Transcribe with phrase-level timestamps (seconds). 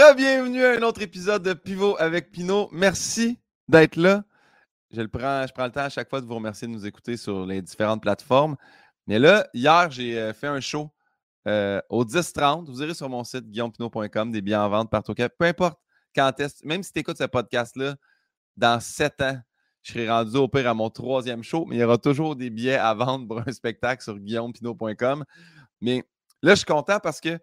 [0.00, 2.70] Re-bienvenue à un autre épisode de Pivot avec Pinot.
[2.72, 4.24] Merci d'être là.
[4.90, 6.86] Je, le prends, je prends le temps à chaque fois de vous remercier de nous
[6.86, 8.56] écouter sur les différentes plateformes.
[9.06, 10.90] Mais là, hier, j'ai euh, fait un show
[11.46, 12.64] euh, au 10-30.
[12.64, 15.12] Vous irez sur mon site guillaumepinot.com, des biens en vente partout.
[15.14, 15.78] Peu importe
[16.16, 17.96] quand est même si tu écoutes ce podcast-là,
[18.56, 19.38] dans 7 ans,
[19.82, 22.48] je serai rendu au pire à mon troisième show, mais il y aura toujours des
[22.48, 25.26] billets à vendre pour un spectacle sur guillaumepinot.com.
[25.82, 26.04] Mais
[26.40, 27.38] là, je suis content parce que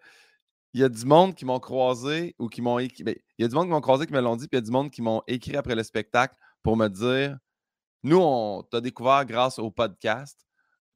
[0.74, 3.04] il y a du monde qui m'ont croisé ou qui m'ont écrit.
[3.04, 4.62] Ben, il y a du monde qui m'ont croisé qui me l'ont dit, puis il
[4.62, 7.38] y a du monde qui m'ont écrit après le spectacle pour me dire
[8.04, 10.48] Nous, on t'a découvert grâce au podcast.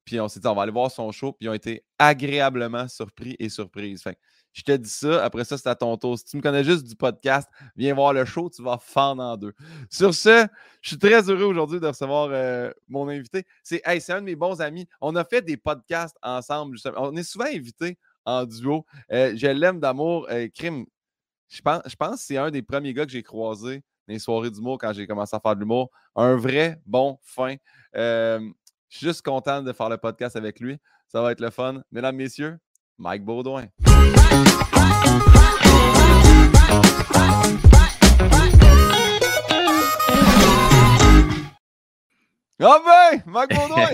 [0.05, 1.33] Puis on s'est dit, on va aller voir son show.
[1.33, 4.03] Puis ils ont été agréablement surpris et surprises.
[4.51, 5.23] je te dis ça.
[5.23, 6.17] Après ça, c'est à ton tour.
[6.17, 8.49] Si tu me connais juste du podcast, viens voir le show.
[8.49, 9.53] Tu vas fendre en deux.
[9.89, 10.47] Sur ce,
[10.81, 13.45] je suis très heureux aujourd'hui de recevoir euh, mon invité.
[13.63, 14.87] C'est un de mes bons amis.
[15.01, 16.77] On a fait des podcasts ensemble.
[16.97, 18.85] On est souvent invités en duo.
[19.11, 20.27] Euh, je l'aime d'amour.
[20.29, 20.85] Euh, Crime,
[21.49, 24.19] je pense, je pense que c'est un des premiers gars que j'ai croisé dans les
[24.19, 25.89] soirées d'humour quand j'ai commencé à faire de l'humour.
[26.15, 27.55] Un vrai bon fin.
[27.93, 28.51] Je
[28.89, 30.77] suis juste content de faire le podcast avec lui.
[31.07, 31.81] Ça va être le fun.
[31.91, 32.57] Mesdames, Messieurs,
[32.97, 33.67] Mike Baudouin.
[42.63, 43.87] Ah ben, Baudouin!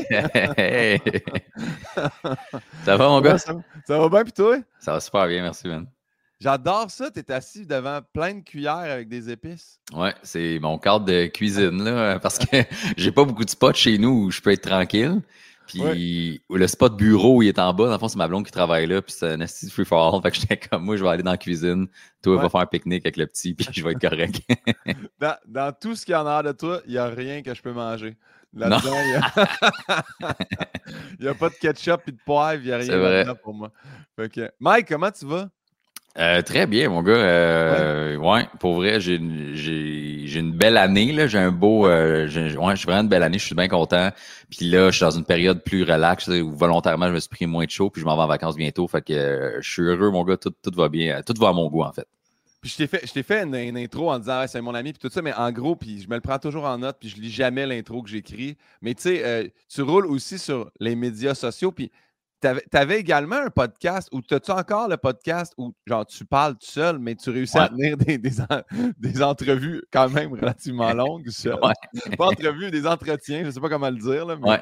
[2.83, 3.37] ça va, mon gars?
[3.37, 3.53] Ça,
[3.87, 4.57] va bien, puis toi?
[4.79, 5.87] Ça va super bien, merci, man.
[6.39, 7.09] J'adore ça.
[7.09, 9.79] Tu es assis devant plein de cuillères avec des épices.
[9.93, 12.57] Ouais, c'est mon cadre de cuisine, là, parce que
[12.97, 15.21] j'ai pas beaucoup de spots chez nous où je peux être tranquille.
[15.67, 17.85] Puis le spot bureau, il est en bas.
[17.85, 19.01] Dans le fond, c'est ma blonde qui travaille là.
[19.01, 20.21] Puis c'est un esti free for all.
[20.21, 21.87] Fait que j'étais comme moi, je vais aller dans la cuisine.
[22.21, 24.41] Toi, va faire un pique-nique avec le petit, puis je vais être correct.
[25.19, 27.53] dans, dans, tout ce qu'il y en a de toi, il n'y a rien que
[27.53, 28.17] je peux manger.
[28.53, 29.09] Là-dedans, il
[31.19, 31.33] n'y a...
[31.33, 33.71] pas de ketchup et de poivre, il n'y a rien là-dedans pour moi.
[34.59, 35.49] Mike, comment tu vas?
[36.17, 37.13] Euh, très bien, mon gars.
[37.13, 38.47] Euh, ouais.
[38.59, 41.27] pour vrai, j'ai une belle année.
[41.27, 41.87] J'ai un beau.
[41.87, 43.37] Euh, ouais, je suis vraiment une belle année.
[43.37, 44.09] Je suis bien content.
[44.49, 47.45] Puis là, je suis dans une période plus relaxe où volontairement, je me suis pris
[47.45, 47.91] moins de chaud.
[47.91, 48.87] Puis je m'en vais en vacances bientôt.
[48.87, 50.37] Fait que je suis heureux, mon gars.
[50.37, 51.21] Tout, tout va bien.
[51.21, 52.07] Tout va à mon goût, en fait.
[52.61, 55.13] Puis je t'ai fait, je fait une, intro en disant c'est mon ami puis tout
[55.13, 57.29] ça, mais en gros, puis je me le prends toujours en note, puis je lis
[57.29, 58.57] jamais l'intro que j'écris.
[58.81, 61.91] Mais tu sais, tu roules aussi sur les médias sociaux, puis
[62.41, 62.47] tu
[62.77, 66.99] avais, également un podcast où as-tu encore le podcast où genre tu parles tout seul,
[66.99, 68.17] mais tu réussis à tenir des,
[68.97, 71.29] des, entrevues quand même relativement longues
[72.17, 74.25] Pas entrevues, des entretiens, je sais pas comment le dire.
[74.25, 74.61] Là, Ouais.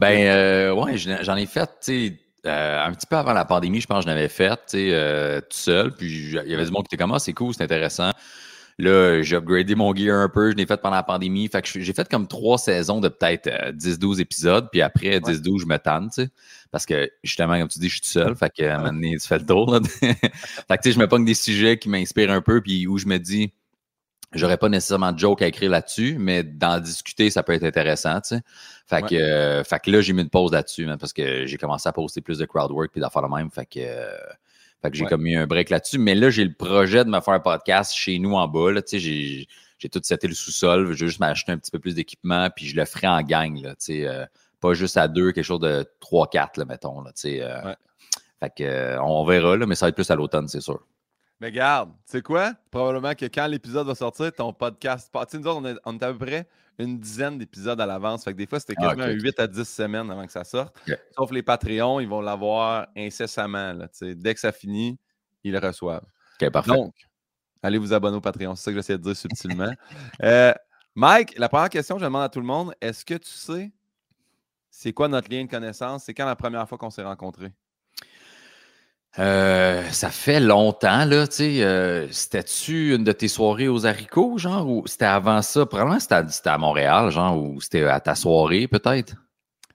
[0.00, 2.18] Ben euh, ouais, j'en ai fait, tu sais.
[2.44, 4.88] Euh, un petit peu avant la pandémie, je pense que je l'avais fait, tu sais,
[4.92, 5.92] euh, tout seul.
[5.94, 8.10] Puis il y avait du monde qui était comme, ah, c'est cool, c'est intéressant.
[8.78, 11.46] Là, j'ai upgradé mon gear un peu, je l'ai fait pendant la pandémie.
[11.46, 15.66] Fait que j'ai fait comme trois saisons de peut-être 10-12 épisodes, puis après 10-12, je
[15.66, 16.30] me tanne, tu sais.
[16.72, 18.34] Parce que justement, comme tu dis, je suis tout seul.
[18.34, 19.72] Fait que à un moment donné, tu fais le tour.
[19.72, 19.80] Là.
[20.00, 22.98] fait que tu sais, je me pogne des sujets qui m'inspirent un peu, puis où
[22.98, 23.52] je me dis,
[24.32, 28.20] j'aurais pas nécessairement de joke à écrire là-dessus, mais d'en discuter, ça peut être intéressant,
[28.20, 28.40] tu sais.
[28.86, 31.88] Fait, que, euh, fait que là, j'ai mis une pause là-dessus, parce que j'ai commencé
[31.88, 33.50] à poster plus de crowdwork puis d'affaires de même.
[33.50, 33.80] Fait que,
[34.82, 35.98] fait que j'ai comme mis un break là-dessus.
[35.98, 38.74] Mais là, j'ai le projet de me faire un podcast chez nous en bas.
[38.82, 39.48] Tu sais, j'ai,
[39.78, 40.86] j'ai tout seté le sous-sol.
[40.86, 43.60] Je vais juste m'acheter un petit peu plus d'équipement, puis je le ferai en gang,
[43.62, 44.06] là, tu sais.
[44.06, 44.24] Euh,
[44.62, 47.02] pas juste à deux, quelque chose de 3-4, mettons.
[47.02, 47.74] Là, euh,
[48.40, 50.80] Fait que, euh, on verra, là, mais ça va être plus à l'automne, c'est sûr.
[51.42, 52.54] Mais garde, tu sais quoi?
[52.70, 55.10] Probablement que quand l'épisode va sortir, ton podcast.
[55.12, 56.48] Tu sais, nous autres, on est, on est, à peu près
[56.78, 58.22] une dizaine d'épisodes à l'avance.
[58.22, 60.80] Fait que des fois, c'était ah, quasiment 8 à 10 semaines avant que ça sorte.
[61.16, 63.72] Sauf les Patreons, ils vont l'avoir incessamment.
[63.72, 65.00] Là, dès que ça finit,
[65.42, 66.06] ils le reçoivent.
[66.52, 66.70] parfait.
[66.70, 66.94] Donc,
[67.60, 68.54] allez vous abonner au Patreon.
[68.54, 69.72] C'est ça que j'essaie de dire subtilement.
[70.22, 70.54] Euh,
[70.94, 73.72] Mike, la première question que je demande à tout le monde, est-ce que tu sais
[74.70, 76.04] c'est quoi notre lien de connaissance?
[76.04, 77.52] C'est quand la première fois qu'on s'est rencontrés?
[79.18, 81.62] Euh, ça fait longtemps, là, tu sais.
[81.62, 85.66] Euh, c'était-tu une de tes soirées aux haricots, genre, ou c'était avant ça?
[85.66, 89.14] Probablement c'était à, Montréal, genre, ou c'était à ta soirée, peut-être?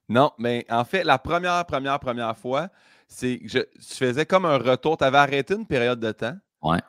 [0.09, 2.69] Non, mais en fait, la première, première, première fois,
[3.07, 4.97] c'est que je, faisais comme un retour.
[4.97, 6.35] Tu avais arrêté une période de temps.
[6.63, 6.79] Ouais.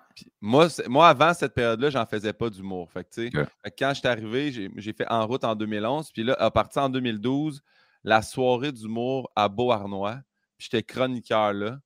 [0.41, 2.91] moi, moi, avant cette période-là, j'en faisais pas d'humour.
[2.91, 3.31] Fait que, sais,
[3.79, 6.11] quand je suis arrivé, j'ai fait En route en 2011.
[6.13, 7.63] Puis là, à partir en 2012,
[8.05, 10.21] la soirée d'humour à Beauharnois.
[10.59, 11.79] J'étais chroniqueur là.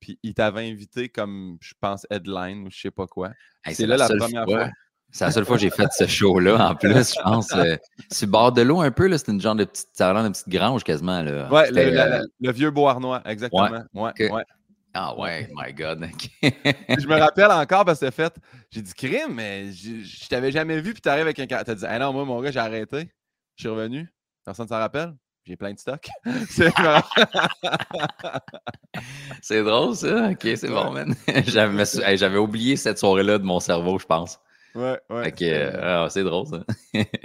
[0.00, 3.30] Puis il t'avait invité comme, je pense, headline ou je sais pas quoi.
[3.70, 4.70] c'est là la, première fois.
[5.10, 7.52] C'est la seule fois que j'ai fait ce show-là, en plus, je pense.
[7.54, 7.76] Euh,
[8.20, 10.84] le bord de l'eau, un peu, c'était une genre de petite, ça une petite grange
[10.84, 11.22] quasiment.
[11.22, 11.50] Là.
[11.50, 13.84] Ouais, euh, le, vieux Beauharnois, exactement.
[13.94, 14.44] Ouais, ouais,
[14.92, 16.06] Ah ouais, my God.
[16.42, 18.34] je me rappelle encore parce que fait,
[18.70, 21.46] j'ai dit crime, mais je, t'avais jamais vu, puis t'arrives avec un.
[21.46, 23.10] T'as dit, ah non, moi, mon gars, j'ai arrêté.
[23.56, 24.12] Je suis revenu.
[24.44, 25.14] Personne ne s'en rappelle?
[25.48, 26.06] J'ai plein de stock.
[29.40, 30.28] c'est drôle, ça.
[30.30, 31.14] Ok, c'est bon, man.
[31.46, 34.38] J'avais oublié cette soirée-là de mon cerveau, je pense.
[34.74, 35.34] Ouais, ouais.
[35.42, 36.64] Euh, ah, c'est drôle, ça.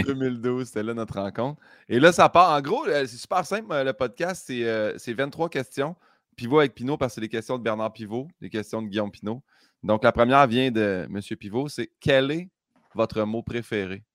[0.05, 1.59] 2012, c'était là notre rencontre.
[1.89, 2.53] Et là, ça part.
[2.53, 4.45] En gros, euh, c'est super simple, euh, le podcast.
[4.47, 5.97] C'est 23 questions.
[6.37, 9.11] Pivot avec Pinot, parce que c'est des questions de Bernard Pivot, des questions de Guillaume
[9.11, 9.43] Pinot.
[9.83, 11.19] Donc, la première vient de M.
[11.37, 11.67] Pivot.
[11.67, 12.49] C'est quel est
[12.95, 14.05] votre mot préféré?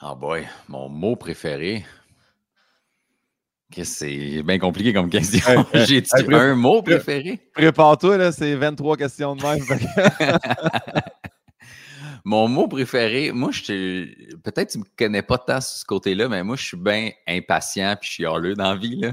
[0.00, 1.84] Ah boy, mon mot préféré?
[3.82, 5.66] C'est bien compliqué comme question.
[5.74, 7.40] J'ai un mot préféré?
[7.52, 9.64] Prépare-toi, là, c'est 23 questions de même.
[12.26, 14.06] Mon mot préféré, moi, je
[14.36, 17.96] peut-être tu me connais pas tant sur ce côté-là, mais moi, je suis bien impatient
[18.00, 18.96] puis chialeux dans la vie.
[18.96, 19.12] Là.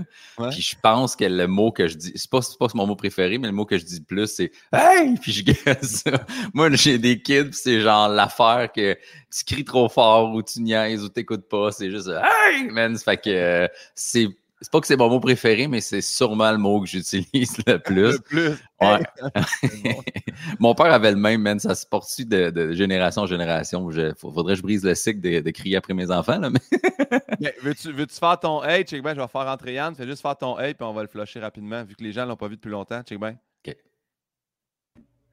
[0.50, 3.38] Puis je pense que le mot que je dis, c'est pas, pas mon mot préféré,
[3.38, 5.16] mais le mot que je dis le plus, c'est Hey!
[5.22, 6.26] Puis je gueule ça.
[6.54, 8.98] Moi, j'ai des kids, c'est genre l'affaire que
[9.30, 11.74] tu cries trop fort ou tu niaises ou t'écoutes pas.
[11.74, 12.70] C'est juste Hey!
[12.70, 14.30] Man, fait que euh, c'est
[14.62, 17.78] c'est pas que c'est mon mot préféré, mais c'est sûrement le mot que j'utilise le
[17.80, 18.02] plus.
[18.12, 18.54] Le plus.
[18.80, 19.02] Ouais.
[20.60, 21.60] mon père avait le même, man.
[21.60, 23.90] Ça se poursuit de, génération en génération?
[23.92, 26.40] Il faudrait que je brise le cycle de, crier après mes enfants.
[26.40, 27.54] Là, mais...
[27.64, 28.84] veux-tu, veux faire ton hey?
[28.84, 29.96] Check ben, je vais faire rentrer Yann.
[29.96, 32.26] Fais juste faire ton hey, puis on va le flusher rapidement, vu que les gens
[32.26, 33.02] l'ont pas vu depuis longtemps.
[33.02, 33.38] Check ben.
[33.66, 33.76] OK.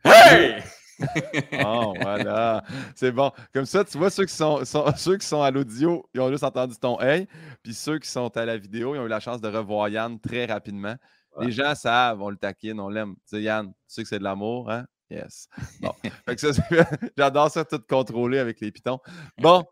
[0.05, 0.63] Hey!
[1.65, 2.65] oh, voilà.
[2.95, 3.31] C'est bon.
[3.53, 4.65] Comme ça, tu vois, ceux qui sont,
[4.97, 7.27] ceux qui sont à l'audio, ils ont juste entendu ton hey.
[7.63, 10.19] Puis ceux qui sont à la vidéo, ils ont eu la chance de revoir Yann
[10.21, 10.97] très rapidement.
[11.41, 13.15] Les gens savent, on le taquine, on l'aime.
[13.29, 14.87] Tu sais, Yann, tu sais que c'est de l'amour, hein?
[15.11, 15.49] Yes.
[15.81, 15.95] Bon.
[17.17, 18.99] j'adore ça tout contrôler avec les pitons.
[19.39, 19.65] Bon.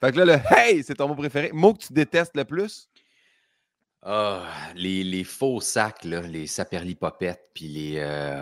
[0.00, 1.50] Fait que là, le hey, c'est ton mot préféré.
[1.52, 2.88] Mot que tu détestes le plus?
[4.02, 4.44] Ah,
[4.76, 8.40] les, faux sacs, là, les saperlipopettes, puis les euh,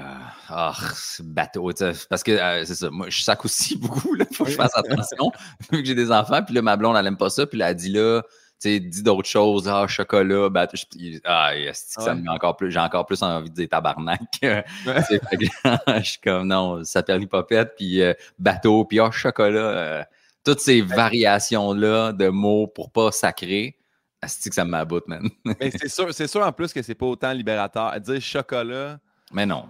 [0.50, 0.74] ah,
[1.20, 1.72] bateaux.
[2.10, 4.76] Parce que euh, c'est ça, moi, je sac aussi beaucoup, là, faut que je fasse
[4.76, 5.32] attention,
[5.72, 7.66] vu que j'ai des enfants, puis là, ma blonde, elle n'aime pas ça, puis elle
[7.66, 10.76] a dit là, tu sais, dis d'autres choses, ah, chocolat, bateau.
[11.24, 14.20] Ah, yes, ça me met encore plus, j'ai encore plus envie de dire tabarnak.
[14.42, 20.06] je suis comme, non, saperlipopette, puis euh, bateau, puis ah, chocolat.
[20.44, 23.78] toutes ces variations-là de mots pour pas sacrer
[24.26, 25.28] c'est que ça m'aboute, man.
[25.44, 27.86] Mais c'est sûr, c'est sûr en plus que c'est pas autant libérateur.
[27.86, 28.98] À dire chocolat.
[29.32, 29.66] Mais non.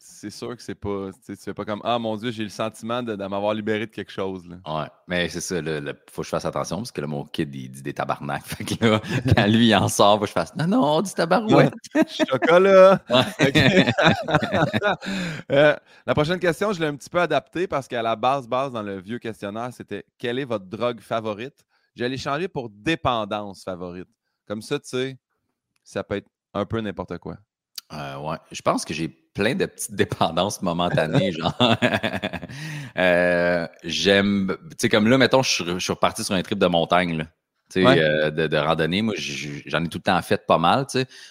[0.00, 1.10] C'est sûr que c'est pas.
[1.26, 4.10] Tu fais pas comme Ah mon Dieu, j'ai le sentiment de, m'avoir libéré de quelque
[4.10, 4.42] chose.
[4.48, 4.56] Là.
[4.66, 7.54] Ouais, mais c'est ça, il faut que je fasse attention parce que là, mon kid,
[7.54, 8.42] il dit des tabarnak.
[8.46, 9.00] Fait que là,
[9.36, 11.72] quand lui, il en sort, faut que je fasse Non, non, on dit tabarouette.
[12.08, 13.00] Chocolat.
[15.50, 15.76] Euh,
[16.06, 18.82] la prochaine question, je l'ai un petit peu adaptée parce qu'à la base, base, dans
[18.82, 21.64] le vieux questionnaire, c'était Quelle est votre drogue favorite?
[21.98, 24.06] J'allais changer pour dépendance favorite.
[24.46, 25.18] Comme ça, tu sais,
[25.82, 27.38] ça peut être un peu n'importe quoi.
[27.92, 28.36] Euh, ouais.
[28.52, 31.32] Je pense que j'ai plein de petites dépendances momentanées.
[31.38, 31.56] genre,
[32.96, 37.16] euh, j'aime, tu sais, comme là, mettons, je suis reparti sur un trip de montagne.
[37.16, 37.24] Là.
[37.76, 39.02] Euh, de, randonnée.
[39.02, 40.86] Moi, j'en ai tout le temps fait pas mal,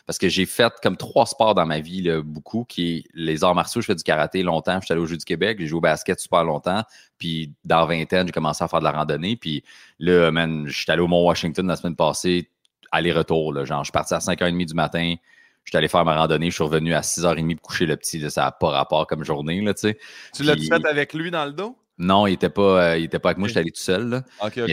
[0.06, 3.56] parce que j'ai fait comme trois sports dans ma vie, beaucoup, qui est les arts
[3.56, 3.82] martiaux.
[3.82, 5.82] Je fais du karaté longtemps, je suis allé au Jeu du Québec, j'ai joué au
[5.82, 6.84] basket super longtemps,
[7.18, 9.64] puis dans vingtaine, j'ai commencé à faire de la randonnée, puis
[10.00, 12.50] là, man, je suis allé au Mont-Washington la semaine passée,
[12.92, 15.16] aller-retour, genre, je suis parti à 5h30 du matin,
[15.64, 18.30] je suis allé faire ma randonnée, je suis revenu à 6h30 pour coucher le petit,
[18.30, 19.98] ça n'a pas rapport comme journée, là, tu sais.
[20.36, 21.76] Tu l'as fait avec lui dans le dos?
[22.00, 24.10] Non, il n'était pas, euh, était pas avec moi, j'étais allé tout seul.
[24.10, 24.24] Là.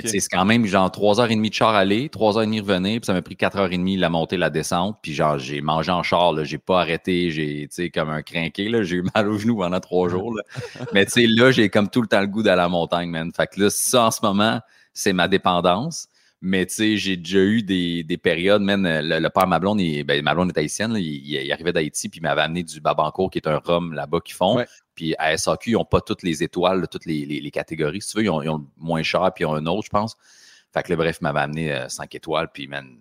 [0.05, 3.99] C'est quand même genre 3h30 de char aller, 3h30 revenir, puis ça m'a pris 4h30
[3.99, 4.99] la montée, la descente.
[5.01, 9.05] Puis genre, j'ai mangé en char, j'ai pas arrêté, j'ai comme un crinqué, j'ai eu
[9.15, 10.35] mal aux genoux pendant trois jours.
[10.35, 10.43] Là.
[10.93, 13.09] Mais tu sais, là, j'ai comme tout le temps le goût d'aller à la montagne,
[13.09, 13.31] man.
[13.35, 14.61] Fait que là, ça en ce moment,
[14.93, 16.09] c'est ma dépendance.
[16.47, 20.05] Mais tu sais, j'ai déjà eu des, des périodes, même le, père ma blonde, il,
[20.05, 23.39] ben, ma blonde est haïtienne, il, arrivait d'Haïti, puis il m'avait amené du Babancourt, qui
[23.39, 24.63] est un rhum là-bas qu'ils font.
[24.95, 28.01] Puis à SAQ, ils n'ont pas toutes les étoiles, toutes les, les, catégories.
[28.01, 30.17] Si tu veux, ils ont, le moins cher, puis ils ont un autre, je pense.
[30.73, 32.99] Fait que là, bref, m'avait amené 5 euh, étoiles, puis man,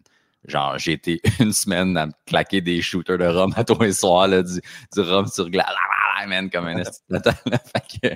[0.48, 3.94] genre, j'ai été une semaine à me claquer des shooters de rhum à tous les
[3.94, 4.60] soirs, là, du,
[4.98, 5.68] rhum sur glace,
[6.28, 6.84] man, comme un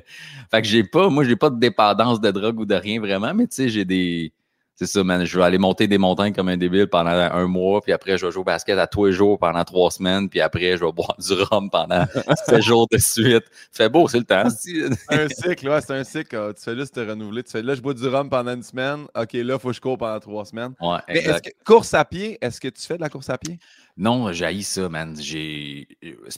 [0.52, 3.34] fait que j'ai pas, moi, j'ai pas de dépendance de drogue ou de rien vraiment,
[3.34, 4.34] mais tu sais, j'ai des
[4.80, 5.26] c'est ça, man.
[5.26, 8.28] Je vais aller monter des montagnes comme un débile pendant un mois, puis après, je
[8.28, 10.92] vais jouer au basket à tous les jours pendant trois semaines, puis après, je vais
[10.92, 12.06] boire du rhum pendant
[12.46, 13.46] sept jours de suite.
[13.72, 14.48] Fait beau, c'est le temps.
[14.52, 16.54] c'est un cycle, ouais, c'est un cycle.
[16.56, 17.42] Tu fais juste te renouveler.
[17.42, 19.06] Tu fais là, je bois du rhum pendant une semaine.
[19.16, 20.74] OK, là, il faut que je cours pendant trois semaines.
[20.80, 21.56] Ouais, exact.
[21.66, 23.58] course à pied, est-ce que tu fais de la course à pied?
[23.98, 25.16] Non, j'ai ça, man.
[25.16, 25.88] C'est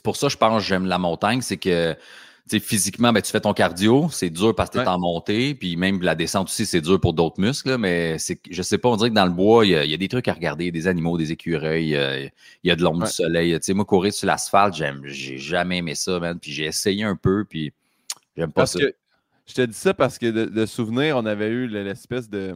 [0.02, 1.42] pour ça, je pense que j'aime la montagne.
[1.42, 1.94] C'est que
[2.48, 5.76] physiquement, ben, tu fais ton cardio, c'est dur parce que tu es en montée, puis
[5.76, 8.96] même la descente aussi, c'est dur pour d'autres muscles, mais c'est, je sais pas, on
[8.96, 11.32] dirait que dans le bois, il y, a, des trucs à regarder, des animaux, des
[11.32, 13.52] écureuils, il y a de l'ombre du soleil.
[13.54, 17.04] Tu sais, moi, courir sur l'asphalte, j'aime, j'ai jamais aimé ça, man, puis j'ai essayé
[17.04, 17.72] un peu, puis
[18.36, 18.78] j'aime pas ça.
[19.46, 22.54] je te dis ça parce que de, souvenir, on avait eu l'espèce de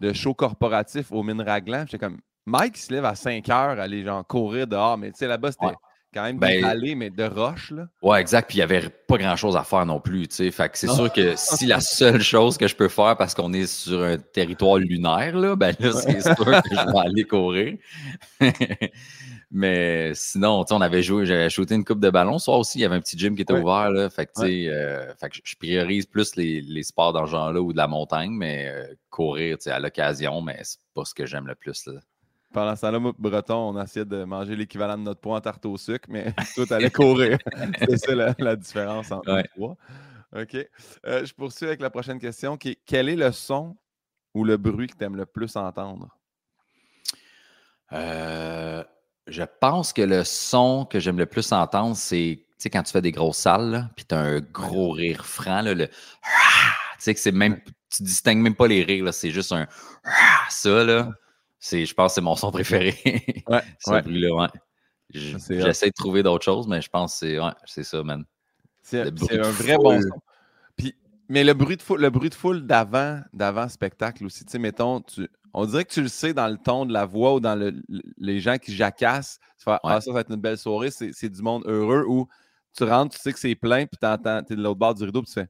[0.00, 1.84] de show corporatif au Mine Raglan.
[1.86, 5.18] J'étais comme, Mike, il se lève à 5 heures, aller genre courir dehors, mais tu
[5.18, 5.74] sais, là-bas, c'était
[6.16, 7.88] quand même Ben, mais de roche, là.
[8.02, 8.48] Ouais, exact.
[8.48, 10.50] Puis il n'y avait pas grand-chose à faire non plus, tu sais.
[10.50, 13.52] Fait que c'est sûr que si la seule chose que je peux faire parce qu'on
[13.52, 17.76] est sur un territoire lunaire, là, ben là, c'est sûr que je vais aller courir.
[19.50, 22.38] Mais sinon, on avait joué, j'avais shooté une coupe de ballon.
[22.38, 23.60] Ce soir aussi, il y avait un petit gym qui était Ouais.
[23.60, 24.10] ouvert, là.
[24.10, 27.30] Fait que, tu sais, euh, fait que je priorise plus les, les sports dans ce
[27.30, 31.26] genre-là ou de la montagne, mais euh, courir, à l'occasion, mais c'est pas ce que
[31.26, 32.00] j'aime le plus, là.
[32.56, 35.76] Pendant ce temps-là, Breton, on essayait de manger l'équivalent de notre poids en tarte au
[35.76, 37.36] sucre, mais toi, t'allais courir.
[37.86, 39.42] C'est ça la, la différence entre Ouais.
[39.42, 39.76] les trois.
[40.34, 40.56] OK.
[41.04, 43.76] Euh, je poursuis avec la prochaine question qui est quel est le son
[44.32, 46.08] ou le bruit que tu aimes le plus entendre?
[47.92, 48.82] Euh,
[49.26, 53.12] je pense que le son que j'aime le plus entendre, c'est quand tu fais des
[53.12, 55.92] grosses salles, puis tu as un gros rire franc, là, le tu
[57.00, 57.60] sais que c'est même,
[57.94, 59.66] tu distingues même pas les rires, c'est juste un
[60.48, 61.10] ça, là,
[61.72, 62.94] je pense que c'est mon son préféré.
[63.48, 64.02] Ouais, ce ouais.
[64.02, 64.48] bruit-là.
[65.10, 68.24] J'essaie de trouver d'autres choses, mais je pense que c'est, ouais, c'est ça, man.
[68.82, 70.20] C'est un vrai bon son.
[70.76, 70.94] Puis,
[71.28, 74.58] mais le bruit de foule, le bruit de foule d'avant, d'avant spectacle aussi, tu sais,
[74.58, 77.40] mettons, tu, on dirait que tu le sais dans le ton de la voix ou
[77.40, 79.38] dans le, le- les gens qui jacassent.
[79.58, 82.04] Tu fais, Ah, ça, ça va être une belle soirée, c'est c'est du monde heureux
[82.06, 82.28] ou
[82.76, 85.22] tu rentres, tu sais que c'est plein, puis t'entends, t'es de l'autre bord du rideau,
[85.22, 85.48] puis tu fais,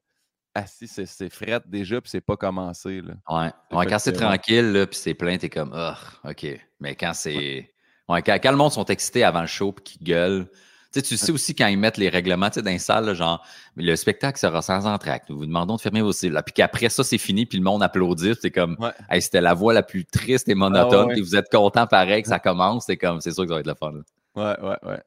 [0.59, 3.15] ah si, c'est- c'est fret déjà, puis c'est pas commencé, là.
[3.29, 3.51] Ouais.
[3.77, 6.47] Ouais, que quand c'est tranquille, là, puis c'est plein, t'es comme, ah, OK.
[6.81, 7.71] Mais quand c'est.
[8.09, 10.49] Ouais, quand, quand le monde sont excités avant le show puis qu'ils gueulent.
[10.93, 13.05] Tu sais, tu sais aussi quand ils mettent les règlements, tu sais, dans les salles,
[13.05, 13.45] là, genre,
[13.75, 15.29] le spectacle sera sans entracte.
[15.29, 16.13] Nous vous demandons de fermer vos.
[16.23, 18.35] Là, Puis qu'après ça, c'est fini, puis le monde applaudit.
[18.41, 18.93] C'est comme, Ouais.
[19.11, 21.15] hey, c'était la voix la plus triste et monotone, ouais.
[21.15, 22.87] puis vous êtes content pareil que ça commence.
[22.87, 23.93] C'est comme, c'est sûr que ça va être le fun.
[23.93, 24.57] là.
[24.63, 25.03] Ouais, ouais, ouais.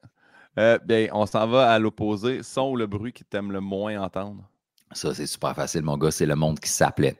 [0.58, 2.42] Euh, bien, on s'en va à l'opposé.
[2.42, 4.44] Son ou le bruit qui t'aime le moins entendre?
[4.92, 6.10] Ça, c'est super facile, mon gars.
[6.10, 7.16] C'est le monde qui s'appelait.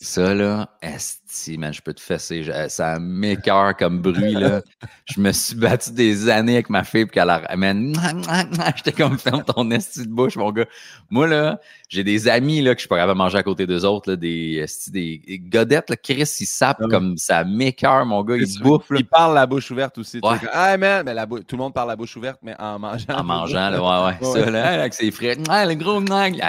[0.00, 2.42] Ça, là, esti, man, je peux te fesser.
[2.42, 4.60] Je- Ça m'écœure comme bruit, là.
[5.06, 7.56] Je me suis battu des années avec ma fille, puis qu'elle a...
[7.56, 7.94] Man,
[8.76, 10.66] j'étais comme, ferme ton esti de bouche, mon gars.
[11.10, 11.58] Moi, là,
[11.88, 14.60] j'ai des amis, là, que je capable de manger à côté d'eux autres, là, des,
[14.62, 16.90] esti, des, des godettes, là, Chris, ils sapent Ah ouais.
[16.90, 18.36] comme ça m'écœure, mon gars.
[18.60, 20.18] Bouffent, là, Il parle la bouche ouverte aussi.
[20.22, 20.76] Ouais.
[20.78, 23.14] man, mais la tout le monde parle la bouche ouverte, mais en mangeant.
[23.14, 24.32] en mangeant, là, ouais, ouais.
[24.32, 25.36] Ça, là, avec ses frais.
[25.36, 26.42] Le gros nag.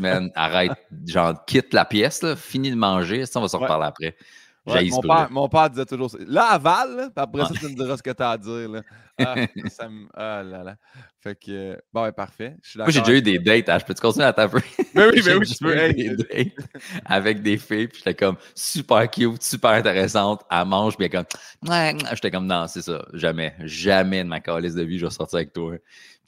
[0.00, 0.72] Man, arrête.
[1.06, 3.26] Genre, quitte la pièce, là, finis de manger.
[3.26, 4.16] Ça, on va se reparler après.
[4.66, 6.16] Ouais, mon, père, mon père disait toujours ça.
[6.26, 8.68] Là, avale, là, puis après ça, tu me diras ce que tu as à dire.
[8.70, 8.82] Là.
[9.18, 9.36] Ah,
[9.68, 10.76] ça me- ah là là.
[11.20, 12.56] Fait que, euh, bon, ouais, parfait.
[12.62, 13.68] Je suis Moi, j'ai déjà eu des dates.
[13.68, 13.78] hein.
[13.78, 14.58] Je peux te continuer à taper?
[14.94, 15.76] Ben oui, ben J'ai oui, tu peux.
[15.76, 16.68] Hey, des dates
[17.04, 20.42] avec des filles, puis j'étais comme super cute, super intéressante.
[20.50, 23.04] Elle mange, puis elle comme, Ouais, j'étais comme, non, c'est ça.
[23.12, 25.72] Jamais, jamais de ma calice de vie, je vais sortir avec toi.
[25.72, 25.78] Moi,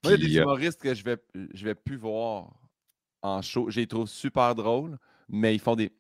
[0.05, 1.17] il y a des euh, humoristes que je vais,
[1.55, 2.51] je vais plus voir
[3.23, 3.71] en show.
[3.71, 5.91] Je les trouve super drôles, mais ils font des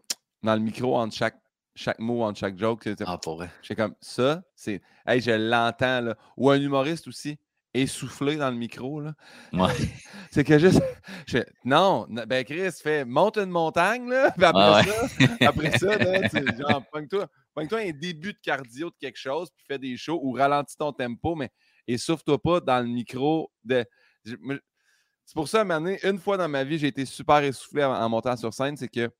[0.43, 1.37] dans le micro entre chaque,
[1.76, 2.80] chaque mot, entre chaque joke.
[2.85, 3.50] c'est- ah, pour vrai.
[3.62, 4.83] J'étais comme ça, c'est.
[5.06, 6.16] Hey, je l'entends, là.
[6.37, 7.38] Ou un humoriste aussi,
[7.75, 9.12] essoufflé dans le micro, là.
[9.52, 9.68] Ouais.
[10.33, 10.83] C'est que juste.
[11.26, 14.30] je non, ben Chris, fais monte une montagne, là.
[14.33, 16.28] Puis après Ah ça, après ça, là,
[16.59, 20.33] genre, pogne-toi, pogne-toi un début de cardio de quelque chose, puis fais des shows ou
[20.33, 21.50] ralentis ton tempo, mais
[21.87, 23.85] essouffle-toi pas dans le micro de.
[24.25, 27.38] C'est pour ça, à un moment donné, une fois dans ma vie, j'ai été super
[27.42, 28.76] essoufflé en, en montant sur scène.
[28.76, 29.11] C'est que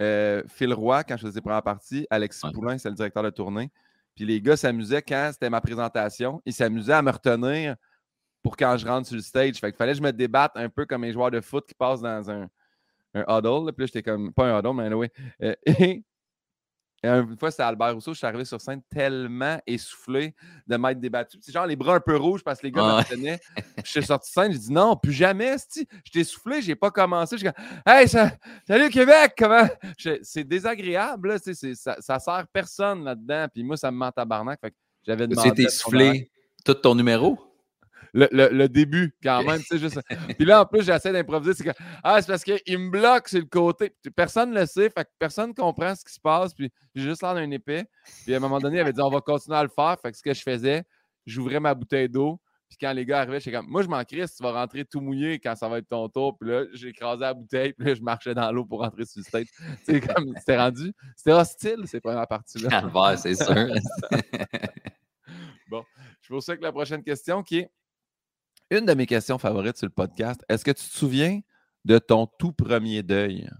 [0.00, 2.52] euh, Phil Roy, quand je faisais première partie, Alexis Ouais.
[2.52, 3.70] Poulain, c'est le directeur de tournée.
[4.14, 6.42] Puis les gars s'amusaient quand c'était ma présentation.
[6.44, 7.76] Ils s'amusaient à me retenir
[8.42, 9.56] pour quand je rentre sur le stage.
[9.58, 11.74] Fait qu'il fallait que je me débatte un peu comme un joueur de foot qui
[11.74, 12.48] passe dans un,
[13.14, 13.72] un huddle.
[13.72, 15.10] Puis là, j'étais comme, pas un huddle, mais anyway.
[15.42, 16.02] Euh, et,
[17.02, 20.34] et une fois, c'était Albert Rousseau, je suis arrivé sur scène tellement essoufflé
[20.66, 21.38] de m'être débattu.
[21.40, 23.40] C'est genre les bras un peu rouges parce que les gars me retenaient.
[23.56, 25.86] Puis Je suis sorti de scène, j'ai dit non, plus jamais, sti.
[26.04, 27.38] J'étais essoufflé, j'ai pas commencé.
[27.38, 27.46] Je
[27.86, 28.32] hey, ça-
[28.66, 29.66] salut Québec, comment?
[29.98, 33.46] Je- C'est désagréable, là, ça, ça sert personne là-dedans.
[33.52, 34.60] Puis moi, ça me ment en tabarnak.
[34.60, 34.76] Fait que
[35.06, 35.48] j'avais Tu demandé.
[35.48, 36.12] été à son horaire.
[36.12, 36.30] soufflé
[36.64, 37.38] tout ton numéro?
[38.12, 40.00] Le, le- le début, quand même, juste.
[40.36, 41.54] Puis là, en plus, j'essaie d'improviser.
[41.54, 41.70] C'est que,
[42.02, 43.94] ah, c'est parce qu'il me bloque sur le côté.
[44.16, 46.52] Personne ne le sait, fait que personne comprend ce qui se passe.
[46.54, 47.84] Puis j'ai juste l'air d'un épais.
[48.24, 49.96] Puis à un moment donné, il avait dit, on va continuer à le faire.
[50.02, 50.82] Fait que ce que je faisais,
[51.26, 52.40] j'ouvrais ma bouteille d'eau.
[52.68, 55.00] Puis quand les gars arrivaient, j'étais comme, moi, je m'en crisse, tu vas rentrer tout
[55.00, 56.38] mouillé quand ça va être ton tour.
[56.38, 57.72] Puis là, j'ai écrasé la bouteille.
[57.72, 59.46] Puis là, je marchais dans l'eau pour rentrer sur le stage.
[59.82, 62.70] C'est comme, c'était rendu, c'était hostile, ces premières parties-là.
[63.16, 63.54] C'est sûr.
[66.22, 67.70] Je poursuis avec la prochaine question qui est
[68.70, 70.44] une de mes questions favorites sur le podcast.
[70.48, 71.40] Est-ce que tu te souviens
[71.84, 73.50] de ton tout premier deuil?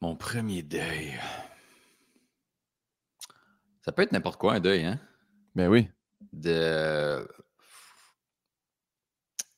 [0.00, 1.18] Mon premier deuil.
[3.82, 5.00] Ça peut être n'importe quoi, un deuil, hein?
[5.54, 5.88] Ben oui.
[6.32, 7.26] De...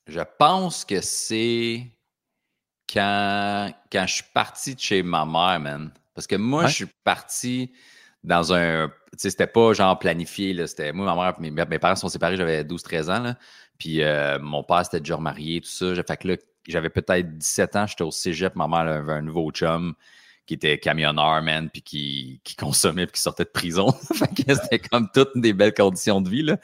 [0.07, 1.91] Je pense que c'est
[2.91, 5.93] quand, quand je suis parti de chez ma mère, man.
[6.15, 7.73] Parce que moi, je suis parti
[8.29, 8.89] dans un.
[9.13, 10.53] Tu sais, c'était pas genre planifié.
[10.53, 10.67] Là.
[10.67, 13.23] C'était, moi, ma mère, mes, mes parents sont séparés, j'avais 12-13 ans.
[13.23, 13.37] Là.
[13.79, 15.95] Puis euh, mon père, c'était déjà marié, tout ça.
[15.95, 16.37] Fait que là,
[16.69, 18.55] j'avais peut-être 17 ans, j'étais au cégep.
[18.55, 19.95] Ma mère avait un nouveau chum
[20.47, 23.93] qui était camionneur, man, puis qui, qui consommait, puis qui sortait de prison.
[24.15, 26.59] fait que c'était comme toutes des belles conditions de vie, là.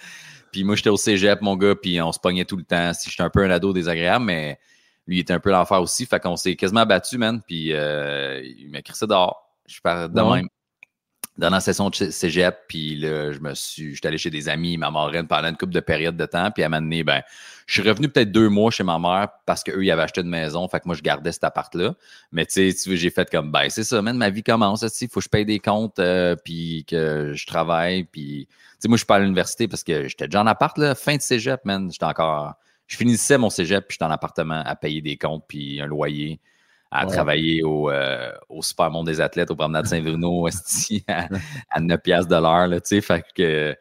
[0.52, 2.92] Puis moi, j'étais au cégep, mon gars, puis on se pognait tout le temps.
[2.92, 4.58] Si j'étais un peu un ado désagréable, mais
[5.06, 6.06] lui, il était un peu l'enfer aussi.
[6.06, 7.42] Fait qu'on s'est quasiment battu, man.
[7.46, 9.50] Puis euh, il m'a écrit ça dehors.
[9.66, 10.48] Je suis pas de même
[11.36, 14.76] dans la session de cégep, puis là, je me suis, j'étais allé chez des amis,
[14.76, 17.22] ma marraine pendant une couple de périodes de temps, puis à un moment donné, ben,
[17.66, 20.28] je suis revenu peut-être deux mois chez ma mère parce qu'eux, ils avaient acheté une
[20.28, 21.94] maison, fait que moi, je gardais cet appart-là.
[22.30, 25.18] Mais tu sais, j'ai fait comme, ben, c'est ça, man, ma vie commence, il faut
[25.18, 29.00] que je paye des comptes, euh, puis que je travaille, puis, tu sais, moi, je
[29.00, 31.90] suis pas à l'université parce que j'étais déjà en appart, là, fin de cégep, man,
[31.90, 32.54] j'étais encore,
[32.86, 36.38] je finissais mon cégep, puis j'étais en appartement à payer des comptes, puis un loyer
[36.94, 40.46] à travailler au, euh, au Super Monde des Athlètes, au promenade Saint-Bruno,
[41.08, 41.28] à,
[41.70, 43.76] à 9 piastres de l'heure, tu sais, fait que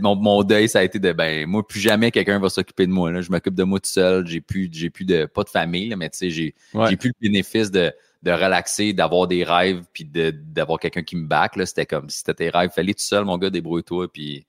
[0.00, 2.92] mon, mon, deuil, ça a été de, ben, moi, plus jamais quelqu'un va s'occuper de
[2.92, 3.20] moi, là.
[3.20, 6.08] Je m'occupe de moi tout seul, j'ai plus, j'ai plus de, pas de famille, mais
[6.08, 6.54] tu sais, j'ai,
[6.88, 11.26] j'ai plus le bénéfice de, de relaxer, d'avoir des rêves, puis d'avoir quelqu'un qui me
[11.26, 11.66] back, là.
[11.66, 14.46] C'était comme, si c'était tes rêves, fallait tout seul, mon gars, débrouille-toi, puis...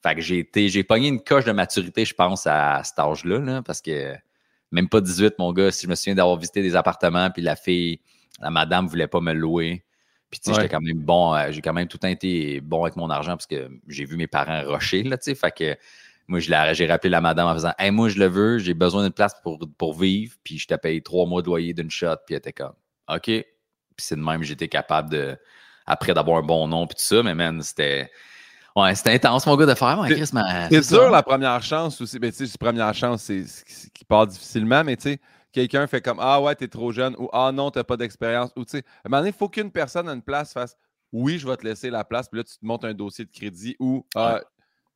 [0.00, 3.40] Fait que j'ai été, j'ai pogné une coche de maturité, je pense, à cet âge-là,
[3.40, 4.14] là, parce que
[4.70, 5.70] même pas 18, mon gars.
[5.70, 8.00] Si je me souviens d'avoir visité des appartements, puis la fille,
[8.40, 9.84] la madame voulait pas me louer.
[10.30, 11.34] Puis, tu sais, j'étais quand même bon.
[11.34, 14.04] Euh, j'ai quand même tout le temps été bon avec mon argent parce que j'ai
[14.04, 15.34] vu mes parents rusher, là, tu sais.
[15.34, 15.76] Fait que
[16.26, 19.12] moi, j'ai rappelé la madame en faisant Hey, moi, je le veux, j'ai besoin d'une
[19.12, 20.34] place pour, pour vivre.
[20.44, 22.16] Puis, je t'ai payé trois mois de loyer d'une shot.
[22.26, 22.74] Puis, elle était comme
[23.08, 23.22] OK.
[23.22, 23.46] Puis,
[23.96, 25.36] c'est de même, j'étais capable de,
[25.86, 27.22] après d'avoir un bon nom, puis tout ça.
[27.22, 28.10] Mais, man, c'était
[28.78, 29.98] Ouais, c'était intense, mon gars, de faire.
[29.98, 30.30] Ouais, Chris,
[30.70, 32.18] c'est sûr, la première chance aussi.
[32.20, 35.20] Mais tu sais, première chance, c'est ce qui part difficilement, mais tu sais,
[35.52, 38.52] quelqu'un fait comme Ah ouais, t'es trop jeune ou Ah non, t'as pas d'expérience.
[38.56, 40.76] Ou tu sais, à un moment donné, il faut qu'une personne à une place fasse
[41.12, 43.30] Oui, je vais te laisser la place, puis là, tu te montes un dossier de
[43.30, 44.40] crédit ou ah,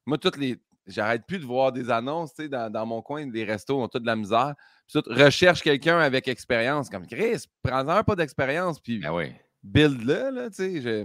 [0.06, 0.60] moi, toutes les.
[0.86, 3.86] J'arrête plus de voir des annonces, tu sais, dans, dans, mon coin, des restos ont
[3.86, 4.54] toute de la misère.
[4.88, 6.90] Puis tout, recherche quelqu'un avec expérience.
[6.90, 9.32] Comme Chris, prends-en un pas d'expérience, puis ben oui.
[9.62, 11.04] build-le, là, tu sais.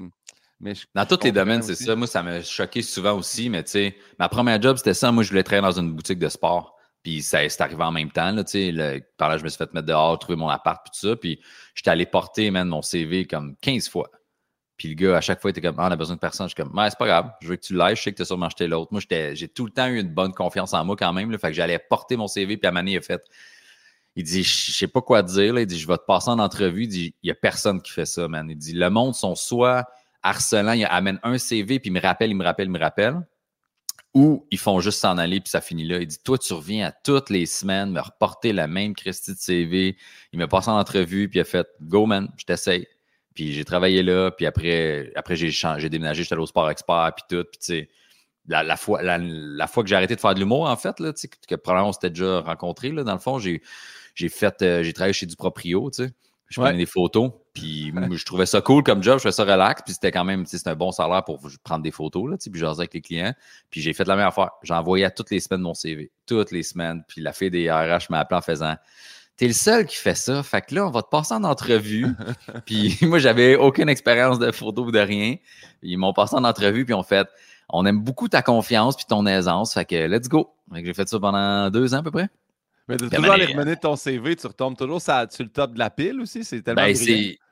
[0.59, 1.95] Dans tous les domaines, c'est ça.
[1.95, 5.11] Moi, ça m'a choqué souvent aussi, mais tu sais, ma première job, c'était ça.
[5.11, 6.77] Moi, je voulais travailler dans une boutique de sport.
[7.03, 8.31] Puis ça c'est arrivé en même temps.
[8.31, 11.15] Là, le, par là, je me suis fait mettre dehors, trouver mon appart, tout ça.
[11.15, 11.39] Puis
[11.73, 14.09] j'étais allé porter man, mon CV comme 15 fois.
[14.75, 16.47] Puis le gars, à chaque fois, il était comme ah, on a besoin de personne.
[16.49, 18.23] Je suis comme c'est pas grave, je veux que tu l'ailles, je sais que tu
[18.23, 18.91] as sûrement acheté l'autre.
[18.91, 21.31] Moi, j'ai tout le temps eu une bonne confiance en moi quand même.
[21.31, 23.23] Là, fait que j'allais porter mon CV, puis à Mané, il a fait.
[24.17, 25.53] Il dit, je sais pas quoi dire.
[25.53, 25.61] Là.
[25.61, 26.83] Il dit, je vais te passer en entrevue.
[26.83, 28.49] Il dit, il y a personne qui fait ça, man.
[28.49, 29.85] Il dit, le monde sont soit
[30.23, 33.21] harcelant, il amène un CV, puis il me rappelle, il me rappelle, il me rappelle.
[34.13, 35.99] Ou ils font juste s'en aller, puis ça finit là.
[35.99, 39.39] Il dit Toi, tu reviens à toutes les semaines me reporter la même Christie de
[39.39, 39.97] CV.
[40.33, 42.87] Il me passe en entrevue, puis il a fait Go, man, je t'essaye.
[43.35, 47.25] Puis j'ai travaillé là, puis après, après j'ai déménagé, j'étais allé au Sport Expert, puis
[47.29, 47.45] tout.
[47.51, 47.89] Puis tu sais,
[48.47, 51.11] la, fois, la, fois que j'ai arrêté de faire de l'humour, en fait, là,
[51.47, 53.61] que probablement on s'était déjà rencontrés, là, dans le fond, j'ai
[54.29, 56.11] fait, euh, j'ai travaillé chez du Proprio, tu sais.
[56.49, 59.81] Je prenais des photos, puis je trouvais ça cool comme job, je faisais ça relax,
[59.81, 62.81] puis c'était quand même, c'était un bon salaire pour prendre des photos, là, puis jaser
[62.81, 63.33] avec les clients.
[63.69, 64.51] Puis j'ai fait la même affaire.
[64.63, 67.03] J'envoyais toutes les semaines mon CV, toutes les semaines.
[67.07, 68.75] Puis la fille des RH m'a appelé en faisant
[69.37, 72.07] T'es le seul qui fait ça, fait que là, on va te passer en entrevue.
[72.65, 75.35] puis moi, j'avais aucune expérience de photo ou de rien.
[75.83, 77.27] Ils m'ont passé en entrevue, puis on fait
[77.69, 80.49] On aime beaucoup ta confiance puis ton aisance, fait que let's go.
[80.73, 82.29] j'ai fait ça pendant deux ans à peu près.
[82.87, 85.89] Mais de toujours aller remener ton CV, tu retombes toujours sur le top de la
[85.89, 86.43] pile aussi?
[86.45, 86.95] C'est tellement ben,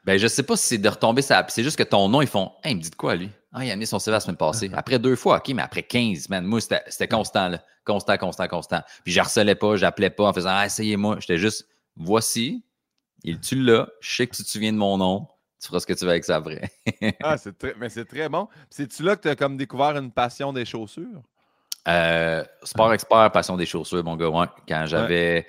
[0.06, 1.46] ben, je sais pas si c'est de retomber ça.
[1.50, 3.30] C'est juste que ton nom, ils font Hey, il me dit de quoi, lui?
[3.52, 4.70] Ah, il a mis son CV la semaine passée.
[4.74, 7.64] Après deux fois, OK, mais après 15, man, moi, c'était, constant, là.
[7.86, 8.82] Constant, constant, constant.
[9.04, 11.18] Puis je harcelais pas, j'appelais pas en faisant Ah, essayez-moi.
[11.20, 11.68] J'étais juste
[11.98, 12.66] Voici,
[13.24, 15.28] il tu l'as, je sais que tu te souviens de mon nom.
[15.62, 16.70] Tu feras ce que tu veux avec ça après.
[17.24, 18.48] ah, c'est très, mais c'est très bon.
[18.70, 21.24] C'est-tu là que tu as comme découvert une passion des chaussures?
[21.88, 24.48] Euh, sport expert, passion des chaussures, mon gars, ouais.
[24.68, 25.46] Quand j'avais.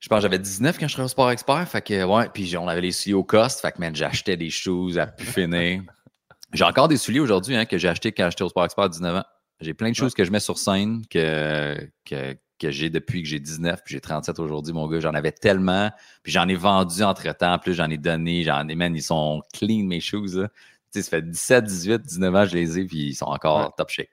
[0.00, 1.68] Je pense que j'avais 19 quand je serais au sport expert.
[1.68, 3.60] Fait que, ouais, puis on avait les souliers au cost.
[3.60, 5.82] Fait que, man, j'achetais des choses à pu finir.
[6.52, 8.88] J'ai encore des souliers aujourd'hui hein, que j'ai achetés quand j'étais au sport expert à
[8.88, 9.24] 19 ans.
[9.60, 13.28] J'ai plein de choses que je mets sur scène que, que, que j'ai depuis que
[13.28, 14.98] j'ai 19 puis j'ai 37 aujourd'hui, mon gars.
[14.98, 15.92] J'en avais tellement.
[16.24, 17.58] Puis j'en ai vendu entre-temps.
[17.60, 18.42] Plus j'en ai donné.
[18.42, 20.48] J'en ai, man, ils sont clean, mes choses.
[20.92, 23.26] Tu sais, ça fait 17, 18, 19 ans que je les ai, puis ils sont
[23.26, 24.08] encore top shape.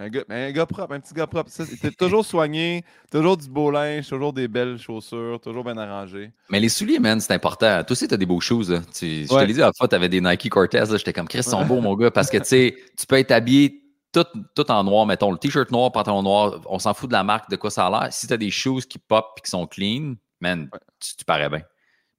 [0.00, 1.50] Un gars, un gars propre, un petit gars propre.
[1.78, 2.82] T'es toujours soigné,
[3.12, 6.32] toujours du beau linge, toujours des belles chaussures, toujours bien arrangé.
[6.48, 7.84] Mais les souliers, man, c'est important.
[7.84, 8.80] Toi aussi, t'as des beaux choses.
[8.94, 10.84] Tu, Je te l'ai dit, à la fois, t'avais des Nike Cortez.
[10.90, 13.30] J'étais comme, Chris, ils sont beaux, mon gars, parce que tu sais, tu peux être
[13.30, 17.12] habillé tout, tout en noir, mettons, le t-shirt noir, pantalon noir, on s'en fout de
[17.12, 18.08] la marque, de quoi ça a l'air.
[18.10, 21.60] Si t'as des choses qui pop et qui sont clean, man, tu, tu parais bien.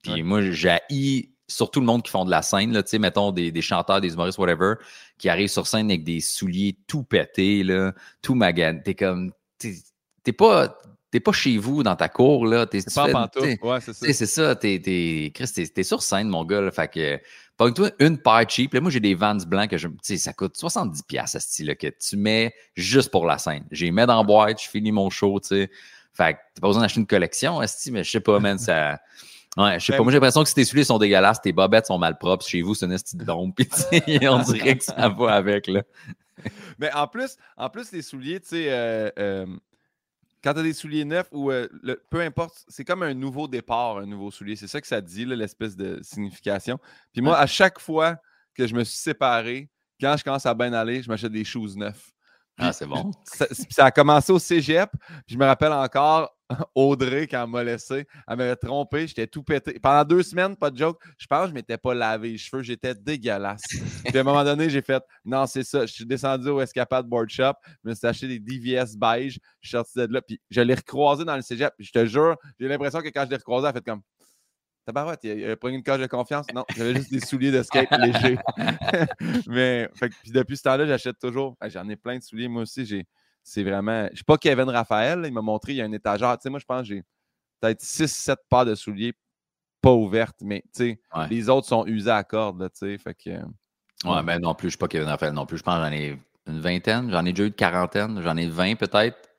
[0.03, 0.77] Puis moi, j'ai
[1.51, 4.37] surtout le monde qui font de la scène, là, mettons des, des, chanteurs, des humoristes,
[4.37, 4.75] whatever,
[5.17, 8.79] qui arrivent sur scène avec des souliers tout pétés, là, tout magan.
[8.83, 9.31] T'es comme.
[9.57, 10.77] T'es pas.
[11.11, 12.65] T'es pas chez vous dans ta cour, là.
[12.65, 13.29] T'es pas en
[13.61, 14.13] Ouais, c'est ça.
[14.13, 14.55] C'est ça.
[14.55, 16.61] T'es, t'es, sur scène, mon gars.
[16.61, 17.19] Là, fait que.
[17.57, 18.73] Pogne-toi une paire cheap.
[18.73, 19.89] Là, moi, j'ai des Vans blancs que je.
[20.03, 23.65] Tu ça coûte 70$ à ce style-là que tu mets juste pour la scène.
[23.71, 25.71] J'ai mis dans boîte, je finis mon show, tu sais.
[26.13, 28.99] Fait que t'as pas besoin d'acheter une collection, mais je sais pas, man, ça.
[29.57, 30.03] Ouais, je sais pas.
[30.03, 32.45] Moi, j'ai l'impression que si tes souliers sont dégueulasses, tes bobettes sont mal propres.
[32.45, 33.55] Chez vous, c'est une petite dompe.
[34.05, 35.83] Puis, on dirait que ça va avec, là.
[36.79, 39.45] Mais en plus, en plus les souliers, tu sais, euh, euh,
[40.43, 41.67] quand tu as des souliers neufs ou euh,
[42.09, 44.55] peu importe, c'est comme un nouveau départ, un nouveau soulier.
[44.55, 46.79] C'est ça que ça dit, l'espèce de signification.
[47.13, 48.17] Puis moi, à chaque fois
[48.55, 51.77] que je me suis séparé, quand je commence à bien aller, je m'achète des choses
[51.77, 52.11] neufs.
[52.57, 53.11] Ah, c'est bon.
[53.25, 54.89] Ça, ça, a commencé au cégep.
[55.25, 56.35] Je me rappelle encore,
[56.75, 59.79] Audrey, quand elle m'a laissé, elle m'avait trompé, j'étais tout pété.
[59.79, 62.37] Pendant deux semaines, pas de joke, je pense que je ne m'étais pas lavé les
[62.37, 63.61] cheveux, j'étais dégueulasse.
[64.05, 65.85] Puis à un moment donné, j'ai fait non, c'est ça.
[65.85, 69.69] Je suis descendu au Escapade Board Shop, je me suis acheté des DVS beige, je
[69.69, 71.73] suis sorti de là, puis je l'ai recroisé dans le cégep.
[71.77, 74.01] Puis je te jure, j'ai l'impression que quand je l'ai recroisé, elle a fait comme
[74.93, 76.45] Tabarouette, il a, pris une cage de confiance.
[76.53, 78.37] Non, j'avais juste des souliers de skate légers.
[79.47, 81.55] Mais puis depuis ce temps-là, j'achète toujours.
[81.67, 82.47] J'en ai plein de souliers.
[82.47, 83.07] Moi aussi, j'ai
[83.43, 84.05] c'est vraiment.
[84.07, 86.37] Je ne sais pas Kevin Raphaël, il m'a montré, il y a un étagère.
[86.37, 87.03] Tu sais, moi, je pense que j'ai
[87.59, 89.13] peut-être 6-7 paires de souliers
[89.81, 92.97] pas ouvertes, mais tu sais, les autres sont usés à corde, tu sais.
[92.97, 93.29] Fait que.
[94.07, 95.57] Ouais, mais non plus, je ne suis pas Kevin Raphaël non plus.
[95.57, 98.47] Je pense que j'en ai une vingtaine, j'en ai déjà eu une quarantaine, j'en ai
[98.47, 99.29] 20 peut-être.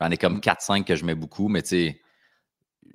[0.00, 0.84] J'en ai comme 4-5 mm.
[0.84, 2.00] que je mets beaucoup, mais tu sais,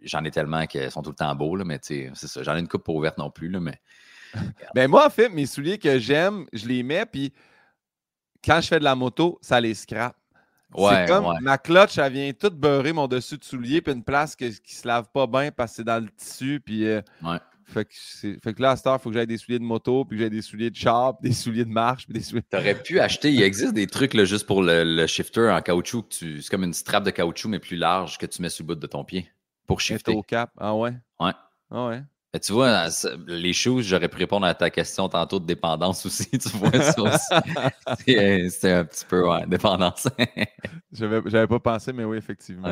[0.04, 2.44] j'en ai tellement qu'elles sont tout le temps beaux, là, mais tu sais, c'est ça.
[2.44, 3.80] J'en ai une coupe pas ouverte non plus, là, mais.
[4.76, 7.34] ben moi, en fait, mes souliers que j'aime, je les mets, puis
[8.44, 10.16] quand je fais de la moto, ça les scrape
[10.78, 14.36] c'est comme ma clutch, elle vient toute beurrer mon dessus de soulier, puis une place
[14.36, 16.62] qui ne se lave pas bien parce que c'est dans le tissu.
[16.64, 17.02] Puis, euh,
[17.66, 17.94] fait, que
[18.44, 20.18] fait que là, à cette heure, il faut que j'aille des souliers de moto, puis
[20.18, 22.06] que j'aille des souliers de char, des souliers de marche.
[22.06, 22.44] Puis des souliers...
[22.50, 26.06] Tu aurais pu acheter, il existe des trucs là, juste pour le, shifter en caoutchouc.
[26.10, 28.80] C'est comme une strap de caoutchouc, mais plus large que tu mets sur le bout
[28.80, 29.30] de ton pied
[29.68, 30.14] pour shifter.
[30.14, 30.52] au cap.
[30.58, 30.94] Ah ouais?
[31.20, 31.32] Ouais.
[31.72, 32.02] Ah ouais
[32.40, 32.88] tu vois,
[33.28, 36.30] les choses, j'aurais pu répondre à ta question tantôt de dépendance aussi.
[36.46, 38.50] Tu vois, ça aussi.
[38.50, 40.08] C'est un petit peu, ouais, dépendance.
[40.92, 42.70] J'avais pas pensé, mais oui, effectivement.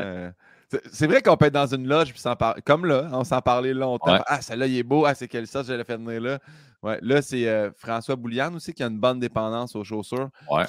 [0.91, 2.61] C'est vrai qu'on peut être dans une loge, puis s'en parler.
[2.63, 4.19] Comme là, on s'en parlait longtemps.
[4.25, 5.05] Ah, celle-là, il est beau.
[5.05, 6.39] Ah, c'est quel ça, je l'ai fait venir là.
[6.81, 10.29] Ouais, là, c'est euh, François Bouliane aussi qui a une bonne dépendance aux chaussures.
[10.51, 10.65] Ouais.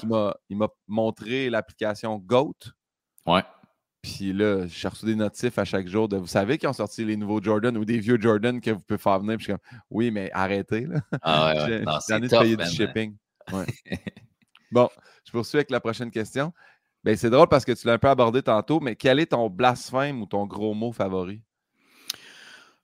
[0.49, 2.55] Il m'a montré l'application GOAT.
[3.27, 3.43] Ouais.
[4.05, 7.07] Puis là, j'ai reçu des notifs à chaque jour de vous savez qu'ils ont sorti
[7.07, 9.39] les nouveaux Jordan ou des vieux Jordan que vous pouvez faire venir.
[9.39, 10.83] Puis je suis comme oui, mais arrêtez.
[10.83, 11.01] Là.
[11.23, 11.85] Ah ouais, ouais.
[12.07, 13.17] J'ai de payer du shipping.
[14.73, 14.91] bon,
[15.25, 16.53] je poursuis avec la prochaine question.
[17.03, 19.49] Ben, c'est drôle parce que tu l'as un peu abordé tantôt, mais quel est ton
[19.49, 21.41] blasphème ou ton gros mot favori?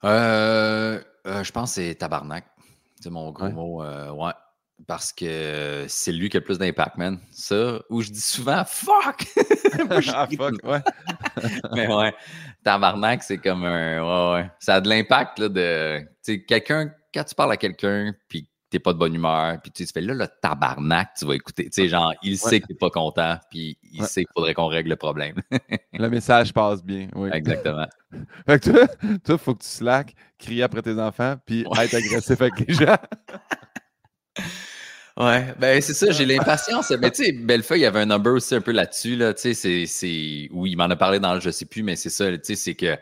[0.05, 2.47] Euh, euh, je pense que c'est tabarnak.
[2.99, 3.83] C'est mon gros mot.
[3.83, 4.33] Euh, ouais
[4.87, 7.19] parce que c'est lui qui a le plus d'impact, man.
[7.31, 9.27] Ça, où je dis souvent fuck!
[10.15, 10.81] ah, fuck, ouais.
[11.75, 12.15] Mais ouais,
[12.65, 14.03] tabarnak, c'est comme un.
[14.03, 14.51] Ouais, ouais.
[14.59, 16.01] Ça a de l'impact, là, de.
[16.01, 19.73] Tu sais, quelqu'un, quand tu parles à quelqu'un, puis t'es pas de bonne humeur, puis
[19.73, 21.65] tu fais là, le tabarnak, tu vas écouter.
[21.65, 24.69] Tu sais, genre, il sait que t'es pas content, puis il sait qu'il faudrait qu'on
[24.69, 25.43] règle le problème.
[25.93, 27.31] le message passe bien, oui.
[27.33, 27.87] Exactement.
[28.47, 28.71] fait que
[29.19, 32.75] toi, il faut que tu slack, crier après tes enfants, puis être agressif avec les
[32.75, 32.97] gens.
[35.17, 36.91] Ouais, ben c'est ça, j'ai l'impatience.
[36.91, 39.55] mais tu sais, Bellefeuille, il y avait un number aussi un peu là-dessus, là, tu
[39.55, 42.31] sais, c'est, oui, il m'en a parlé dans le je sais plus, mais c'est ça,
[42.33, 42.97] tu sais, c'est que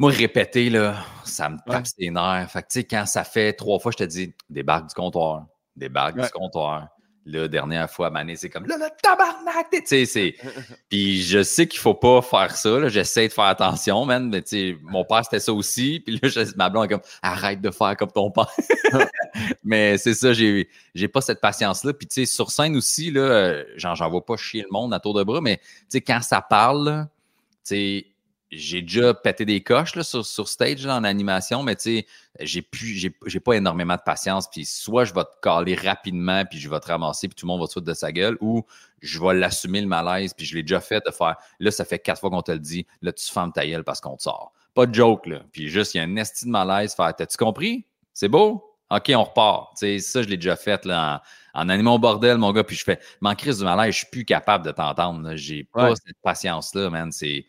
[0.00, 2.50] moi, répéter, là, ça me tape ses nerfs.
[2.50, 5.46] Fait que, tu sais, quand ça fait trois fois, je te dis, débarque du comptoir,
[5.76, 6.88] débarque du comptoir.
[7.26, 9.68] La dernière fois, Mané, c'est comme là, le tabarnak!
[9.70, 10.36] Tu sais, c'est.
[10.88, 12.88] Puis je sais qu'il faut pas faire ça.
[12.88, 14.28] J'essaie de faire attention, man.
[14.30, 16.00] Mais tu sais, mon père, c'était ça aussi.
[16.00, 18.50] Puis là, ma blonde est comme arrête de faire comme ton père.
[19.64, 21.92] mais c'est ça, j'ai, j'ai pas cette patience-là.
[21.92, 25.00] Puis tu sais, sur scène aussi, là, genre, j'en vois pas chier le monde à
[25.00, 27.06] tour de bras, mais tu sais, quand ça parle,
[27.64, 28.06] tu sais,
[28.50, 32.06] j'ai déjà pété des coches là, sur, sur stage en animation, mais tu sais,
[32.40, 34.48] j'ai plus, j'ai, pas énormément de patience.
[34.50, 37.48] Puis soit je vais te caler rapidement, puis je vais te ramasser, puis tout le
[37.48, 38.64] monde va te foutre de sa gueule, ou
[39.00, 41.36] je vais l'assumer le malaise, puis je l'ai déjà fait de faire.
[41.60, 44.00] Là, ça fait quatre fois qu'on te le dit, là, tu fermes ta gueule parce
[44.00, 44.52] qu'on te sort.
[44.74, 45.42] Pas de joke, là.
[45.52, 47.86] Puis juste, il y a un esti de malaise, faire T'as-tu compris?
[48.12, 48.66] C'est beau?
[48.90, 49.76] OK, on repart.
[49.78, 51.22] Tu sais, ça, je l'ai déjà fait là,
[51.54, 53.98] en, en animant au bordel, mon gars, puis je fais, m'en crise du malaise, je
[53.98, 55.36] suis plus capable de t'entendre.
[55.36, 57.12] J'ai pas cette patience-là, man.
[57.12, 57.46] C'est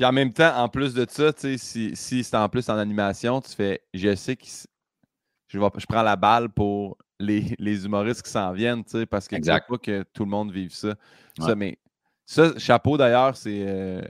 [0.00, 3.38] puis en même temps, en plus de ça, si, si c'est en plus en animation,
[3.42, 8.30] tu fais je sais que je, je prends la balle pour les, les humoristes qui
[8.30, 9.68] s'en viennent, parce que exact.
[9.68, 10.94] pas que tout le monde vive ça.
[11.38, 11.54] ça.
[11.54, 11.78] Mais
[12.24, 13.62] ça, chapeau d'ailleurs, c'est.
[13.66, 14.00] Euh,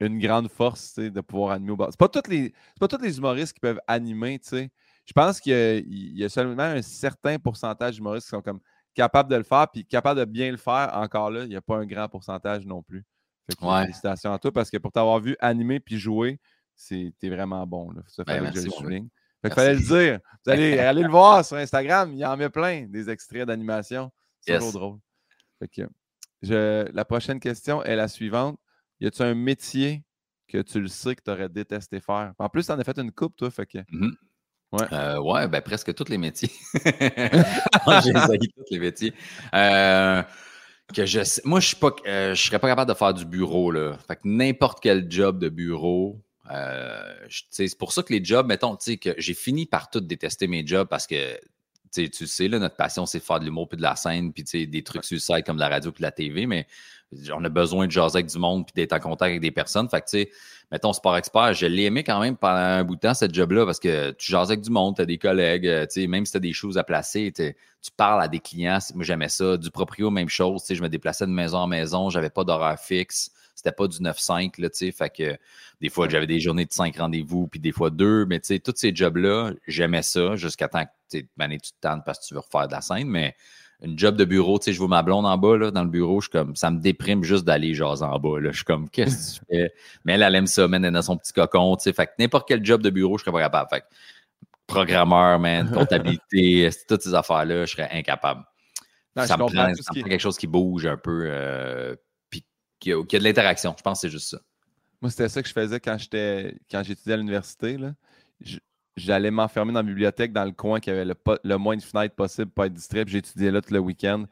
[0.00, 1.88] une grande force de pouvoir animer au bar.
[1.90, 4.38] C'est pas, tous les, pas tous les humoristes qui peuvent animer.
[4.42, 4.70] sais.
[5.06, 8.60] Je pense qu'il y, a seulement un certain pourcentage d'humoristes qui sont comme
[8.94, 10.90] capables de le faire, puis capables de bien le faire.
[10.94, 13.04] Encore là, il n'y a pas un grand pourcentage non plus.
[13.58, 16.38] Félicitations à toi parce que pour t'avoir vu animer puis jouer,
[16.74, 17.90] c'était vraiment bon.
[17.90, 18.02] Là.
[18.06, 19.08] Ça ben, fallait que je le souligne.
[19.42, 20.20] Fait fallait le dire.
[20.44, 22.12] Vous allez aller le voir sur Instagram.
[22.12, 24.10] Il y en met plein, des extraits d'animation.
[24.40, 24.98] C'est trop drôle.
[26.42, 28.58] la prochaine question est la suivante.
[29.00, 30.04] Y a-tu un métier
[30.46, 32.34] que tu le sais que tu aurais détesté faire?
[32.38, 33.50] En plus, tu en as fait une coupe, toi.
[33.50, 33.78] Fait que...
[33.78, 34.14] Mm-hmm.
[34.72, 34.86] Ouais.
[34.92, 36.50] Euh, ouais, ben presque tous les métiers.
[36.84, 39.14] J'ai essayé tous les métiers.
[39.52, 40.22] Euh,
[40.92, 43.70] que je moi, je ne euh, je serais pas capable de faire du bureau.
[43.70, 43.96] Là.
[44.06, 47.14] Fait que n'importe quel job de bureau, euh,
[47.50, 50.88] c'est pour ça que les jobs, mettons, que j'ai fini par tout détester mes jobs
[50.88, 51.38] parce que
[51.92, 54.82] tu sais, là, notre passion, c'est faire de l'humour puis de la scène, puis des
[54.82, 56.66] trucs sur le site comme la radio puis la TV, mais
[57.32, 59.88] on a besoin de jaser avec du monde puis d'être en contact avec des personnes.
[59.88, 60.30] Fait que, tu sais,
[60.70, 63.64] mettons, Sport Expert, je l'ai aimé quand même pendant un bout de temps, cette job-là,
[63.66, 66.24] parce que tu jases avec du monde, tu as des collègues, euh, tu sais, même
[66.24, 68.78] si tu as des choses à placer, tu parles à des clients.
[68.94, 69.56] Moi, j'aimais ça.
[69.56, 70.62] Du proprio, même chose.
[70.62, 73.32] Tu sais, je me déplaçais de maison en maison, j'avais pas d'horaire fixe.
[73.60, 74.90] C'était pas du 9-5, là, tu sais.
[74.90, 75.36] Fait que
[75.82, 78.24] des fois, j'avais des journées de 5 rendez-vous, puis des fois deux.
[78.24, 82.20] Mais, tu sais, tous ces jobs-là, j'aimais ça jusqu'à temps que tu te tannes parce
[82.20, 83.08] que tu veux refaire de la scène.
[83.08, 83.36] Mais
[83.82, 85.90] une job de bureau, tu sais, je vois ma blonde en bas, là, dans le
[85.90, 88.50] bureau, je suis comme, ça me déprime juste d'aller jaser en bas, là.
[88.50, 89.74] Je suis comme, qu'est-ce que tu fais?
[90.06, 91.92] Mais elle, elle aime ça, man, elle est dans son petit cocon, tu sais.
[91.92, 93.68] Fait que n'importe quel job de bureau, je serais pas capable.
[93.68, 93.86] Fait que
[94.66, 98.42] programmeur, man, comptabilité, toutes ces affaires-là, je serais incapable.
[99.16, 101.94] ça me prend, quelque chose qui bouge un peu, euh,
[102.80, 103.74] puis qui a, a, de l'interaction.
[103.76, 104.38] Je pense que c'est juste ça.
[105.00, 107.76] Moi, c'était ça que je faisais quand j'étais quand j'étudiais à l'université.
[107.76, 107.92] Là
[109.00, 112.50] j'allais m'enfermer dans la bibliothèque dans le coin qui avait le, moins de fenêtres possible
[112.50, 113.04] pour être distrait.
[113.04, 114.24] Puis j'étudiais là tout le week-end.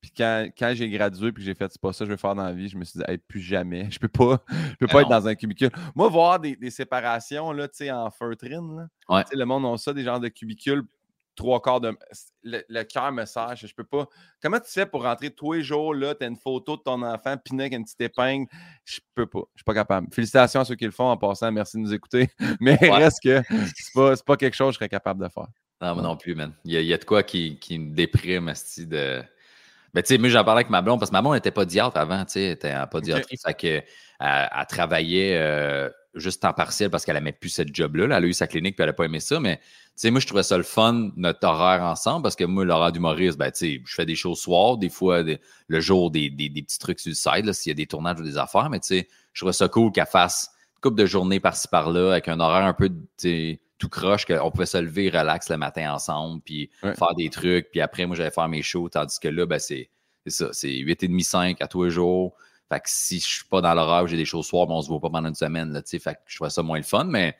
[0.00, 2.44] Puis quand, j'ai gradué puis j'ai fait c'est pas ça que je veux faire dans
[2.44, 3.88] la vie, je me suis dit plus jamais.
[3.90, 5.70] Je peux pas, je peux pas être dans un cubicule.
[5.94, 10.28] Moi, voir des, séparations là, en feutrine, là, le monde a ça, des genres de
[10.28, 10.82] cubicules
[11.36, 11.96] trois quarts de.
[12.42, 13.66] Le, cœur me sage.
[13.66, 14.08] Je peux pas.
[14.42, 16.14] Comment tu fais pour rentrer tous les jours là?
[16.14, 18.46] Tu as une photo de ton enfant piné avec une petite épingle?
[18.84, 19.42] Je peux pas.
[19.54, 20.08] Je suis pas capable.
[20.12, 21.52] Félicitations à ceux qui le font en passant.
[21.52, 22.28] Merci de nous écouter.
[22.60, 23.42] Mais reste que
[23.76, 25.46] c'est pas, pas quelque chose que je serais capable de faire.
[25.80, 26.54] Non, moi non plus, man.
[26.64, 29.22] Il y, a, de quoi qui, qui me déprime, de.
[29.92, 31.64] Ben, tu sais, moi, j'en parlais avec ma blonde parce que ma blonde n'était pas
[31.64, 33.42] diatre avant, tu sais, elle pas diatrice.
[33.46, 33.80] Okay.
[33.80, 33.86] que,
[34.20, 38.04] elle, travaillait euh, juste en partiel parce qu'elle n'aimait plus cette job-là.
[38.04, 39.60] Elle a eu sa clinique puis elle n'a pas aimé ça, mais
[39.96, 43.38] sais, moi, je trouvais ça le fun, notre horaire ensemble, parce que moi, l'horaire d'humoriste,
[43.38, 46.78] ben, tu sais, je fais des choses soir, des fois, le jour, des, des, petits
[46.78, 49.08] trucs sur le site, s'il y a des tournages ou des affaires, mais tu sais,
[49.32, 52.66] je trouvais ça cool qu'elle fasse une couple de journées par-ci par-là, avec un horaire
[52.66, 52.90] un peu,
[53.78, 57.80] tout croche, qu'on pouvait se lever relax le matin ensemble, puis faire des trucs, puis
[57.80, 59.90] après, moi, j'allais faire mes shows, tandis que là, ben, c'est
[60.26, 62.34] ça, c'est 8h30, 5 à tous les jours.
[62.68, 64.88] Fait que si je suis pas dans l'horaire, j'ai des choses soir, ben, on se
[64.88, 66.84] voit pas pendant une semaine, là, tu sais, fait que je trouvais ça moins le
[66.84, 67.36] fun, mais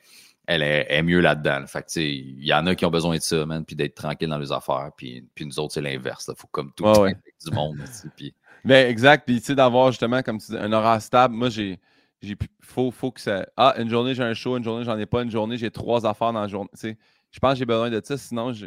[0.47, 1.67] elle est, mieux là-dedans.
[1.67, 4.29] Fait que, il y en a qui ont besoin de ça, man, puis d'être tranquille
[4.29, 4.91] dans les affaires.
[4.95, 6.29] Puis, puis nous autres, c'est l'inverse.
[6.29, 7.77] Il faut comme tout du monde.
[8.15, 8.33] Puis...
[8.65, 9.25] Ben, exact.
[9.25, 11.33] Puis, tu sais, d'avoir justement, comme tu dis, un horaire stable.
[11.35, 11.79] Moi, j'ai.
[12.21, 13.45] Il faut, faut que ça.
[13.55, 15.21] Ah, une journée, j'ai un show, une journée, j'en ai pas.
[15.21, 16.69] Une journée, j'ai trois affaires dans la journée.
[16.73, 18.17] je pense que j'ai besoin de ça.
[18.17, 18.65] Sinon, je,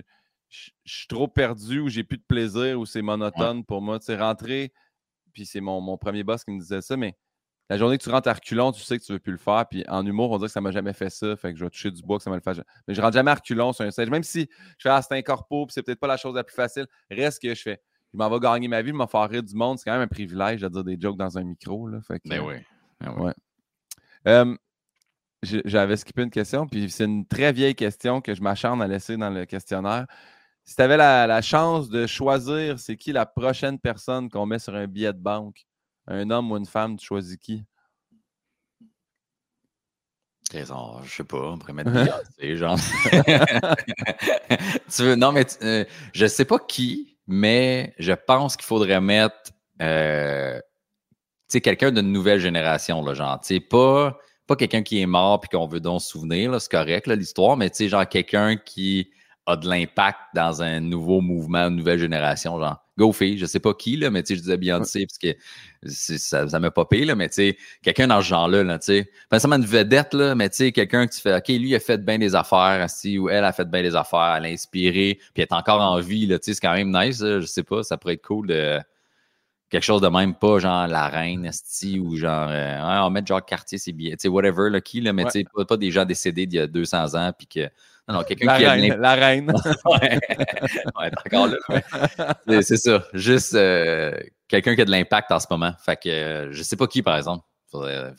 [0.85, 3.99] suis trop perdu ou j'ai plus de plaisir ou c'est monotone pour moi.
[3.99, 4.73] Tu sais, rentrer,
[5.33, 7.17] puis c'est mon, mon premier boss qui me disait ça, mais
[7.71, 9.39] la journée que tu rentres à reculons, tu sais que tu ne veux plus le
[9.39, 9.65] faire.
[9.71, 11.37] Puis en humour, on dirait que ça ne m'a jamais fait ça.
[11.37, 12.61] Fait que je vais toucher du bois, que ça me le fait.
[12.89, 14.11] Mais je rentre jamais à reculons sur un stage.
[14.11, 16.43] Même si je fais ah, c'est un corpo, puis c'est peut-être pas la chose la
[16.43, 16.89] plus facile.
[17.13, 17.81] Reste que je fais.
[18.13, 19.79] Je m'en vais gagner ma vie, je m'en faire rire du monde.
[19.79, 21.87] C'est quand même un privilège de dire des jokes dans un micro.
[21.87, 22.01] Là.
[22.03, 22.55] Fait ben oui.
[23.01, 23.35] Ben ouais.
[25.45, 29.17] J'avais skippé une question, puis c'est une très vieille question que je m'acharne à laisser
[29.17, 30.07] dans le questionnaire.
[30.71, 34.61] Si tu avais la, la, chance de choisir c'est qui la prochaine personne qu'on met
[34.61, 35.67] sur un billet de banque,
[36.07, 37.65] un homme ou une femme, tu choisis qui?
[40.49, 42.79] Trésor, je sais pas, on pourrait mettre Beyoncé, genre.
[44.95, 49.51] tu veux, non, mais euh, je sais pas qui, mais je pense qu'il faudrait mettre
[49.83, 50.61] euh,
[51.49, 55.49] quelqu'un d'une nouvelle génération, là, genre, tu sais, pas, pas quelqu'un qui est mort puis
[55.49, 59.11] qu'on veut donc se souvenir, c'est correct, l'histoire, mais tu sais, genre quelqu'un qui
[59.51, 63.61] a de l'impact dans un nouveau mouvement, une nouvelle génération, genre go fille, je sais
[63.61, 65.35] pas qui, là, mais tu sais, je disais Beyoncé, parce que
[65.87, 69.11] ça, ça m'a popé, là, mais tu sais, quelqu'un dans ce genre-là, là, tu sais,
[69.31, 71.75] pas seulement une vedette, là, mais tu sais, quelqu'un que tu fais, OK, lui, il
[71.75, 74.49] a fait bien des affaires, si, ou elle a fait bien des affaires, elle a
[74.49, 77.47] inspiré, puis elle est encore en vie, là, tu sais, c'est quand même nice, je
[77.47, 78.79] sais pas, ça pourrait être cool de
[79.71, 83.43] quelque chose de même, pas genre la reine, esti, ou genre, euh, on met genre
[83.43, 85.91] quartier, c'est bien, tu sais, whatever, là, qui, là, mais tu sais, pas, pas, des
[85.91, 87.71] gens décédés d'il y a 200 ans, puis que
[88.13, 89.53] non, quelqu'un qui reine, La reine.
[89.85, 92.63] ouais, encore là.
[92.63, 93.05] C'est ça.
[93.13, 94.19] Juste euh,
[94.49, 95.73] quelqu'un qui a de l'impact en ce moment.
[95.85, 97.45] Fait que euh, je sais pas qui, par exemple.
[97.71, 98.13] Faudrait,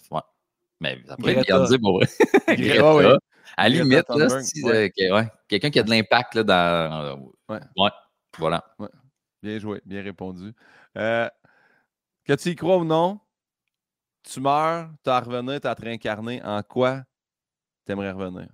[0.80, 2.08] Mais ça pourrait être Beyoncé pour vrai.
[2.56, 2.96] Greta.
[2.96, 3.18] Ouais,
[3.58, 4.92] À la limite, là, si, ouais.
[5.00, 7.34] Euh, quelqu'un qui a de l'impact là, dans.
[7.50, 7.60] Ouais.
[7.78, 7.90] ouais.
[8.38, 8.64] Voilà.
[9.44, 10.54] Bien joué, bien répondu.
[10.98, 11.28] Euh,
[12.24, 13.20] que tu y crois ou non,
[14.24, 16.42] tu meurs, tu as à revenir, tu as à te réincarner.
[16.44, 17.04] En quoi
[17.86, 18.48] tu aimerais revenir?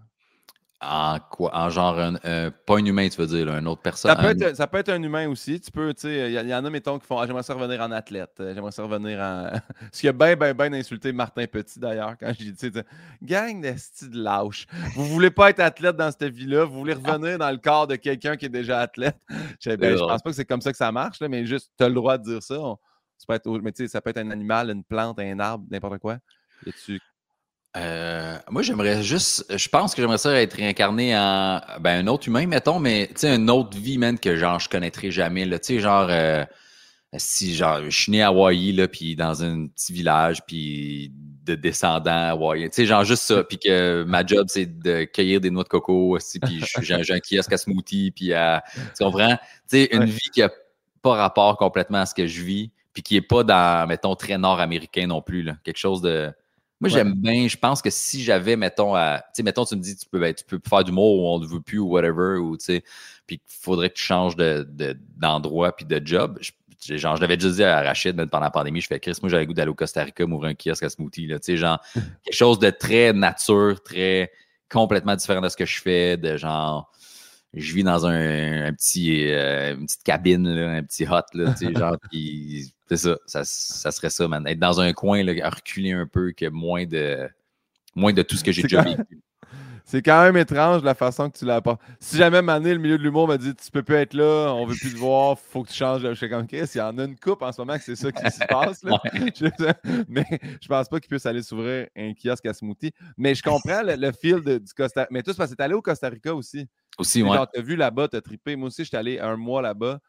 [0.79, 1.49] En quoi?
[1.55, 4.11] En genre, un, pas un humain, tu veux dire, une autre personne?
[4.11, 5.59] Ça peut, être, ça peut être un humain aussi.
[5.59, 7.81] Tu peux, tu sais, il y, en a, mettons, qui font ah, J'aimerais ça revenir
[7.81, 8.33] en athlète.
[8.39, 9.49] Euh, j'aimerais ça revenir en.
[9.91, 12.71] Ce qui a bien, bien, bien insulté Martin Petit, d'ailleurs, quand j'ai dit
[13.23, 14.67] Gang de style de lâche.
[14.93, 16.65] Vous voulez pas être athlète dans cette vie-là?
[16.65, 19.17] Vous voulez revenir dans le corps de quelqu'un qui est déjà athlète?
[19.59, 21.71] Je, ben, je pense pas que c'est comme ça que ça marche, là, mais juste,
[21.75, 22.55] tu as le droit de dire ça.
[23.17, 25.65] ça peut être, mais tu sais, ça peut être un animal, une plante, un arbre,
[25.71, 26.17] n'importe quoi.
[26.65, 26.99] Et tu
[27.75, 29.45] euh, moi, j'aimerais juste.
[29.55, 33.21] Je pense que j'aimerais ça être réincarné en ben, un autre humain, mettons, mais tu
[33.21, 35.47] sais, une autre vie, même, que genre je connaîtrais jamais.
[35.47, 36.45] Tu sais, genre euh,
[37.17, 41.11] si genre je suis né à Hawaii, là, puis dans un petit village, puis
[41.43, 42.67] de descendants hawaïens.
[42.69, 43.43] Tu sais, genre juste ça.
[43.47, 47.19] Puis que ma job, c'est de cueillir des noix de coco aussi, puis j'ai un
[47.19, 48.63] kiosque à smoothie, puis à.
[48.75, 49.37] Tu comprends?
[49.37, 50.51] Tu sais, une vie qui a
[51.01, 54.37] pas rapport complètement à ce que je vis, puis qui est pas dans, mettons, très
[54.37, 55.55] nord-américain non plus, là.
[55.63, 56.31] Quelque chose de
[56.79, 57.47] moi, j'aime bien.
[57.47, 59.19] Je pense que si j'avais, mettons, à.
[59.19, 61.27] Tu sais, mettons, tu me dis, tu peux, ben, tu peux faire du mot ou
[61.27, 62.83] on ne veut plus ou whatever, ou tu sais,
[63.25, 66.39] puis qu'il faudrait que tu changes d'endroit de, puis de job.
[66.39, 69.29] Je, genre, je l'avais déjà dit à Rachid pendant la pandémie, je fais Chris, moi,
[69.29, 71.57] j'avais le goût d'aller au Costa Rica, m'ouvrir un kiosque à smoothie, là, tu sais,
[71.57, 71.79] genre,
[72.23, 74.31] quelque chose de très nature, très
[74.69, 76.91] complètement différent de ce que je fais, de genre
[77.53, 81.65] je vis dans un, petit, euh, une petite cabine, là, un petit hut, là, tu
[81.65, 84.45] sais, genre, puis c'est ça, ça, ça, serait ça, man.
[84.47, 87.29] Être dans un coin, là, à reculer un peu, que moins de,
[87.95, 89.01] moins de tout ce que j'ai déjà vécu.
[89.89, 91.77] C'est quand même étrange la façon que tu l'as pas.
[92.01, 94.65] Si jamais Mané, le milieu de l'humour, m'a dit Tu peux plus être là, on
[94.65, 96.13] veut plus te voir, faut que tu changes.
[96.13, 98.11] Suis comme Chris, il y en a une coupe en ce moment que c'est ça
[98.11, 98.83] qui se passe.
[98.83, 98.99] Là.
[100.09, 100.25] mais
[100.61, 102.91] je pense pas qu'il puisse aller s'ouvrir un kiosque à smoothie.
[103.15, 105.07] Mais je comprends le, fil du Costa Rica.
[105.09, 106.67] Mais tout, parce que tu allé au Costa Rica aussi.
[106.97, 107.37] Aussi, ouais.
[107.53, 108.57] tu as vu là-bas, tu as trippé.
[108.57, 110.01] Moi aussi, je suis allé un mois là-bas.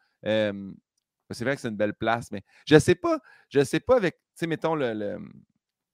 [1.33, 4.15] C'est vrai que c'est une belle place, mais je sais pas, je sais pas avec,
[4.15, 5.19] tu sais, mettons le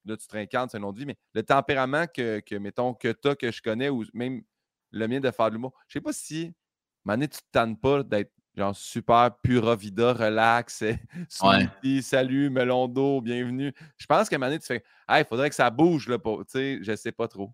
[0.05, 3.11] là, tu te réincarnes, c'est un autre vie, mais le tempérament que, que mettons, que
[3.11, 4.43] tu as, que je connais, ou même
[4.91, 6.53] le mien de faire de l'humour, je sais pas si,
[7.03, 10.81] Mané, tu te tannes pas d'être genre super pura vida, relax,
[11.43, 12.01] ouais.
[12.01, 13.73] salut, melon d'eau, bienvenue.
[13.97, 16.79] Je pense que Mané, tu fais, il faudrait que ça bouge, là, pour, tu sais,
[16.81, 17.51] je sais pas trop.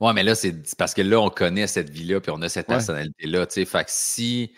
[0.00, 2.66] Ouais, mais là, c'est parce que là, on connaît cette vie-là, puis on a cette
[2.66, 3.64] personnalité-là, tu sais.
[3.64, 4.52] Fait que si,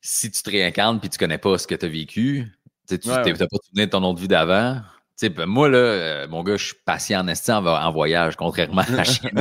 [0.00, 2.52] si tu te réincarnes puis tu connais pas ce que tu as vécu,
[2.88, 4.80] tu n'as pas souvenir de ton autre vie d'avant,
[5.28, 8.90] ben, moi, là, euh, mon gars, je suis patient en esti en, voyage, contrairement à
[8.90, 9.32] la chienne.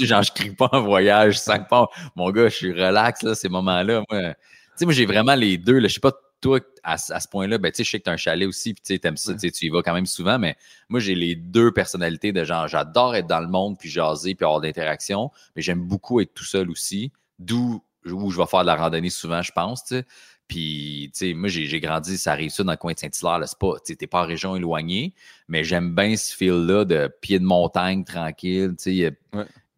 [0.00, 1.86] genre, je crie pas en voyage, je sens pas.
[2.16, 4.02] Mon gars, je suis relax, là, ces moments-là.
[4.10, 4.34] Moi,
[4.82, 5.80] moi j'ai vraiment les deux.
[5.80, 8.48] Je sais pas, toi, à, ce point-là, ben, je sais que tu as un chalet
[8.48, 10.56] aussi, puis tu aimes ça, tu y vas quand même souvent, mais
[10.88, 14.44] moi, j'ai les deux personnalités de genre, j'adore être dans le monde, puis jaser, puis
[14.44, 18.66] avoir d'interaction, mais j'aime beaucoup être tout seul aussi, d'où où je vais faire de
[18.66, 19.92] la randonnée souvent, je pense.
[20.48, 23.46] Puis, tu sais, moi, j'ai grandi, ça arrive ça dans le coin de Saint-Hilaire.
[23.46, 25.12] C'est pas, tu pas en région éloignée,
[25.46, 28.74] mais j'aime bien ce feel-là de pied de montagne tranquille.
[28.78, 29.14] Tu sais, il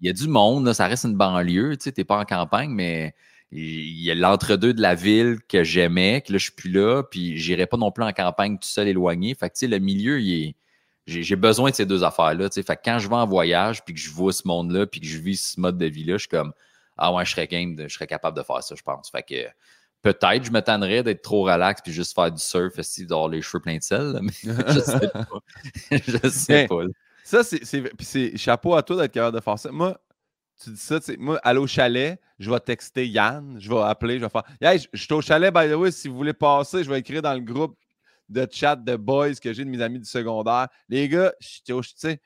[0.00, 1.76] y, a du monde, ça reste une banlieue.
[1.76, 3.16] Tu sais, t'es pas en campagne, mais
[3.50, 7.02] il y a l'entre-deux de la ville que j'aimais, que là, je suis plus là.
[7.02, 9.34] Puis, j'irai pas non plus en campagne tout seul éloigné.
[9.34, 10.56] Fait que, tu sais, le milieu, il est.
[11.06, 12.48] J'ai besoin de ces deux affaires-là.
[12.48, 15.06] Fait que quand je vais en voyage, puis que je vois ce monde-là, puis que
[15.06, 16.52] je vis ce mode de vie-là, je suis comme,
[17.00, 19.10] ah ouais, je serais game, je serais capable de faire ça, je pense.
[19.10, 19.50] Fait que
[20.02, 23.60] Peut-être, je m'attendrais d'être trop relax puis juste faire du surf aussi, d'avoir les cheveux
[23.60, 25.40] pleins de sel, mais je sais pas.
[25.90, 26.84] je sais pas.
[27.22, 29.70] Ça, c'est chapeau à toi d'être capable de faire ça.
[29.70, 30.00] Moi,
[30.62, 33.80] tu dis ça, tu sais, moi, aller au chalet, je vais texter Yann, je vais
[33.82, 36.32] appeler, je vais faire Hey, je, suis au chalet, by the way, si vous voulez
[36.32, 37.76] passer, je vais écrire dans le groupe
[38.30, 40.68] de chat de boys que j'ai de mes amis du secondaire.
[40.88, 42.20] Les gars, je tu sais.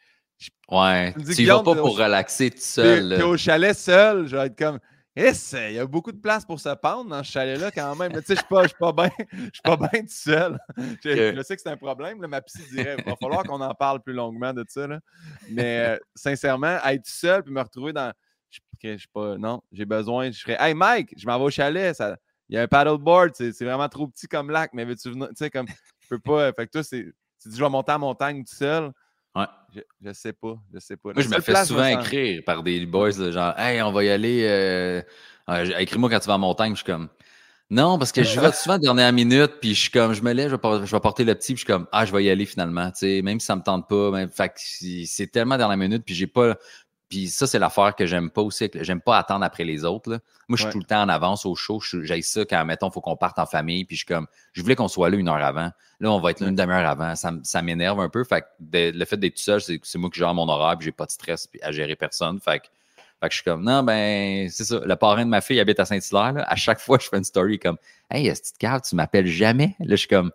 [0.70, 3.14] Ouais, tu y vas pas pour relaxer tout seul.
[3.14, 4.79] Tu es au chalet seul, je vais être comme
[5.16, 8.12] il y a beaucoup de place pour se pendre dans ce chalet-là quand même.
[8.12, 9.11] tu sais, je ne suis pas bien
[9.64, 10.59] bien tout seul.
[11.05, 12.18] je, sais que c'est un problème.
[12.27, 14.88] ma psy dirait il va falloir qu'on en parle plus longuement de ça.
[15.51, 18.12] Mais euh, sincèrement, être seul puis me retrouver dans.
[18.51, 19.38] Je, sais pas.
[19.38, 20.31] Non, j'ai besoin.
[20.31, 21.94] Je ferais Hey Mike, je m'en vais au chalet.
[21.94, 22.16] Ça,
[22.49, 23.35] il y a un paddleboard.
[23.35, 25.28] C'est vraiment trop petit comme lac, mais veux-tu venir?
[25.28, 25.66] Tu sais, comme
[26.01, 26.53] je peux pas.
[26.53, 27.05] Fait que toi, c'est.
[27.41, 28.91] Tu dis je vais monter en montagne tout seul.
[29.75, 30.55] Je, je, sais pas.
[30.72, 31.12] Je sais pas.
[31.12, 34.47] Moi, je me fais souvent écrire par des boys, genre, hey, on va y aller.
[34.49, 35.03] Euh...
[35.79, 36.72] Écris-moi quand tu vas en montagne.
[36.72, 37.09] Je suis comme,
[37.70, 40.51] non, parce que je vais souvent dernière minute, puis je suis comme, je me lève,
[40.51, 42.31] je vais, je vais porter le petit, puis je suis comme, ah, je vais y
[42.31, 42.91] aller finalement.
[42.91, 46.14] Tu sais, même si ça me tente pas, même, fait c'est tellement dernière minute, puis
[46.14, 46.57] j'ai pas.
[47.14, 48.68] Puis ça, c'est l'affaire que j'aime pas aussi.
[48.80, 50.10] J'aime pas attendre après les autres.
[50.10, 50.18] Là.
[50.48, 50.72] Moi, je suis Ouais.
[50.72, 51.78] tout le temps en avance au show.
[51.80, 53.84] J'ai ça quand, mettons, faut qu'on parte en famille.
[53.84, 55.70] Puis je suis comme, je voulais qu'on soit là une heure avant.
[56.00, 57.14] Là, on va être là une demi-heure avant.
[57.14, 58.24] Ça, m'énerve un peu.
[58.24, 60.76] Fait que de- le fait d'être tout seul, c'est c'est moi qui gère mon horaire.
[60.76, 62.40] Puis j'ai pas de stress à gérer personne.
[62.40, 62.64] Fait que,
[63.20, 64.80] fait que je suis comme, non, ben, c'est ça.
[64.84, 66.44] Le parrain de ma fille habite à Saint-Hilaire.
[66.48, 67.76] À chaque fois, je fais une story comme,
[68.10, 69.76] hey, est-ce que tu m'appelles jamais?
[69.78, 70.32] Là, je suis comme,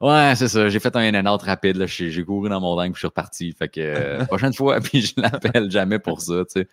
[0.00, 0.68] Ouais, c'est ça.
[0.68, 1.76] J'ai fait un in and out rapide.
[1.76, 1.86] là.
[1.86, 3.52] J'ai couru dans mon dingue puis je suis reparti.
[3.52, 6.68] Fait que euh, prochaine fois, puis je l'appelle jamais pour ça, tu sais.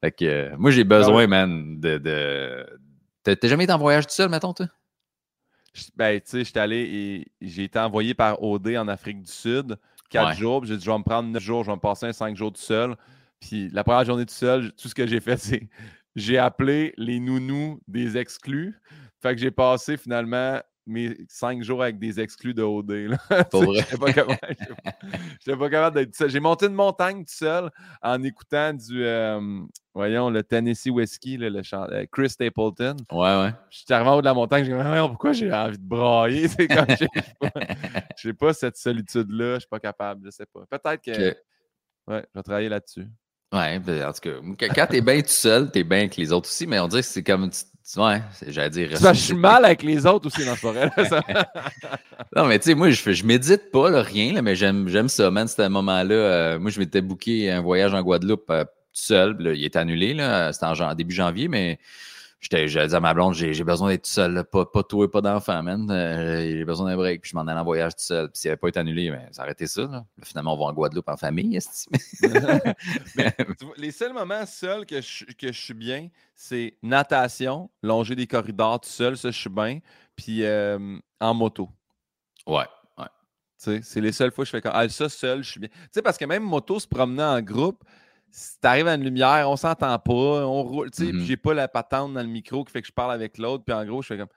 [0.00, 1.98] Fait que euh, moi, j'ai besoin, man, de.
[1.98, 2.66] de...
[3.22, 4.66] T'as jamais été en voyage tout seul, mettons, toi?
[5.96, 6.76] Ben, tu sais, j'étais allé
[7.40, 9.76] et j'ai été envoyé par OD en Afrique du Sud,
[10.08, 10.34] quatre Ouais.
[10.36, 10.60] jours.
[10.60, 12.36] puis J'ai dit, je vais me prendre neuf jours, je vais me passer un cinq
[12.36, 12.94] jours tout seul.
[13.40, 15.68] Puis la première journée tout seul, tout ce que j'ai fait, c'est
[16.16, 18.78] j'ai appelé les nounous des exclus.
[19.20, 22.90] Fait que j'ai passé finalement mes cinq jours avec des exclus de OD.
[22.90, 23.16] là.
[23.50, 23.58] Pas.
[23.90, 24.74] J'étais capable, j'étais
[25.46, 26.30] j'étais capable d'être seul.
[26.30, 27.70] J'ai monté une montagne tout seul
[28.02, 29.60] en écoutant du, euh,
[29.94, 32.96] voyons, le Tennessee Whiskey, là, le chant- euh, Chris Stapleton.
[33.10, 33.52] Ouais, ouais.
[33.70, 36.48] Je suis arrivé en haut de la montagne, j'ai dit, pourquoi j'ai envie de brailler?
[36.48, 37.08] C'est comme, j'ai
[38.16, 40.64] j'ai pas, cette solitude-là, je suis pas capable, je sais pas.
[40.70, 41.36] Peut-être que, Que-
[42.08, 43.06] ouais, je vais travailler là-dessus.
[43.54, 44.20] Ouais, ben, en tout
[44.58, 47.02] cas, quand- t'es bien tout seul, t'es bien avec les autres aussi, mais on dirait
[47.02, 47.50] que c'est comme.
[47.96, 48.96] Ouais, j'allais dire.
[48.98, 50.90] Ça, je suis mal avec les autres aussi dans ce forêt.
[50.96, 51.22] là, ça.
[52.36, 55.30] Non, mais tu sais, moi, je, je médite pas, là, rien, là, mais j'aime, ça,
[55.30, 55.46] man.
[55.46, 56.14] C'était un moment-là.
[56.14, 59.36] euh, moi, je m'étais booké un voyage en Guadeloupe euh, tout seul.
[59.38, 60.52] là, il est annulé, là.
[60.52, 61.78] C'était en début janvier, mais
[62.50, 64.44] j'allais dire à ma blonde, j'ai, besoin d'être seul, là.
[64.44, 65.90] Pas, pas toi, pas d'enfant, man.
[65.90, 67.22] Euh, j'ai besoin d'un break.
[67.22, 68.30] Puis je m'en allais en voyage tout seul.
[68.30, 70.04] Puis s'il n'avait pas été annulé, ben, ça aurait été ça, là.
[70.22, 71.88] Finalement, on va en Guadeloupe en famille, esti.
[73.58, 78.14] Tu vois, les seuls moments seuls que je, que je suis bien, c'est natation, longer
[78.14, 79.80] des corridors tout seul, ça, je suis bien.
[80.16, 81.68] Puis euh, en moto.
[82.46, 82.64] ouais.
[83.64, 85.60] Tu sais, C'est les seules fois que je fais comme ah, ça seul, je suis
[85.60, 85.68] bien.
[85.68, 87.82] Tu sais, parce que même moto, se promener en groupe,
[88.34, 91.54] si t'arrives à une lumière, on s'entend pas, on roule, tu sais, puis j'ai pas
[91.54, 94.02] la patente dans le micro qui fait que je parle avec l'autre, puis en gros,
[94.02, 94.28] je fais comme.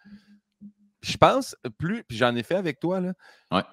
[1.01, 3.13] Je pense, plus, puis j'en ai fait avec toi, là.
[3.51, 3.63] Ouais.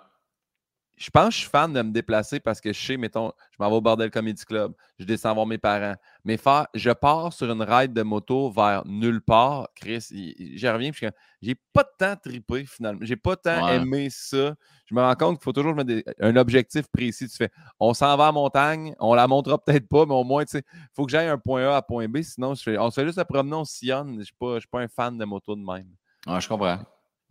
[0.96, 3.56] Je pense que je suis fan de me déplacer parce que je sais, mettons, je
[3.58, 5.96] m'en vais au Bordel Comedy Club, je descends voir mes parents.
[6.24, 10.92] Mais faire, je pars sur une ride de moto vers nulle part, Chris, j'y reviens,
[10.92, 11.08] puis
[11.42, 13.00] j'ai pas temps trippé finalement.
[13.02, 13.76] J'ai pas tant Ouais.
[13.76, 14.54] aimé ça.
[14.86, 17.28] Je me rends compte qu'il faut toujours mettre des- un objectif précis.
[17.28, 20.22] Tu fais, on s'en va à la montagne, on la montera peut-être pas, mais au
[20.24, 22.62] moins, tu sais, il faut que j'aille un point A à point B, sinon, je
[22.62, 24.16] fais, on se fait juste se promener, on sillonne.
[24.20, 25.88] Je suis pas, je suis pas un fan de moto de même.
[26.26, 26.78] Ouais, je comprends.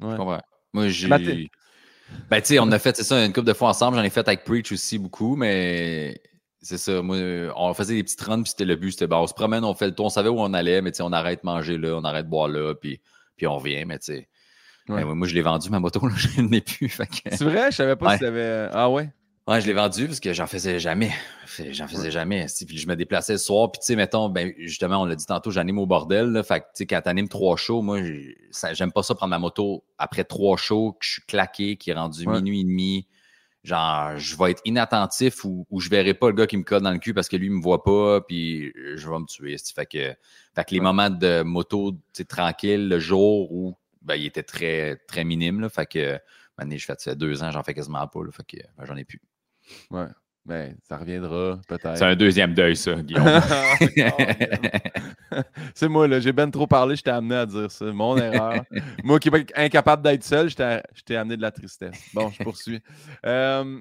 [0.01, 0.11] Ouais.
[0.11, 0.41] Je comprends.
[0.73, 1.49] Moi, j'ai.
[2.29, 3.97] Ben, tu sais, on a fait, c'est ça, une couple de fois ensemble.
[3.97, 6.21] J'en ai fait avec Preach aussi beaucoup, mais
[6.61, 7.01] c'est ça.
[7.01, 7.17] Moi,
[7.55, 8.91] on faisait des petites runs, puis c'était le but.
[8.91, 10.91] C'était, bon, on se promène, on fait le tour, on savait où on allait, mais
[10.91, 13.01] tu sais, on arrête de manger là, on arrête de boire là, puis,
[13.35, 14.29] puis on revient, mais tu sais.
[14.89, 15.03] Ouais.
[15.03, 16.87] Ben, moi, je l'ai vendu, ma moto, là, je n'ai plus.
[16.89, 17.71] Que- C'est vrai?
[17.71, 18.13] Je savais pas Ouais.
[18.15, 18.67] si t'avais.
[18.73, 19.09] Ah ouais?
[19.45, 21.11] Ouais, je l'ai vendu parce que j'en faisais jamais.
[21.71, 22.45] J'en faisais jamais.
[22.65, 23.69] Puis je me déplaçais le soir.
[23.71, 26.27] Puis tu sais, mettons, ben, justement, on l'a dit tantôt, j'anime au bordel.
[26.27, 27.99] Là, fait que tu sais, quand t'animes trois shows, moi,
[28.71, 31.93] j'aime pas ça prendre ma moto après trois shows, que je suis claqué, qui est
[31.93, 32.37] rendu Ouais.
[32.41, 33.07] minuit et demi.
[33.65, 36.81] Genre, je vais être inattentif ou, ou je verrai pas le gars qui me colle
[36.81, 39.57] dans le cul parce que lui, il me voit pas, puis je vais me tuer.
[39.75, 40.15] Fait que,
[40.55, 40.83] fait que les Ouais.
[40.83, 45.59] moments de moto tu sais, tranquille, le jour où ben, il était très, très minime.
[45.59, 46.17] Là, fait que,
[46.57, 48.23] maintenant, je fais ça fait deux ans, j'en fais quasiment pas.
[48.23, 49.21] Là, fait que ben, j'en ai plus.
[49.91, 50.07] Ouais.
[50.45, 51.97] Ben, ça reviendra peut-être.
[51.97, 53.25] C'est un deuxième deuil, ça, Guillaume.
[55.73, 56.19] c'est moi, là.
[56.19, 57.85] J'ai ben trop parlé, je t'ai amené à dire ça.
[57.85, 58.61] Mon erreur.
[59.05, 62.09] moi qui est incapable d'être seul, je t'ai je t'ai amené de la tristesse.
[62.13, 62.81] Bon, je poursuis.
[63.25, 63.79] Euh,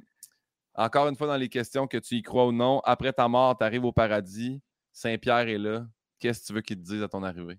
[0.74, 3.59] encore une fois, dans les questions, que tu y crois ou non, après ta mort,
[3.59, 4.61] tu arrives au paradis,
[4.93, 5.87] Saint-Pierre est là.
[6.20, 7.59] Qu'est-ce que tu veux qu'il te dise à ton arrivée?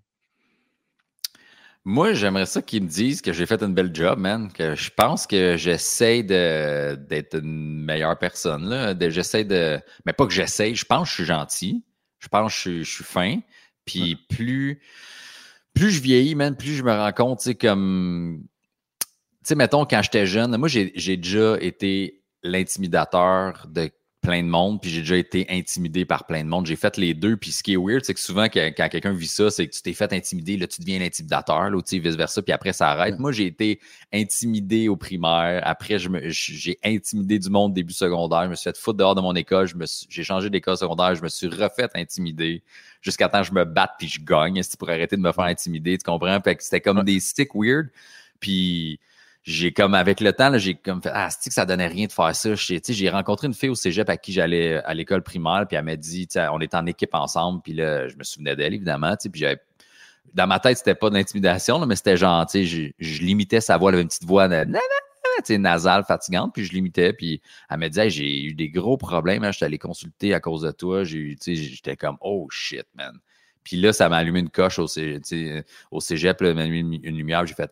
[1.86, 4.50] Moi, j'aimerais ça qu'ils me disent que j'ai fait une belle job, man.
[4.50, 8.68] Que je pense que j'essaie d'être une meilleure personne.
[8.68, 8.94] Là.
[8.94, 9.78] De- J'essaie de.
[10.06, 11.84] Mais pas que j'essaie, je pense que je suis gentil.
[12.20, 13.38] Je pense que je, suis- je suis fin.
[13.84, 14.80] Puis plus,
[15.74, 18.42] plus je vieillis, man, plus je me rends compte, tu sais, comme.
[19.00, 23.90] Tu sais, mettons, quand j'étais jeune, moi, j'ai déjà été l'intimidateur de
[24.24, 26.66] plein de monde, puis j'ai déjà été intimidé par plein de monde.
[26.66, 29.26] J'ai fait les deux, puis ce qui est weird, c'est que souvent, quand quelqu'un vit
[29.28, 32.52] ça, c'est que tu t'es fait intimider, là, tu deviens l'intimidateur, là, tu vice-versa, puis
[32.52, 33.14] après, ça arrête.
[33.14, 33.20] Ouais.
[33.20, 33.78] Moi, j'ai été
[34.12, 35.60] intimidé au primaire.
[35.64, 38.44] Après, je me- j'ai intimidé du monde début secondaire.
[38.44, 39.66] Je me suis fait foutre dehors de mon école.
[39.66, 41.14] Je me suis- J'ai changé d'école secondaire.
[41.14, 42.62] Je me suis refait intimider
[43.02, 45.44] jusqu'à temps que je me batte puis je gagne c'est pour arrêter de me faire
[45.44, 45.98] intimider?
[45.98, 46.40] Tu comprends?
[46.40, 47.04] Fait que c'était comme Ouais.
[47.04, 47.90] des sticks weird.
[48.40, 48.98] Puis
[49.44, 52.12] j'ai comme avec le temps, j'ai comme fait Ah, c'est que ça donnait rien de
[52.12, 52.54] faire ça?
[52.54, 55.96] J'ai, rencontré une fille au Cégep à qui j'allais à l'école primaire, puis elle m'a
[55.96, 59.60] dit, on était en équipe ensemble, puis là, je me souvenais d'elle, évidemment, puis j'avais.
[60.32, 61.22] Dans ma tête, c'était pas là,
[61.86, 64.66] mais c'était genre, tu je, je limitais sa voix, elle avait une petite voix de.
[65.58, 69.52] nasale, fatigante, puis je l'imitais, puis elle me disait, j'ai eu des gros problèmes, hein,
[69.52, 73.20] je suis allé consulter à cause de toi, j'ai j'étais comme, oh shit, man.
[73.62, 75.22] Puis là, ça m'a allumé une coche au, cégep,
[75.90, 77.70] au cégep là, m'a allumé une, lumière, j'ai fait,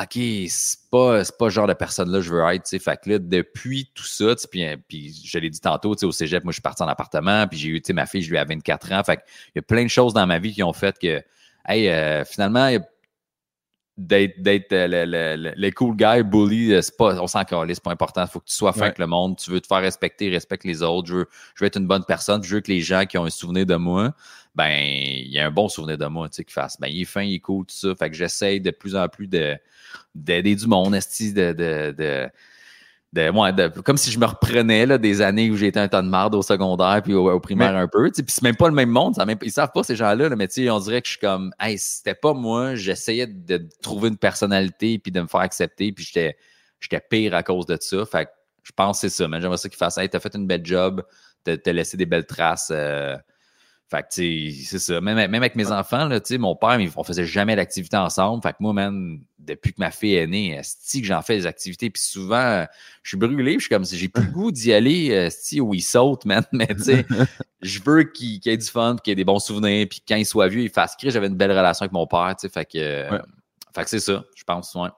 [0.00, 0.18] OK,
[0.48, 2.78] c'est pas, pas le genre de personne-là que je veux être, tu sais.
[2.78, 6.12] Fait que là, depuis tout ça, puis, puis je l'ai dit tantôt, tu sais, au
[6.12, 8.30] cégep, moi, je suis parti en appartement, puis j'ai eu, tu sais, ma fille, je
[8.30, 9.02] lui ai 24 ans.
[9.02, 9.24] Fait qu'il
[9.56, 11.20] y a plein de choses dans ma vie qui ont fait que,
[11.66, 12.70] hey, euh, finalement,
[13.98, 18.22] d'être euh, le, cool guy, bully, euh, c'est pas, on s'en calait, c'est pas important.
[18.22, 19.36] Il faut que tu sois fin avec le monde.
[19.36, 21.08] Tu veux te faire respecter, respecte les autres.
[21.08, 22.42] Je veux, je veux être une bonne personne.
[22.44, 24.14] Je veux que les gens qui ont un souvenir de moi,
[24.58, 26.80] ben, il y a un bon souvenir de moi, tu sais, qu'ils fassent.
[26.80, 27.94] Ben, il est fin, il est cool, tout ça.
[27.94, 32.30] Fait que j'essaye de plus en plus d'aider du monde, de, de, de
[33.84, 36.42] comme si je me reprenais là, des années où j'étais un tas de marde au
[36.42, 38.10] secondaire puis au, primaire un peu.
[38.10, 39.14] Puis c'est même pas le même monde.
[39.14, 41.78] Ça même, ils savent pas ces gens-là, mais on dirait que je suis comme Hey,
[41.78, 46.36] c'était pas moi, j'essayais de trouver une personnalité puis de me faire accepter, puis j'étais,
[46.80, 48.04] j'étais pire à cause de ça.
[48.06, 48.30] Fait que
[48.64, 49.28] je pense que c'est ça.
[49.28, 51.04] Mais j'aimerais ça qu'ils fassent Hey, t'as fait une belle job,
[51.44, 52.72] t'as, laissé des belles traces.
[52.74, 53.16] Euh,
[53.90, 55.00] fait que, c'est ça.
[55.00, 58.42] Même, même, avec mes enfants, là, mon père, on faisait jamais d'activité ensemble.
[58.42, 61.88] Fait que moi, man, depuis que ma fille est née, que j'en fais des activités.
[61.88, 62.66] Puis souvent,
[63.02, 63.54] je suis brûlé.
[63.54, 65.30] Je suis comme si j'ai plus le goût d'y aller,
[65.60, 66.44] où il saute, man.
[66.52, 67.06] Mais tu sais,
[67.62, 69.86] je veux qu'il y ait du fun, qu'il y ait des bons souvenirs.
[69.88, 71.10] Puis quand il soit vieux, il fasse crier.
[71.10, 72.52] J'avais une belle relation avec mon père, tu sais.
[72.52, 73.08] Fait que,
[73.74, 74.90] fait que c'est ça, je pense, ouais.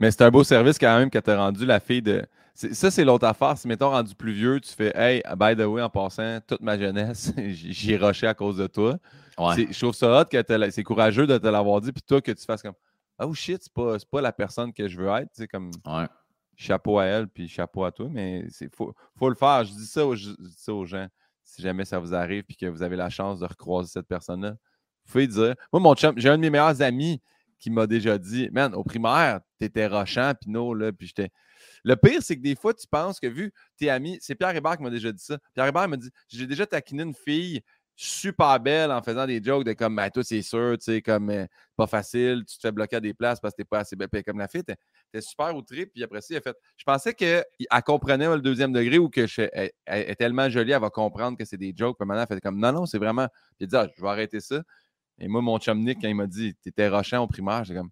[0.00, 2.90] Mais c'est un beau service quand même que tu as rendu la fille de ça,
[2.90, 3.56] c'est l'autre affaire.
[3.56, 6.78] Si, mettons, rendu plus vieux, tu fais Hey, by the way, en passant, toute ma
[6.78, 8.98] jeunesse, j'ai rushé à cause de toi.
[9.38, 12.44] Je trouve ça hot que c'est courageux de te l'avoir dit, puis toi, que tu
[12.44, 12.74] fasses comme
[13.18, 15.30] Oh shit, c'est pas, pas la personne que je veux être.
[15.32, 15.70] C'est comme
[16.56, 19.64] chapeau à elle, puis chapeau à toi, mais il faut, faut, le faire.
[19.64, 21.08] Je dis, ça aux, ça aux gens.
[21.44, 24.52] Si jamais ça vous arrive, puis que vous avez la chance de recroiser cette personne-là,
[25.04, 25.54] vous pouvez dire.
[25.72, 27.20] Moi, mon chum, j'ai un de mes meilleurs amis
[27.58, 31.30] qui m'a déjà dit Man, au primaire, t'étais rochant, puis non, là, puis j'étais.
[31.84, 34.76] Le pire, c'est que des fois, tu penses que vu tes amis, c'est Pierre Hébert
[34.76, 35.38] qui m'a déjà dit ça.
[35.54, 37.62] Pierre Hébert m'a dit J'ai déjà taquiné une fille
[37.94, 41.30] super belle en faisant des jokes de comme, ben, toi, c'est sûr, tu sais, comme,
[41.30, 43.96] euh, pas facile, tu te fais bloquer à des places parce que t'es pas assez
[43.96, 44.08] belle.
[44.24, 46.56] comme la fille, t'es super outrée, puis après ça, il a fait.
[46.76, 47.44] Je pensais qu'elle
[47.84, 51.56] comprenait le deuxième degré ou que elle, est tellement jolie, elle va comprendre que c'est
[51.56, 51.96] des jokes.
[51.98, 53.28] Puis maintenant, elle fait comme, non, non, c'est vraiment.
[53.58, 54.62] Puis elle dit, ah, je vais arrêter ça.
[55.18, 57.90] Et moi, mon chum Nick, quand il m'a dit, t'étais rochant au primaire, j'ai comme,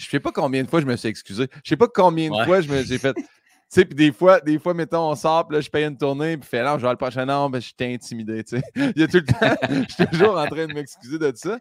[0.00, 1.46] je sais pas combien de fois je me suis excusé.
[1.62, 3.12] Je sais pas combien de fois je me j'ai fait.
[3.12, 3.22] Tu
[3.68, 6.36] sais, puis des fois, des fois, mettons, on sort, puis là, je paye une tournée,
[6.36, 8.62] puis fait là, je vais le prochain an, ben, je t'ai intimidé, tu sais.
[8.96, 9.56] Il y a tout le temps,
[9.88, 11.56] je suis toujours en train de m'excuser de ça.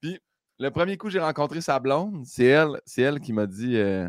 [0.00, 0.18] Puis,
[0.58, 4.08] le premier coup, j'ai rencontré sa blonde, c'est elle, c'est elle qui m'a dit euh,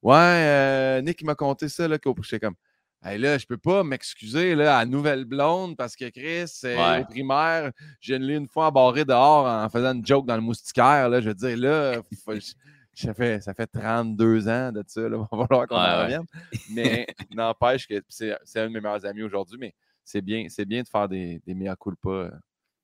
[0.00, 2.54] Ouais, euh, Nick, il m'a conté ça, là, qu'au comme
[3.04, 7.70] Hey, là, je peux pas m'excuser là, à Nouvelle Blonde parce que Chris, au primaire,
[8.00, 11.08] j'ai une fois embarré dehors en faisant une joke dans le moustiquaire.
[11.08, 12.00] Là, je veux dire, là,
[12.96, 15.02] ça, fait, ça fait 32 ans de ça.
[15.02, 16.26] Là, il va falloir qu'on en revienne.
[16.70, 19.74] Mais n'empêche que c'est un de mes meilleurs amis aujourd'hui, mais
[20.04, 22.08] c'est bien, bien de faire des, des mea culpa.
[22.08, 22.30] Euh,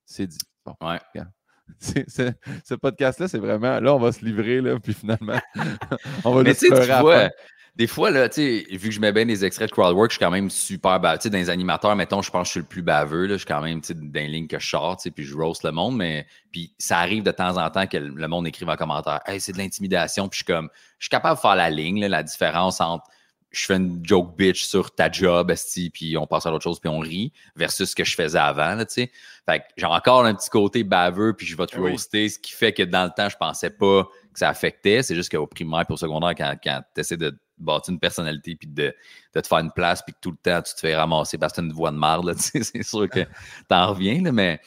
[0.04, 0.38] c'est dit.
[0.64, 0.98] Bon, ouais.
[1.80, 3.80] ce podcast-là, c'est vraiment.
[3.80, 5.40] Là, on va se livrer, là, puis finalement,
[6.24, 7.30] on va Mais tu vois,
[7.74, 10.16] des fois, là, tu sais, vu que je mets bien des extraits de crowdwork, je
[10.16, 11.18] suis quand même super baveux.
[11.18, 13.26] Tu sais, dans les animateurs, mettons, je pense que je suis le plus baveux.
[13.26, 15.10] Là, je suis quand même, tu sais, dans les lignes que je sors, tu sais,
[15.10, 15.96] puis je roast le monde.
[15.96, 19.40] Mais puis ça arrive de temps en temps que le monde écrive en commentaire Hey,
[19.40, 20.28] c'est de l'intimidation.
[20.28, 20.68] Puis je suis comme,
[20.98, 23.06] je suis capable de faire la ligne, la différence entre
[23.52, 26.80] je fais une joke bitch sur ta job, esti, puis on passe à l'autre chose,
[26.80, 29.10] puis on rit, versus ce que je faisais avant, tu sais.
[29.44, 32.38] Fait que j'ai encore un petit côté baveux, puis je vais te ah roaster, ce
[32.38, 35.02] qui fait que dans le temps, je pensais pas que ça affectait.
[35.02, 38.57] C'est juste qu'au primaire et au secondaire, quand, quand tu essaies de bâtir une personnalité
[38.57, 38.94] puis de,
[39.34, 41.53] de, te faire une place puis que tout le temps tu te fais ramasser parce
[41.53, 43.20] que tu as une voix de marde, c'est sûr que
[43.68, 44.61] t'en reviens, là, mais.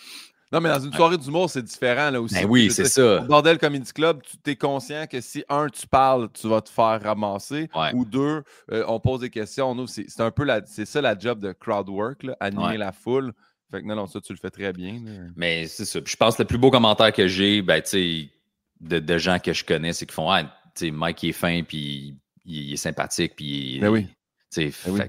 [0.51, 2.36] Non, mais dans une soirée d'humour, c'est différent là aussi.
[2.36, 3.19] Ben oui, c'est ça.
[3.21, 7.01] Bordel Comedy Club, tu es conscient que si, un, tu parles, tu vas te faire
[7.01, 9.75] ramasser, ou deux, euh, on pose des questions.
[9.88, 13.33] C'est un peu la, c'est ça la job de crowd work, là, animer la foule.
[13.71, 15.01] Fait que non, non, ça, tu le fais très bien.
[15.36, 15.99] Mais c'est ça.
[16.05, 18.29] je pense que le plus beau commentaire que j'ai, ben, tu sais,
[18.79, 21.63] de, de, gens que je connais, c'est qu'ils font, ah, tu sais, Mike est fin,
[21.63, 23.79] puis il, est sympathique, puis.
[23.79, 24.07] Ben oui.
[24.55, 25.01] Ben oui.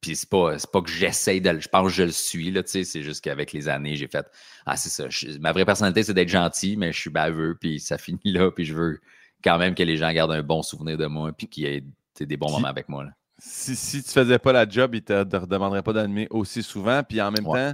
[0.00, 2.84] Puis c'est pas, pas que j'essaye de Je pense que je le suis, là, c'est
[3.02, 4.26] juste qu'avec les années, j'ai fait
[4.66, 5.08] Ah, c'est ça.
[5.40, 8.66] ma vraie personnalité, c'est d'être gentil, mais je suis baveux, puis ça finit là, puis
[8.66, 9.00] je veux
[9.42, 11.84] quand même que les gens gardent un bon souvenir de moi, puis qu'il y ait
[12.20, 13.04] des bons moments avec moi.
[13.04, 13.10] Là.
[13.38, 17.02] Si, si tu faisais pas la job, ils te, te redemanderaient pas d'animer aussi souvent.
[17.02, 17.72] Puis en même temps,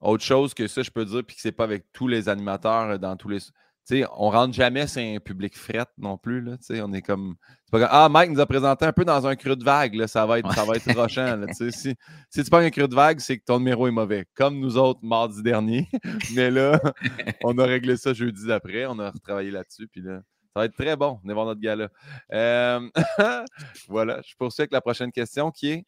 [0.00, 2.98] autre chose que ça, je peux dire, puis que c'est pas avec tous les animateurs
[2.98, 3.38] dans tous les
[3.84, 6.40] sais, on rentre jamais sur un public fret non plus.
[6.40, 7.36] Là, on est comme,
[7.70, 9.94] pas Ah, Mike nous a présenté un peu dans un creux de vague.
[9.94, 11.36] Là, ça va être, ça va être rochant.
[11.36, 11.94] Là, si, si
[12.30, 14.26] tu pas un creux de vague, c'est que ton numéro est mauvais.
[14.34, 15.88] Comme nous autres mardi dernier.
[16.34, 16.78] Mais là,
[17.44, 18.86] on a réglé ça jeudi d'après.
[18.86, 19.88] On a retravaillé là-dessus.
[19.88, 20.20] Puis là,
[20.54, 21.18] Ça va être très bon.
[21.22, 21.88] Venez voir notre gala.
[22.32, 22.88] Euh,
[23.88, 25.86] voilà, je poursuis avec la prochaine question qui est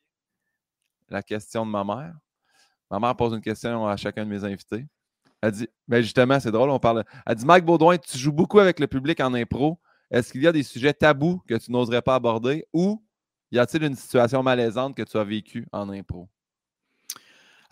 [1.10, 2.14] la question de ma mère.
[2.90, 4.86] Ma mère pose une question à chacun de mes invités.
[5.44, 7.04] Elle dit, ben justement, c'est drôle, on parle.
[7.26, 9.78] Elle dit Mike Baudouin, tu joues beaucoup avec le public en impro.
[10.10, 13.04] Est-ce qu'il y a des sujets tabous que tu n'oserais pas aborder ou
[13.52, 16.28] y a-t-il une situation malaisante que tu as vécue en impro?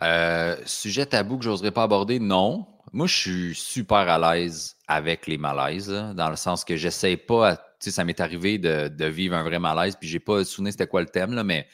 [0.02, 2.66] Euh, sujet tabou que j'oserais pas aborder, non.
[2.92, 7.56] Moi, je suis super à l'aise avec les malaises, dans le sens que j'essaie pas,
[7.56, 10.86] tu sais, ça m'est arrivé de, vivre un vrai malaise, puis j'ai pas souvenir c'était
[10.86, 11.66] quoi le thème, là, mais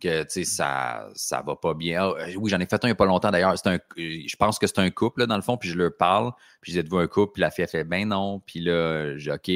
[0.00, 2.02] que, ça, ça va pas bien.
[2.02, 3.54] Ah, euh, oui, j'en ai fait un il y a pas longtemps, d'ailleurs.
[3.64, 6.72] Un, je pense que c'est un couple, dans le fond, puis je leur parle, puis
[6.72, 9.50] j'ai êtes-vous un couple, puis la fille, a fait, ben non, puis là, j'ai, OK,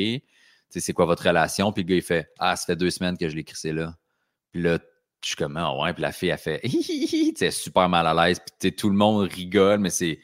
[0.70, 1.72] c'est quoi votre relation?
[1.72, 3.94] Puis le gars, il fait, ah, ça fait deux semaines que je l'ai crissé là.
[4.52, 4.78] Puis là,
[5.22, 6.60] je suis comme, ah ouais, puis la fille, a fait,
[7.36, 10.20] tu super mal à l'aise, puis tout le monde rigole, mais c'est.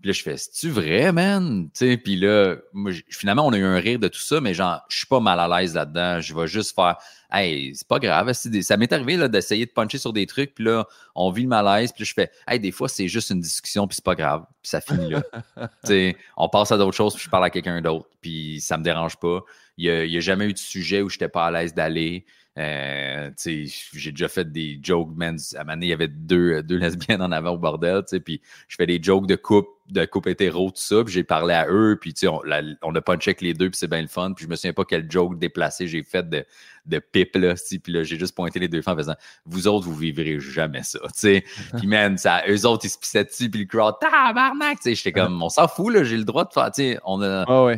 [0.00, 1.68] Puis là, je fais, c'est-tu vrai, man?
[1.74, 4.98] Puis là, moi, finalement, on a eu un rire de tout ça, mais genre, je
[4.98, 6.20] suis pas mal à l'aise là-dedans.
[6.20, 6.98] Je vais juste faire,
[7.32, 8.32] hey, c'est pas grave.
[8.32, 10.86] Ça m'est arrivé d'essayer de puncher sur des trucs, puis là,
[11.16, 13.88] on vit le malaise, puis là, je fais, hey, des fois, c'est juste une discussion,
[13.88, 15.22] puis c'est pas grave, puis ça finit là.
[15.84, 18.84] sais, on passe à d'autres choses, puis je parle à quelqu'un d'autre, puis ça me
[18.84, 19.40] dérange pas.
[19.78, 22.24] Il n'y a, a, jamais eu de sujet où j'étais pas à l'aise d'aller.
[22.58, 25.38] Euh, j'ai déjà fait des jokes, man.
[25.54, 28.40] À un moment donné, il y avait deux, deux lesbiennes en avant au bordel, puis
[28.68, 31.66] je fais des jokes de couple, de couple hétéro, tout ça, puis j'ai parlé à
[31.68, 32.40] eux, puis on,
[32.82, 34.74] on a punché avec les deux, puis c'est bien le fun, puis je me souviens
[34.74, 36.44] pas quel joke déplacé j'ai fait de,
[36.84, 39.14] de pipe, là, puis là, j'ai juste pointé les deux femmes en faisant
[39.46, 41.44] «Vous autres, vous vivrez jamais ça, tu sais.
[41.78, 44.94] Puis man, ça, eux autres, ils se pissaient dessus, puis le crowd «Tabarnak!» Tu sais,
[44.94, 47.22] j'étais comme «On s'en fout, là, j'ai le droit de faire, tu sais, on,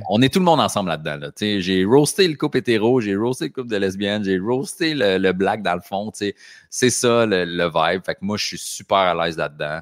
[0.08, 1.60] on est tout le monde ensemble là-dedans, là, tu sais.
[1.60, 5.32] J'ai roasté le couple hétéro, j'ai roasté le couple de lesbiennes, j'ai roasté le, le
[5.32, 6.34] black dans le fond, tu sais.
[6.70, 8.04] C'est ça, le, le vibe.
[8.04, 9.80] Fait que moi, je suis super à l'aise là-dedans,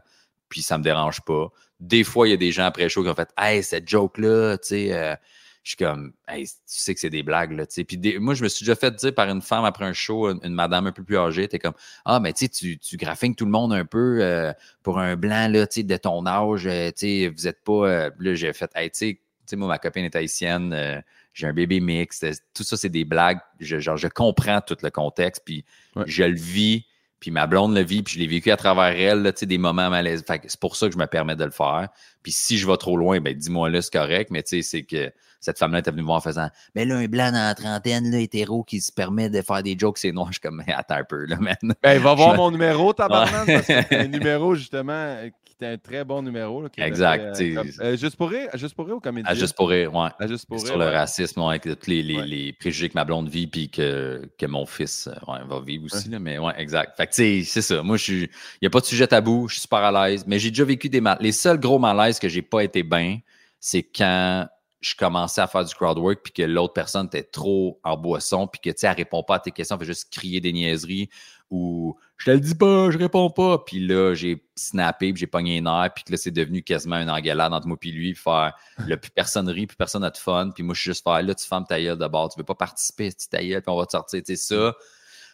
[0.48, 1.48] puis ça me dérange pas.
[1.80, 4.58] Des fois, il y a des gens après show qui ont fait Hey, cette joke-là,
[4.58, 5.14] tu sais, euh,
[5.62, 7.84] je suis comme Hey, tu sais que c'est des blagues, là, tu sais.
[7.84, 10.54] Puis moi, je me suis déjà fait dire par une femme après un show, une,
[10.54, 11.74] madame un peu plus âgée, t'es comme
[12.04, 14.52] Ah, mais tu sais, tu, tu graffines tout le monde un peu euh,
[14.82, 18.10] pour un blanc, là, tu sais, de ton âge, euh, tu sais, vous êtes pas.
[18.18, 21.02] là, j'ai fait Hey, tu sais, moi, ma copine est haïtienne
[21.38, 23.38] j'ai un bébé mixte, tout ça, c'est des blagues.
[23.60, 25.64] Je, genre, je comprends tout le contexte, puis
[26.04, 26.84] je le vis
[27.20, 29.90] puis ma blonde le vit, puis je l'ai vécu à travers elle, là, des moments
[29.90, 30.24] malaises.
[30.26, 31.88] c'est pour ça que je me permets de le faire.
[32.22, 34.82] Puis si je vais trop loin, ben dis-moi là, c'est correct, mais tu sais, c'est
[34.82, 37.54] que cette femme-là était venue me voir en faisant Mais là, un blanc dans la
[37.54, 40.28] trentaine, là, hétéro, qui se permet de faire des jokes, c'est noir.
[40.28, 41.56] Je suis comme attends un peu, là, man.
[41.82, 45.16] Ben, va voir mon numéro, tabarnak, parce que c'est un numéro, justement,
[45.58, 46.64] c'était un très bon numéro.
[46.76, 47.40] exact.
[47.40, 49.28] Euh, euh, juste pour rire, juste pour rire ou comédie?
[49.28, 50.10] À juste pour rire, ouais.
[50.20, 50.66] À juste pour rire.
[50.66, 54.30] Sur le racisme, avec tous les, les, les, préjugés que ma blonde vit, puis que,
[54.38, 56.08] que mon fils euh, va vivre aussi.
[56.10, 56.96] Là, mais ouais, exact.
[56.96, 57.82] Fait que, c'est ça.
[57.82, 58.28] Moi, il
[58.62, 60.24] n'y a pas de sujet tabou, je suis super à l'aise.
[60.28, 61.18] Mais j'ai déjà vécu des mal.
[61.20, 63.18] Les seuls gros malaises que j'ai pas été bien,
[63.58, 64.46] c'est quand
[64.80, 68.46] je commençais à faire du crowd work puis que l'autre personne était trop en boisson
[68.46, 70.52] puis que tu sais elle répond pas à tes questions, elle fait juste crier des
[70.52, 71.08] niaiseries
[71.50, 73.58] ou je te le dis pas, je réponds pas.
[73.58, 76.96] Puis là, j'ai snappé, puis j'ai pogné un air, puis que là, c'est devenu quasiment
[76.96, 78.54] une engueulade entre moi et lui, faire
[78.86, 80.50] le plus personne rit, plus personne n'a de fun.
[80.52, 82.56] Puis moi, je suis juste faire là, tu fermes ta gueule d'abord, tu veux pas
[82.56, 84.20] participer, tu ta gueule, puis on va te sortir.
[84.20, 84.74] Tu sais, ça,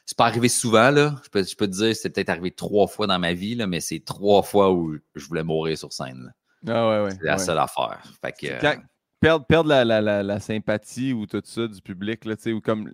[0.04, 1.14] c'est pas arrivé souvent, là.
[1.24, 3.66] Je peux, je peux te dire, c'est peut-être arrivé trois fois dans ma vie, là,
[3.66, 6.34] mais c'est trois fois où je voulais mourir sur scène.
[6.68, 7.10] Ah ouais, ouais.
[7.12, 8.02] C'est la seule affaire.
[8.22, 8.76] Fait que,
[9.20, 12.60] perdre, perdre la, la, la, sympathie ou tout ça du public, là, tu sais, ou
[12.60, 12.90] comme.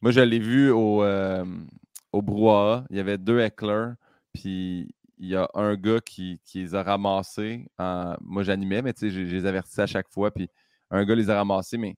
[0.00, 1.02] Moi, je l'ai vu au.
[1.02, 1.44] Euh,
[2.12, 3.94] au brouhaha, il y avait deux hecklers,
[4.32, 7.66] puis il y a un gars qui, les a ramassés.
[7.78, 10.48] moi, j'animais, mais tu sais, je, les avertissais à chaque fois, puis
[10.90, 11.96] un gars les a ramassés, mais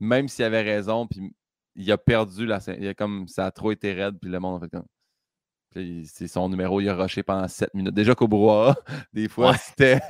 [0.00, 1.34] même s'il avait raison, puis
[1.74, 4.62] il a perdu la il a comme ça a trop été raide, puis le monde
[4.62, 4.86] a fait comme.
[6.06, 7.92] C'est son numéro, il a rushé pendant 7 minutes.
[7.92, 8.74] Déjà qu'au brouhaha,
[9.12, 10.00] des fois, c'était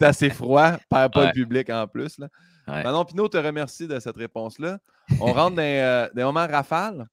[0.00, 2.18] assez froid, pas, pas le public en plus.
[2.18, 2.28] Là.
[2.68, 4.78] Manon Pinot te remercie de cette réponse-là.
[5.20, 7.08] On rentre dans euh, des moments rafales.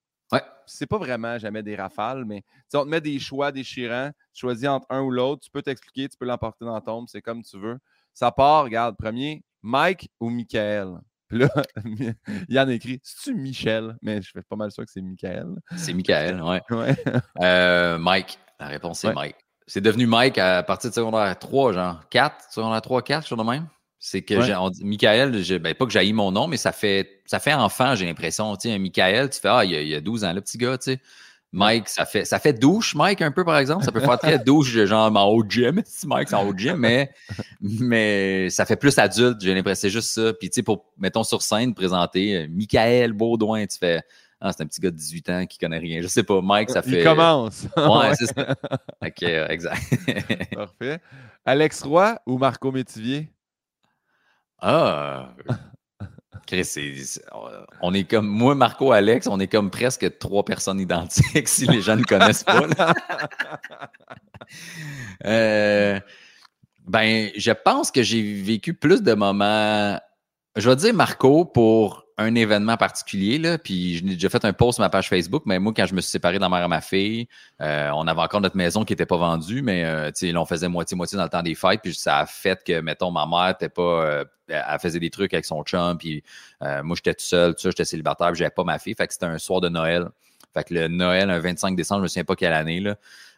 [0.70, 2.44] C'est pas vraiment jamais des rafales, mais
[2.74, 4.12] on te met des choix déchirants.
[4.34, 5.42] Tu choisis entre un ou l'autre.
[5.44, 7.78] Tu peux t'expliquer, tu peux l'emporter dans ton c'est comme tu veux.
[8.14, 11.00] Ça part, regarde, premier, Mike ou Michael?
[11.28, 11.50] Puis là,
[12.50, 13.98] Yann écrit C'est-tu Michel?
[14.02, 15.56] Mais je fais pas mal sûr que c'est Michael.
[15.78, 16.42] C'est Michael,
[16.72, 16.96] ouais.
[17.42, 18.40] Euh, Mike.
[18.60, 19.38] La réponse, c'est Mike.
[19.68, 23.44] C'est devenu Mike à partir de secondaire 3, genre 4, secondaire 3, 4, je de
[23.44, 23.68] même?
[24.02, 24.72] C'est que ouais.
[24.82, 28.56] Michael, ben, pas que j'aille mon nom, mais ça fait ça fait enfant, j'ai l'impression.
[28.56, 30.94] Tu sais, Michael, tu fais Ah, il y, a, 12 ans, le petit gars, tu
[30.94, 31.02] sais.
[31.52, 33.84] Mike, ça fait, ça fait douche, Mike, un peu, par exemple.
[33.84, 36.78] Ça peut faire très douche, genre en haut gym, si Mike, c'est en haut gym,
[36.78, 37.12] mais,
[37.60, 40.32] mais ça fait plus adulte, j'ai l'impression, c'est juste ça.
[40.34, 44.02] Puis, tu sais, pour, mettons, sur scène, présenter euh, Michael Baudouin, tu fais,
[44.40, 46.02] ah, c'est un petit gars de 18 ans qui connaît rien.
[46.02, 47.00] Je sais pas, Mike, ça fait.
[47.00, 47.68] Il commence.
[47.78, 48.56] Ouais, c'est ça.
[49.06, 49.82] OK, exact.
[50.56, 51.02] Parfait.
[51.46, 53.30] Alex Roy ou Marco Métivier?
[54.62, 55.34] Ah!
[56.50, 56.78] Chris,
[57.82, 61.82] on est comme moi, Marco, Alex, on est comme presque trois personnes identiques si les
[61.82, 62.62] gens ne connaissent pas.
[65.26, 66.00] Euh,
[66.88, 70.00] ben, je pense que j'ai vécu plus de moments.
[70.56, 74.76] Je vais dire Marco pour un événement particulier, là, puis j'ai déjà fait un post
[74.76, 77.30] sur ma page Facebook, mais moi, quand je me suis séparé dans mère ma fille,
[77.62, 81.18] euh, on avait encore notre maison qui n'était pas vendue, mais euh, on faisait moitié-moitié
[81.18, 83.82] dans le temps des fêtes, puis ça a fait que, mettons, ma mère pas.
[83.82, 86.24] Euh, elle faisait des trucs avec son chum, puis
[86.60, 89.14] moi, j'étais tout seul, tout ça, j'étais célibataire, puis j'avais pas ma fille, fait que
[89.14, 90.10] c'était un soir de Noël.
[90.54, 92.96] Fait que le Noël, un 25 décembre, je me souviens pas quelle année, là.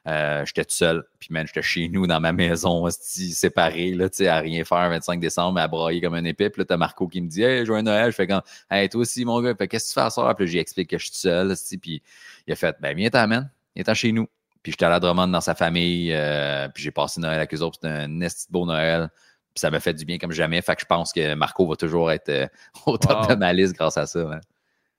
[0.07, 1.03] Euh, j'étais tout seul.
[1.19, 4.89] Puis, man, j'étais chez nous dans ma maison, séparé, là, tu sais, à rien faire
[4.89, 6.49] 25 décembre, à brailler comme un épée.
[6.49, 8.11] Puis là, t'as Marco qui me dit, hey, joyeux Noël.
[8.11, 9.53] Je fais comme, hey, toi aussi, mon gars.
[9.53, 10.35] Qu'est-ce que tu fais à soir?
[10.35, 12.01] Puis là, j'explique que je suis tout seul, puis
[12.47, 14.27] il a fait, ben, viens t'amène, viens chez nous.
[14.63, 17.61] Puis j'étais à la Drummond dans sa famille, euh, puis j'ai passé Noël avec eux
[17.61, 17.79] autres.
[17.81, 19.09] C'était un esti beau Noël.
[19.53, 20.61] Puis ça m'a fait du bien comme jamais.
[20.61, 22.47] Fait que je pense que Marco va toujours être euh,
[22.85, 24.39] au top de ma liste grâce à ça.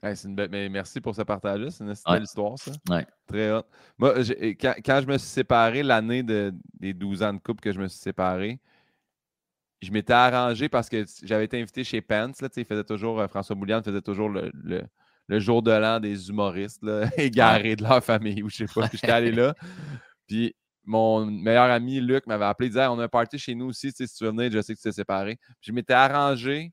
[0.03, 2.73] Mais merci pour ce partage C'est une belle histoire, ça.
[3.27, 3.63] Très hot.
[3.99, 4.15] Moi,
[4.61, 7.87] quand, je me suis séparé, l'année de, des 12 ans de couple que je me
[7.87, 8.61] suis séparé,
[9.81, 12.41] je m'étais arrangé parce que j'avais été invité chez Pence.
[12.41, 14.83] Là, il faisait toujours, euh, François Boulian faisait toujours le,
[15.29, 18.89] jour de l'an des humoristes là, égarés de leur famille ou je sais pas.
[18.93, 19.55] J'étais allé là.
[20.29, 23.67] Puis mon meilleur ami Luc m'avait appelé, il disait On a un party chez nous
[23.67, 25.37] aussi, si tu veux venir, je sais que tu t'es séparé.
[25.37, 26.73] Puis je m'étais arrangé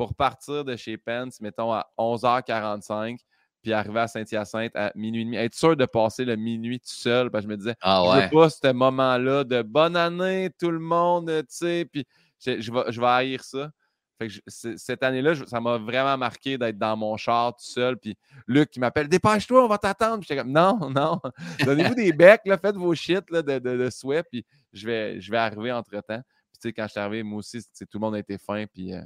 [0.00, 3.18] pour partir de chez Pence, mettons, à 11h45,
[3.60, 5.36] puis arriver à Saint-Hyacinthe à minuit et demi.
[5.36, 8.22] Être sûr de passer le minuit tout seul, parce que je me disais, ah je
[8.22, 12.06] veux pas ce moment-là de bonne année, tout le monde, tu sais, puis
[12.42, 13.70] je, vais, je vais haïr ça.
[14.18, 17.98] Fait que cette année-là, ça m'a vraiment marqué d'être dans mon char tout seul.
[17.98, 20.22] Puis Luc qui m'appelle Dépêche-toi, on va t'attendre.
[20.22, 21.20] J'étais comme Non, non,
[21.62, 25.20] donnez-vous des becs, là, faites vos shit là, de, de, de souhait, puis je vais,
[25.20, 26.22] je vais arriver entre-temps.
[26.52, 28.64] Puis tu sais, quand je suis arrivé, moi aussi, tout le monde a été fin.
[28.64, 29.02] Puis euh,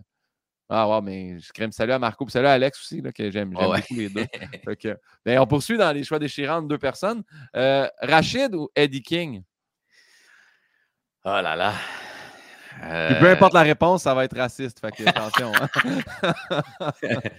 [0.68, 3.50] ah ouais, mais je crème salut à Marco, salut à Alex aussi, là, que j'aime
[3.50, 4.26] beaucoup les deux.
[5.24, 7.22] Ben, on poursuit dans les choix déchirants de deux personnes.
[7.56, 9.42] Euh, Rachid ou Eddie King?
[11.24, 11.74] Oh là là.
[13.18, 14.80] peu importe la réponse, ça va être raciste.
[14.80, 15.52] Fait que attention.
[15.54, 17.20] Hein.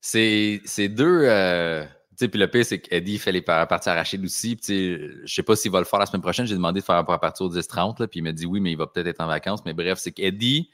[0.00, 1.22] c'est deux.
[1.24, 1.84] Euh,
[2.16, 4.56] puis le pire, c'est qu'Eddie fait les parties à Rachid aussi.
[4.66, 6.46] Je ne sais pas s'il va le faire la semaine prochaine.
[6.46, 8.78] J'ai demandé de faire un partie au 10-30, puis il m'a dit oui, mais il
[8.78, 9.64] va peut-être être en vacances.
[9.64, 10.70] Mais bref, c'est qu'Eddie,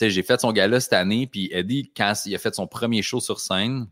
[0.00, 3.20] j'ai fait son gala cette année, puis Eddie, quand il a fait son premier show
[3.20, 3.88] sur scène,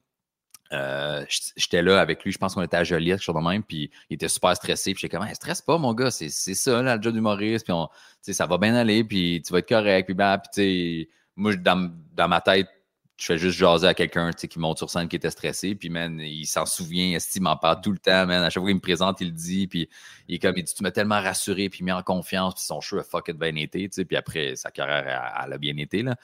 [0.73, 1.25] euh,
[1.57, 3.91] j'étais là avec lui, je pense qu'on était à Joliette, quelque chose de même, puis
[4.11, 7.03] il était super stressé, puis j'étais comme, hey, stresse pas, mon gars, c'est ça, le
[7.03, 11.09] job d'humoriste, puis ça va bien aller, puis tu vas être correct, puis ben, puis
[11.37, 12.69] moi, dans, dans ma tête,
[13.17, 16.19] je fais juste jaser à quelqu'un qui monte sur scène qui était stressé, puis man,
[16.21, 18.43] il s'en souvient, il m'en parle tout le temps, man.
[18.43, 19.89] À chaque fois qu'il me présente, il le dit, puis
[20.29, 22.99] il comme, il dit, tu m'as tellement rassuré, puis mis en confiance, puis son show
[22.99, 25.07] a fucking bien été, puis après, sa carrière,
[25.45, 26.17] elle, a bien été, là.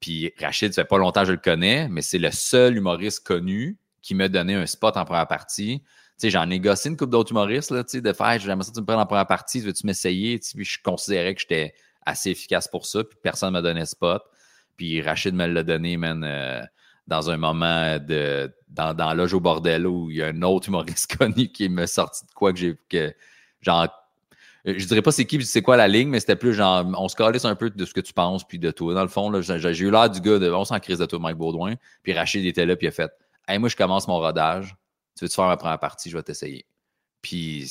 [0.00, 3.26] Puis Rachid, ça fait pas longtemps que je le connais, mais c'est le seul humoriste
[3.26, 5.82] connu qui m'a donné un spot en première partie.
[6.20, 8.80] Tu j'en ai gossé une couple d'autres humoristes, là, de faire, j'aimerais ça que tu
[8.80, 10.38] me prennes en première partie, veux-tu m'essayer?
[10.38, 11.74] Puis je considérais que j'étais
[12.04, 14.22] assez efficace pour ça, puis personne ne m'a donné spot.
[14.78, 16.62] Puis Rachid me l'a donné, man, euh,
[17.06, 18.50] dans un moment de.
[18.68, 21.84] Dans, dans Loge au bordel où il y a un autre humoriste connu qui me
[21.84, 22.78] sorti de quoi que j'ai.
[22.88, 23.12] Que,
[23.60, 23.88] genre.
[24.64, 27.16] Je dirais pas c'est qui, c'est quoi la ligne, mais c'était plus genre, on se
[27.16, 28.92] calisse un peu de ce que tu penses, puis de toi.
[28.92, 31.38] Dans le fond, j'ai eu l'air du gars de, on s'en crise de toi, Mike
[31.38, 31.74] Baudouin.
[32.02, 33.10] Puis Rachid était là, puis il a fait,
[33.46, 34.76] hey, moi, je commence mon rodage.
[35.16, 36.10] Tu veux-tu faire ma première partie?
[36.10, 36.66] Je vais t'essayer.
[37.22, 37.66] Puis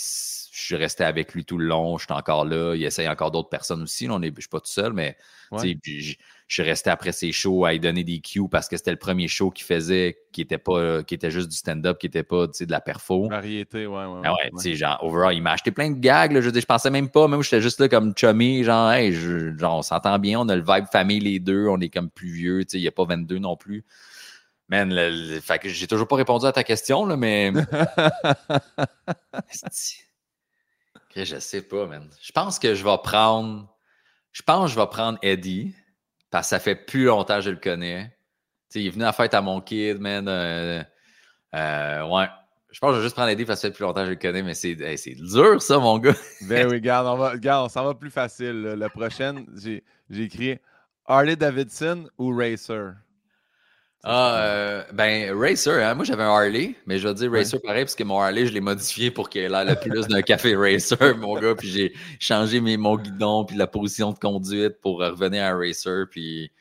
[0.57, 2.73] je suis resté avec lui tout le long, je suis encore là.
[2.75, 4.07] Il essaye encore d'autres personnes aussi.
[4.09, 5.15] on est, je suis pas tout seul, mais
[5.51, 6.15] je,
[6.47, 9.27] suis resté après ses shows à lui donner des cues parce que c'était le premier
[9.27, 12.71] show qu'il faisait qui était pas qui était juste du stand-up, qui était pas de
[12.71, 13.29] la perfo.
[13.29, 14.21] Variété, ouais, ouais.
[14.23, 14.73] Ah ouais, ouais.
[14.73, 16.33] genre, overall, il m'a acheté plein de gags.
[16.41, 19.81] je, je pensais même pas, même j'étais juste là comme chummy, genre, hey, genre, on
[19.83, 22.81] s'entend bien, on a le vibe famille les deux, on est comme plus vieux, il
[22.81, 23.85] n'y a pas 22 non plus.
[24.69, 24.91] Man,
[25.39, 27.51] fait que j'ai toujours pas répondu à ta question, là, mais.
[31.25, 32.09] je sais pas, man.
[32.21, 33.67] Je pense que je vais prendre.
[34.31, 35.73] Je pense que je vais prendre Eddie,
[36.29, 38.15] parce que ça fait plus longtemps que je le connais.
[38.75, 40.27] il est venu à la fête à mon kid, man.
[40.27, 40.83] Euh,
[41.55, 42.27] euh, ouais.
[42.69, 44.07] Je pense que je vais juste prendre Eddie parce que ça fait plus longtemps que
[44.07, 46.13] je le connais, mais c'est dur, ça, mon gars.
[46.41, 48.61] ben oui, regarde, on, va, regarde, on s'en va plus facile.
[48.61, 50.59] La prochaine, j'ai écrit
[51.07, 52.93] Harley Davidson ou Racer?
[54.03, 55.95] Ah, euh, ben, Racer, hein?
[55.95, 58.53] moi j'avais un Harley, mais je vais dire Racer pareil, parce que mon Harley, je
[58.53, 62.61] l'ai modifié pour qu'il ait le plus d'un café Racer, mon gars, puis j'ai changé
[62.61, 66.51] mes, mon guidon, puis la position de conduite pour revenir à Racer, puis,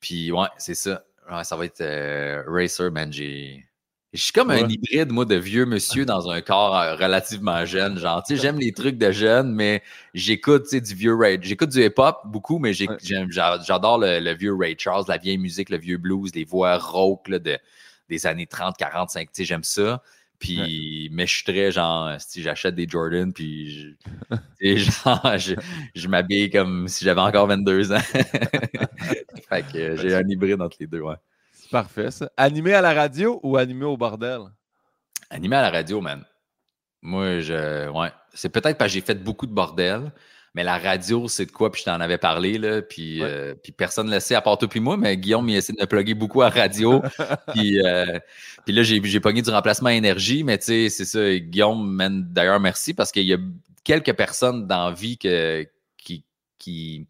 [0.00, 1.04] puis ouais, c'est ça.
[1.42, 3.64] ça va être euh, Racer, man, j'ai...
[4.14, 7.98] Je suis comme un hybride, moi, de vieux monsieur dans un corps euh, relativement jeune.
[7.98, 9.82] Genre, tu sais, j'aime les trucs de jeunes, mais
[10.14, 11.36] j'écoute, tu sais, du vieux Ray.
[11.42, 15.98] J'écoute du hip-hop beaucoup, mais j'adore le, vieux Ray Charles, la vieille musique, le vieux
[15.98, 17.58] blues, les voix rauques de,
[18.08, 19.26] des années 30, 45.
[19.26, 20.00] Tu sais, j'aime ça.
[20.38, 23.96] Puis, mais je suis très genre, si j'achète des Jordan, puis
[24.60, 27.98] je, genre, je, m'habille comme si j'avais encore 22 ans.
[29.48, 31.16] fait que j'ai un hybride entre les deux, ouais.
[31.64, 32.30] C'est parfait, ça.
[32.36, 34.40] Animé à la radio ou animé au bordel?
[35.30, 36.22] Animé à la radio, man.
[37.00, 37.88] Moi, je.
[37.88, 38.12] Ouais.
[38.34, 40.12] C'est peut-être parce que j'ai fait beaucoup de bordel.
[40.54, 41.72] Mais la radio, c'est de quoi?
[41.72, 42.82] Puis je t'en avais parlé, là.
[42.82, 45.56] Puis, euh, puis personne ne le sait à part toi puis moi, mais Guillaume, il
[45.56, 47.02] essaie de me plugger beaucoup à radio.
[47.54, 48.18] puis, euh,
[48.66, 51.34] puis là, j'ai, j'ai pogné du remplacement énergie, mais tu sais, c'est ça.
[51.38, 51.98] Guillaume,
[52.30, 53.38] d'ailleurs, merci parce qu'il y a
[53.84, 56.26] quelques personnes dans la vie que, qui,
[56.58, 57.06] qui,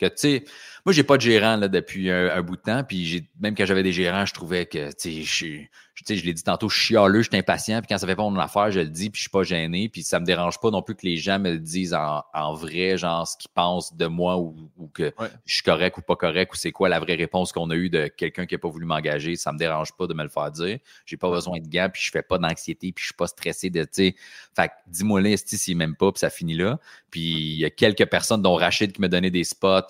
[0.00, 0.44] que, tu sais,
[0.88, 2.82] moi, j'ai pas de gérant là, depuis un, bout de temps.
[2.82, 5.68] Puis même quand j'avais des gérants, je trouvais que, tu sais,
[6.06, 7.80] je, je l'ai dit tantôt, je suis chialeux, je suis impatient.
[7.80, 9.88] Puis quand ça fait pas mon affaire, je le dis, puis je suis pas gêné.
[9.88, 12.96] Puis ça me dérange pas non plus que les gens me le disent en, vrai,
[12.96, 14.54] genre ce qu'ils pensent de moi ou,
[14.94, 15.12] que
[15.44, 17.90] je suis correct ou pas correct ou c'est quoi la vraie réponse qu'on a eue
[17.90, 19.36] de quelqu'un qui a pas voulu m'engager.
[19.36, 20.78] Ça me dérange pas de me le faire dire.
[21.04, 23.70] J'ai pas besoin de gants, puis je fais pas d'anxiété, puis je suis pas stressé
[23.70, 24.14] de, tu sais.
[24.54, 26.78] Fait dis-moi là, s'il m'aime pas, puis ça finit là.
[27.10, 29.80] Puis il y a quelques personnes, dont Rachid qui me donnait des spots,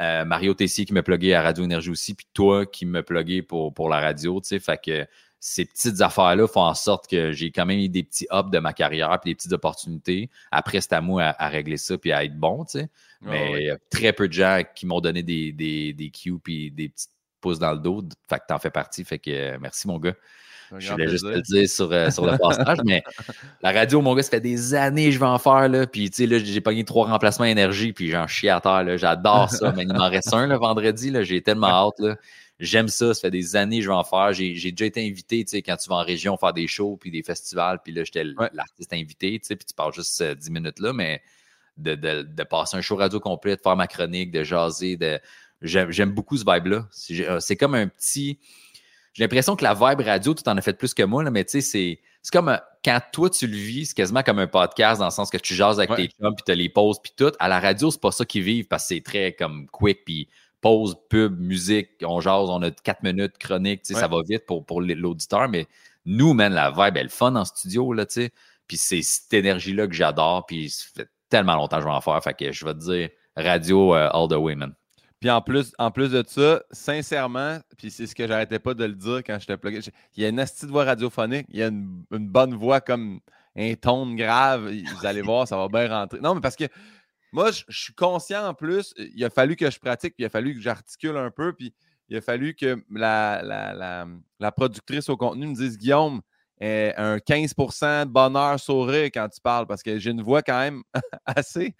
[0.00, 3.42] euh, Mario Tessier qui me pluguait à Radio Énergie aussi, puis toi qui me pluguais
[3.42, 4.58] pour, pour la radio, tu sais.
[4.60, 5.06] Fait que
[5.40, 8.58] ces petites affaires-là font en sorte que j'ai quand même eu des petits ups de
[8.58, 10.30] ma carrière puis des petites opportunités.
[10.50, 12.90] Après, c'est à moi à, régler ça puis à être bon, tu sais.
[13.22, 16.38] Mais il y a très peu de gens qui m'ont donné des, des, des cues
[16.38, 17.08] puis des petits
[17.40, 18.02] pouces dans le dos.
[18.28, 19.04] Fait que t'en fais partie.
[19.04, 20.14] Fait que euh, merci, mon gars.
[20.76, 23.02] Je voulais juste te le dire sur, euh, sur le passage, mais
[23.62, 25.68] la radio, mon gars, ça fait des années que je vais en faire.
[25.68, 28.84] Là, puis, tu sais, là, j'ai pogné trois remplacements énergie, puis j'en chie à terre.
[28.98, 31.12] J'adore ça, mais il m'en reste un le vendredi.
[31.22, 31.98] J'ai tellement hâte.
[32.00, 32.16] Là.
[32.60, 34.32] J'aime ça, ça fait des années que je vais en faire.
[34.32, 37.10] J'ai déjà été invité, tu sais, quand tu vas en région faire des shows puis
[37.10, 40.52] des festivals, puis là, j'étais l'artiste invité, tu sais, puis tu parles juste 10 euh,
[40.52, 41.22] minutes là, mais
[41.76, 45.20] de, de, de, passer un show radio complet, de faire ma chronique, de jaser, de...
[45.62, 46.88] J'aime beaucoup ce vibe-là.
[46.90, 48.40] C'est euh, comme un petit...
[49.12, 51.44] J'ai l'impression que la vibe radio, tu en as fait plus que moi, là, mais
[51.44, 52.00] tu sais, c'est...
[52.22, 55.12] C'est comme euh, quand toi tu le vis, c'est quasiment comme un podcast dans le
[55.12, 57.32] sens que tu jases avec tes chums puis tu les pauses puis tout.
[57.38, 60.28] À la radio, c'est pas ça qu'ils vivent parce que c'est très comme quick puis
[60.60, 64.80] pause, pub, musique, on jase, on a quatre minutes, chronique, ça va vite pour, pour
[64.80, 65.66] l'auditeur, mais
[66.04, 68.30] nous, man, la vibe, elle est fun en studio, là, tu sais.
[68.66, 72.00] Puis c'est cette énergie-là que j'adore, puis ça fait tellement longtemps que je vais en
[72.00, 74.74] faire, fait que je vais te dire radio euh, all the way, man.
[75.20, 78.84] Puis en plus, en plus de ça, sincèrement, puis c'est ce que j'arrêtais pas de
[78.84, 79.80] le dire quand je te plugué,
[80.16, 82.80] il y a une astuce de voix radiophonique, il y a une, une bonne voix
[82.80, 83.20] comme
[83.56, 86.20] un ton grave, vous allez voir, ça va bien rentrer.
[86.20, 86.64] Non, mais parce que
[87.32, 90.30] moi, je, suis conscient en plus, il a fallu que je pratique, puis il a
[90.30, 91.74] fallu que j'articule un peu, puis
[92.08, 93.42] il a fallu que la,
[94.38, 96.22] la, productrice au contenu me dise Guillaume,
[96.60, 100.58] eh, un 15 de bonheur sourire quand tu parles, parce que j'ai une voix quand
[100.58, 100.82] même
[101.26, 101.74] assez,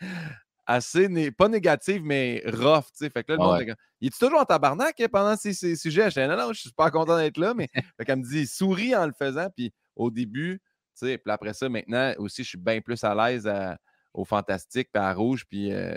[0.66, 2.84] assez pas négative, mais rough.
[2.99, 6.11] Fait que là, il est toujours en tabarnak hein, pendant ces, sujets?
[6.11, 7.68] Je dis non, non, je suis pas content d'être là, mais
[8.01, 10.61] fait me dit souris en le faisant, puis au début,
[11.01, 13.78] puis après ça, maintenant aussi, je suis bien plus à l'aise à
[14.15, 15.45] au Fantastique, puis à Rouge.
[15.49, 15.97] Puis, euh,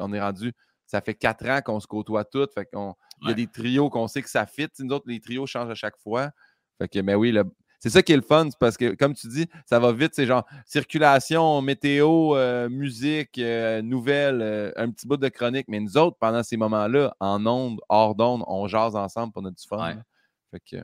[0.00, 0.52] on est rendu.
[0.86, 2.52] Ça fait quatre ans qu'on se côtoie toutes.
[2.54, 4.68] Fait qu'on, Il y a des trios qu'on sait que ça fit.
[4.78, 6.30] nous autres, les trios changent à chaque fois.
[6.78, 7.36] Fait que, mais oui,
[7.80, 10.14] c'est ça qui est le fun, parce que, comme tu dis, ça va vite.
[10.14, 15.66] C'est genre circulation, météo, euh, musique, euh, nouvelles, un petit bout de chronique.
[15.68, 19.62] Mais nous autres, pendant ces moments-là, en ondes, hors d'ondes, on jase ensemble pour notre
[19.66, 20.02] fun.
[20.50, 20.76] Fait que,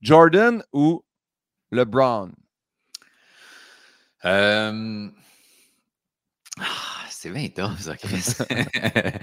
[0.00, 1.04] Jordan ou
[1.70, 2.32] LeBron?
[6.60, 8.24] Ah, c'est 20 ans, ça, Chris.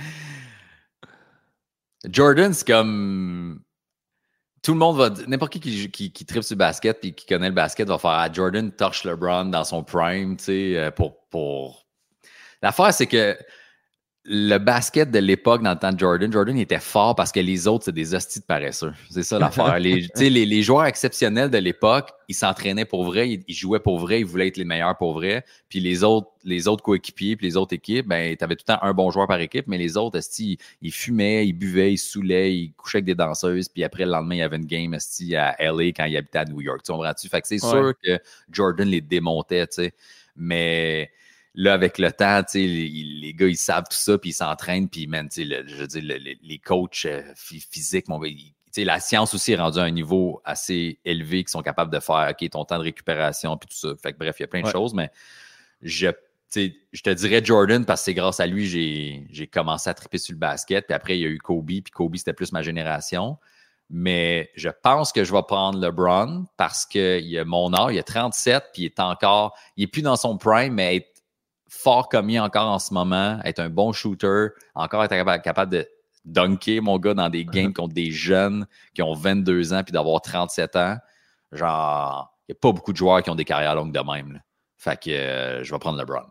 [2.09, 3.61] Jordan, c'est comme.
[4.61, 5.09] Tout le monde va.
[5.27, 8.11] N'importe qui qui, qui tripe sur le basket et qui connaît le basket va faire
[8.11, 11.27] ah, Jordan touch LeBron dans son prime, tu sais, euh, pour.
[11.29, 11.87] pour...
[12.61, 13.37] L'affaire, c'est que
[14.25, 17.67] le basket de l'époque dans le temps de Jordan, Jordan était fort parce que les
[17.67, 18.93] autres, c'est des hosties de paresseux.
[19.09, 19.77] C'est ça l'affaire.
[19.79, 24.21] les, les, les, joueurs exceptionnels de l'époque, ils s'entraînaient pour vrai, ils, jouaient pour vrai,
[24.21, 25.43] ils voulaient être les meilleurs pour vrai.
[25.67, 28.75] Puis les autres, les autres coéquipiers, puis les autres équipes, ben, tu avais tout le
[28.75, 31.97] temps un bon joueur par équipe, mais les autres, ils, ils fumaient, ils buvaient, ils
[31.97, 33.67] saoulaient, ils couchaient avec des danseuses.
[33.67, 36.39] Puis après, le lendemain, il y avait une game esti, à LA quand il habitait
[36.39, 36.81] à New York.
[36.85, 37.27] Tu comprends-tu?
[37.27, 38.17] Fait que c'est sûr que
[38.49, 39.93] Jordan les démontait, tu sais.
[40.37, 41.11] Mais
[41.55, 45.07] là, avec le temps, les, les gars, ils savent tout ça, puis ils s'entraînent, puis,
[45.07, 46.03] man, le, je veux dire,
[46.41, 48.29] les coachs euh, physiques, mon gars,
[48.77, 52.31] la science aussi est rendue à un niveau assez élevé qui sont capables de faire,
[52.31, 53.93] OK, ton temps de récupération, puis tout ça.
[54.01, 55.11] Fait que, bref, il y a plein de choses, mais
[55.81, 56.07] je,
[56.55, 58.67] je te dirais Jordan parce que c'est grâce à lui
[59.29, 60.87] j'ai commencé à triper sur le basket.
[60.87, 63.37] Puis après, il y a eu Kobe, puis Kobe, c'était plus ma génération.
[63.89, 68.03] Mais je pense que je vais prendre LeBron parce qu'il a mon âge, il a
[68.03, 71.11] 37, puis il est encore, il est plus dans son prime, mais
[71.73, 75.71] fort comme il est encore en ce moment, être un bon shooter, encore être capable,
[75.71, 75.87] de
[76.23, 80.21] dunker, mon gars, dans des games contre des jeunes qui ont 22 ans puis d'avoir
[80.21, 80.97] 37 ans.
[81.51, 84.41] Genre, il n'y a pas beaucoup de joueurs qui ont des carrières longues de même.
[84.77, 86.25] Fait que euh, je vais prendre LeBron.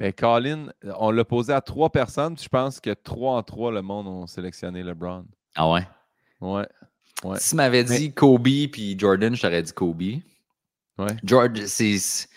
[0.00, 0.68] Mais Colin,
[0.98, 2.36] on l'a posé à trois personnes.
[2.38, 5.26] Je pense que trois en trois, le monde ont sélectionné LeBron.
[5.54, 5.86] Ah ouais?
[6.40, 6.66] Ouais.
[7.24, 7.38] ouais.
[7.38, 10.02] Si tu m'avais dit Kobe puis Jordan, je t'aurais dit Kobe.
[10.98, 11.16] Ouais.
[11.24, 12.28] George, c'est.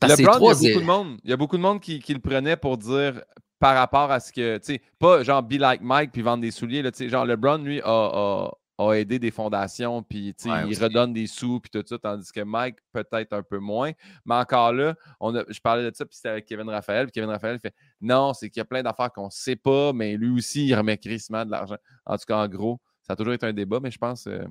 [0.00, 2.00] Parce LeBron, il, y a beaucoup de monde, il y a beaucoup de monde qui,
[2.00, 3.22] qui le prenait pour dire
[3.58, 6.50] par rapport à ce que, tu sais, pas genre be like Mike puis vendre des
[6.50, 10.78] souliers, là, tu sais, genre LeBron, lui, a, a, a aidé des fondations, puis il
[10.78, 13.92] redonne des sous, puis tout ça, tandis que Mike, peut-être un peu moins.
[14.24, 17.12] Mais encore là, on a, je parlais de ça, puis c'était avec Kevin Raphaël, puis
[17.12, 20.16] Kevin Raphaël fait non, c'est qu'il y a plein d'affaires qu'on ne sait pas, mais
[20.16, 21.76] lui aussi, il remet crissement de l'argent.
[22.04, 24.44] En tout cas, en gros, ça a toujours été un débat, mais je pense euh,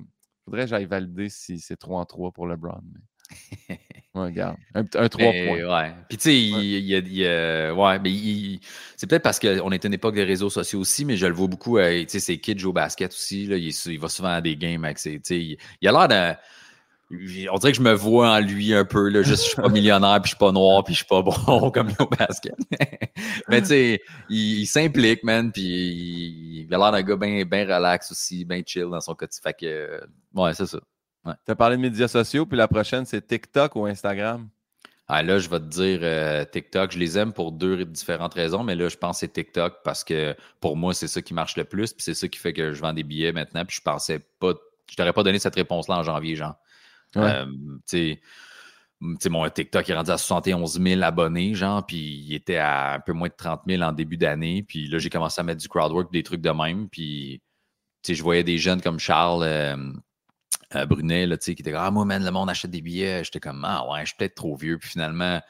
[0.44, 2.80] faudrait que j'aille valider si c'est 3 en 3 pour LeBron.
[3.68, 3.80] Mais...
[4.14, 4.56] regarde.
[4.74, 5.30] Un, 3 points.
[5.30, 5.94] Ouais.
[6.08, 8.58] Puis tu sais, il, y a, ouais, mais
[8.96, 11.48] c'est peut-être parce qu'on est une époque des réseaux sociaux aussi, mais je le vois
[11.48, 11.78] beaucoup.
[11.78, 13.46] Euh, tu sais, ses kids jouent au basket aussi.
[13.46, 15.20] Là, il, va souvent à des games avec ses.
[15.30, 16.36] Il, il a l'air d'un.
[17.50, 19.08] On dirait que je me vois en lui un peu.
[19.08, 21.22] Là, juste, je suis pas millionnaire, puis je suis pas noir, puis je suis pas
[21.22, 22.54] bon comme au basket.
[23.48, 28.10] mais tu sais, il, s'implique, man, puis il, a l'air d'un gars bien ben relax
[28.12, 29.42] aussi, bien chill dans son quotidien.
[29.42, 30.00] Fait que,
[30.34, 30.78] ouais, c'est ça.
[31.24, 34.48] Tu as parlé de médias sociaux, puis la prochaine, c'est TikTok ou Instagram?
[35.08, 36.92] Ah, là, je vais te dire euh, TikTok.
[36.92, 40.04] Je les aime pour deux différentes raisons, mais là, je pense que c'est TikTok parce
[40.04, 42.72] que pour moi, c'est ça qui marche le plus, puis c'est ça qui fait que
[42.72, 44.54] je vends des billets maintenant, puis je pensais pas,
[44.90, 46.56] je t'aurais pas donné cette réponse-là en janvier, genre.
[47.16, 47.44] Euh,
[47.86, 48.18] tu
[49.20, 53.00] sais, mon TikTok est rendu à 71 000 abonnés, genre, puis il était à un
[53.00, 54.62] peu moins de 30 000 en début d'année.
[54.62, 56.88] Puis là, j'ai commencé à mettre du crowdwork, des trucs de même.
[56.88, 57.42] Puis,
[58.02, 59.76] tu sais, je voyais des jeunes comme Charles, euh,
[60.76, 63.24] euh, Brunet, là, qui était comme Ah, moi, man, le monde achète des billets.
[63.24, 64.78] J'étais comme Ah, ouais, je suis peut-être trop vieux.
[64.78, 65.40] Puis finalement,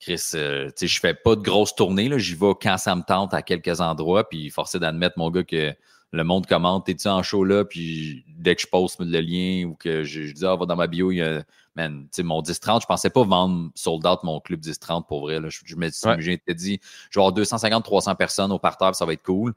[0.00, 2.10] Chris, euh, sais, je fais pas de grosses tournées.
[2.18, 4.28] J'y vais quand ça me tente à quelques endroits.
[4.28, 5.74] Puis forcé d'admettre, mon gars, que
[6.12, 7.64] le monde commente T'es-tu en show là?
[7.64, 10.86] Puis dès que je poste le lien ou que je, dis Ah, va dans ma
[10.86, 11.42] bio, il y a.
[11.76, 15.38] Man, mon 10-30, je pensais pas vendre sold out mon club 10-30 pour vrai.
[15.38, 15.48] Là.
[15.48, 15.88] Je, je me
[16.18, 19.54] j'ai dit, je vais avoir 250-300 personnes au parterre, ça va être cool.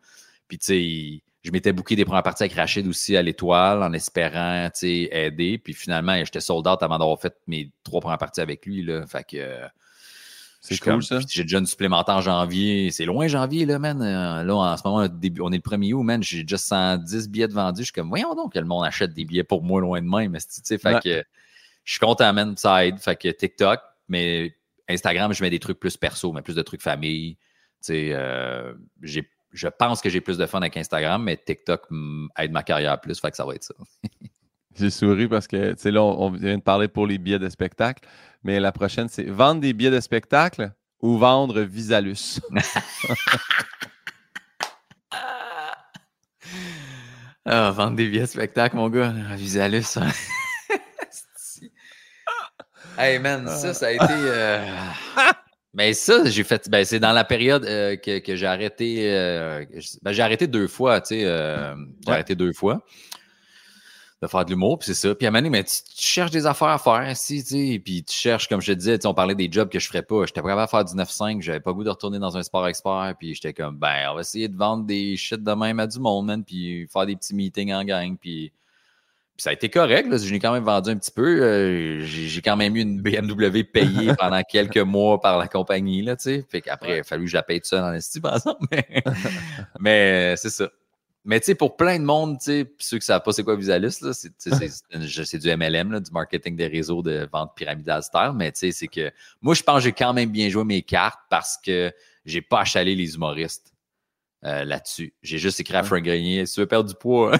[0.47, 3.91] Puis, tu sais, je m'étais booké des premières parties avec Rachid aussi à l'étoile en
[3.93, 5.57] espérant aider.
[5.57, 8.83] Puis finalement, j'étais sold out avant d'avoir fait mes trois premières parties avec lui.
[8.83, 9.05] Là.
[9.07, 9.59] Fait que.
[10.63, 11.19] C'est cool, ça.
[11.27, 12.91] J'ai déjà une supplémentaire en janvier.
[12.91, 13.99] C'est loin, janvier, là, man.
[13.99, 15.07] Euh, là, en ce moment,
[15.39, 16.21] on est le premier août, man.
[16.21, 17.81] J'ai déjà 110 billets de vendus.
[17.81, 20.07] Je suis comme, voyons donc que le monde achète des billets pour moi loin de
[20.07, 20.37] même.
[20.39, 21.23] Fait que
[21.83, 22.55] je suis content, man.
[22.57, 22.99] Ça aide.
[22.99, 24.55] Fait que TikTok, mais
[24.87, 27.37] Instagram, je mets des trucs plus perso, mais plus de trucs famille.
[27.83, 31.87] Tu euh, j'ai je pense que j'ai plus de fun avec Instagram, mais TikTok
[32.37, 33.73] aide ma carrière plus, fait que ça va être ça.
[34.77, 37.49] j'ai souri parce que, tu sais, là, on, vient de parler pour les billets de
[37.49, 38.07] spectacle,
[38.43, 40.71] mais la prochaine, c'est vendre des billets de spectacle
[41.01, 42.39] ou vendre Visalus.
[47.45, 49.13] ah, vendre des billets de spectacle, mon gars.
[49.35, 49.97] Visalus.
[49.97, 50.11] Hein.
[52.97, 54.05] hey man, ça, ça a été.
[54.09, 54.65] Euh,
[55.73, 56.69] mais ça, j'ai fait.
[56.69, 59.09] Ben, c'est dans la période euh, que, que j'ai arrêté.
[59.09, 59.65] Euh,
[60.01, 61.25] ben, j'ai arrêté deux fois, tu sais.
[61.25, 62.83] Euh, j'ai arrêté deux fois
[64.21, 65.15] de faire de l'humour, puis c'est ça.
[65.15, 67.81] Puis à un moment mais tu, cherches des affaires à faire ici, tu sais.
[67.83, 70.25] Puis tu cherches, comme je te disais, on parlait des jobs que je ferais pas.
[70.25, 72.67] J'étais pas capable de faire du 9-5, j'avais pas goût de retourner dans un sport
[72.67, 73.15] expert.
[73.17, 75.99] Puis j'étais comme, ben, on va essayer de vendre des shit de même à du
[75.99, 78.51] monde, man, puis faire des petits meetings en gang, puis
[79.41, 80.07] ça a été correct.
[80.07, 80.17] Là.
[80.17, 81.41] Je l'ai quand même vendu un petit peu.
[81.41, 86.03] Euh, j'ai quand même eu une BMW payée pendant quelques mois par la compagnie.
[86.03, 88.35] Là, fait qu'après, il a fallu que je la paye tout seul en esti, par
[88.35, 88.63] exemple.
[88.71, 89.03] Mais,
[89.79, 90.69] mais c'est ça.
[91.25, 93.43] Mais tu sais, pour plein de monde, tu sais, ceux qui ne savent pas c'est
[93.43, 98.33] quoi Visalis, c'est du MLM, là, du marketing des réseaux de vente pyramidale style.
[98.35, 99.11] Mais tu sais, c'est que
[99.41, 101.91] moi, je pense que j'ai quand même bien joué mes cartes parce que
[102.25, 103.70] j'ai pas achalé les humoristes.
[104.43, 105.13] Euh, là-dessus.
[105.21, 107.37] J'ai juste écrit à Frank Grenier, si tu veux perdre du poids.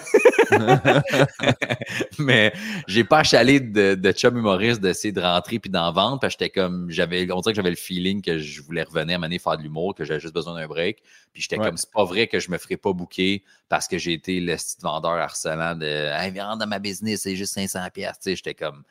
[2.20, 2.54] mais
[2.88, 6.44] j'ai pas achalé de, de chum humoriste d'essayer de rentrer puis d'en vendre parce que
[6.44, 9.40] j'étais comme, j'avais, on dirait que j'avais le feeling que je voulais revenir à mener
[9.40, 11.02] faire de l'humour, que j'avais juste besoin d'un break.
[11.34, 14.14] Puis j'étais comme, c'est pas vrai que je me ferais pas booker parce que j'ai
[14.14, 18.20] été le style vendeur harcelant de, hey, viens dans ma business, c'est juste 500 pièces.
[18.20, 18.84] Tu sais, j'étais comme,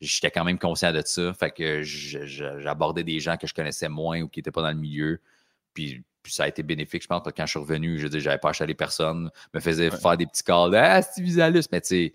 [0.00, 1.34] j'étais quand même conscient de ça.
[1.34, 4.76] Fait que j'abordais des gens que je connaissais moins ou qui étaient pas dans le
[4.76, 5.20] milieu.
[5.74, 8.08] Puis puis ça a été bénéfique, je pense, parce que quand je suis revenu, je
[8.08, 10.74] dis, j'avais pas acheté personne, me faisait faire des petits calls.
[10.74, 12.14] Ah, c'est Visalus, mais tu sais,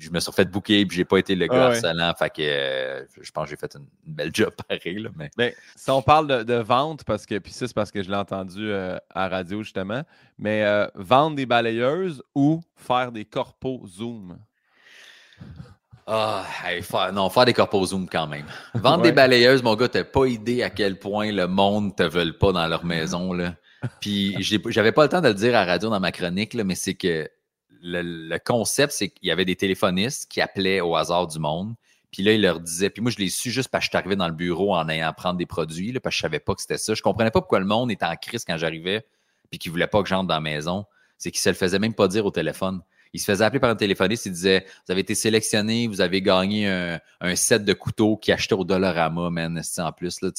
[0.00, 1.84] je me suis fait booker puis j'ai pas été le gars Ah ouais.
[1.84, 2.14] harcelant.
[2.14, 4.98] Fait que euh, je pense que j'ai fait une, une belle job pareil.
[4.98, 5.30] Là, mais...
[5.36, 8.10] Ben, si on parle de, de vente, parce que, puis ça, c'est parce que je
[8.10, 10.02] l'ai entendu euh, à la radio justement,
[10.38, 14.38] mais euh, vendre des balayeuses ou faire des corpos Zoom?
[16.06, 18.44] Ah, hey, faire, non, faire des corpos Zoom quand même.
[18.74, 19.10] Vendre Ouais.
[19.10, 22.52] des balayeuses, mon gars, t'as pas idée à quel point le monde te veut pas
[22.52, 23.32] dans leur maison.
[23.32, 23.54] Là.
[24.00, 26.64] Puis j'avais pas le temps de le dire à la radio dans ma chronique, là,
[26.64, 27.28] mais c'est que
[27.82, 31.74] le, le concept, c'est qu'il y avait des téléphonistes qui appelaient au hasard du monde.
[32.10, 33.96] Puis là, ils leur disaient, puis moi, je l'ai su juste parce que je suis
[33.98, 36.40] arrivé dans le bureau en ayant à prendre des produits, là, parce que je savais
[36.40, 36.94] pas que c'était ça.
[36.94, 39.06] Je comprenais pas pourquoi le monde était en crise quand j'arrivais,
[39.50, 40.84] puis qu'il voulait pas que j'entre dans la maison.
[41.16, 42.80] C'est qu'il se le faisait même pas dire au téléphone.
[43.14, 46.22] Il se faisait appeler par un téléphoniste, il disait Vous avez été sélectionné, vous avez
[46.22, 50.30] gagné un, un set de couteaux qui achetait au Dollarama, man, en plus, là.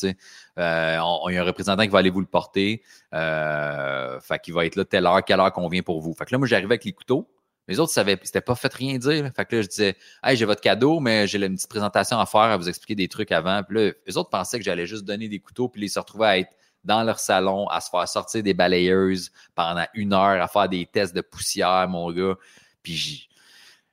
[0.59, 2.81] Euh, on- il y a un représentant qui va aller vous le porter.
[3.13, 6.13] Euh, fait qu'il va être là telle heure, quelle heure convient pour vous.
[6.13, 7.29] Fait que là, moi, j'arrivais avec les couteaux.
[7.67, 9.29] Les autres, c'était pas fait rien dire.
[9.35, 12.25] Fait que là, je disais, hey, j'ai votre cadeau, mais j'ai une petite présentation à
[12.25, 13.63] faire, à vous expliquer des trucs avant.
[13.63, 16.27] Puis là, les autres pensaient que j'allais juste donner des couteaux, puis ils se retrouvaient
[16.27, 16.51] à être
[16.83, 20.85] dans leur salon, à se faire sortir des balayeuses pendant une heure, à faire des
[20.85, 22.35] tests de poussière, mon gars.
[22.83, 23.29] Puis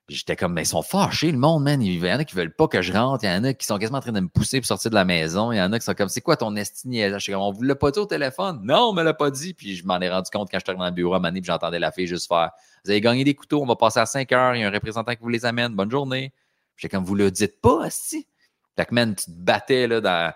[0.08, 1.80] j'étais comme, mais ils sont fâchés, le monde, man.
[1.80, 3.24] Il y en a qui veulent pas que je rentre.
[3.24, 4.96] Il y en a qui sont quasiment en train de me pousser pour sortir de
[4.96, 5.52] la maison.
[5.52, 6.92] Il y en a qui sont comme, c'est quoi ton estime?
[6.92, 8.60] Je suis comme, on vous l'a pas dit au téléphone?
[8.64, 9.54] Non, on me l'a pas dit.
[9.54, 11.46] Puis je m'en ai rendu compte quand je suis dans le bureau à Mané, puis
[11.46, 12.50] j'entendais la fille juste faire,
[12.84, 14.54] vous avez gagné des couteaux, on va passer à 5 heures.
[14.56, 15.74] Il y a un représentant qui vous les amène.
[15.74, 16.32] Bonne journée.
[16.76, 18.26] J'étais comme, vous le dites pas, asti?
[18.76, 20.32] Fait que, man, tu te battais, là, dans,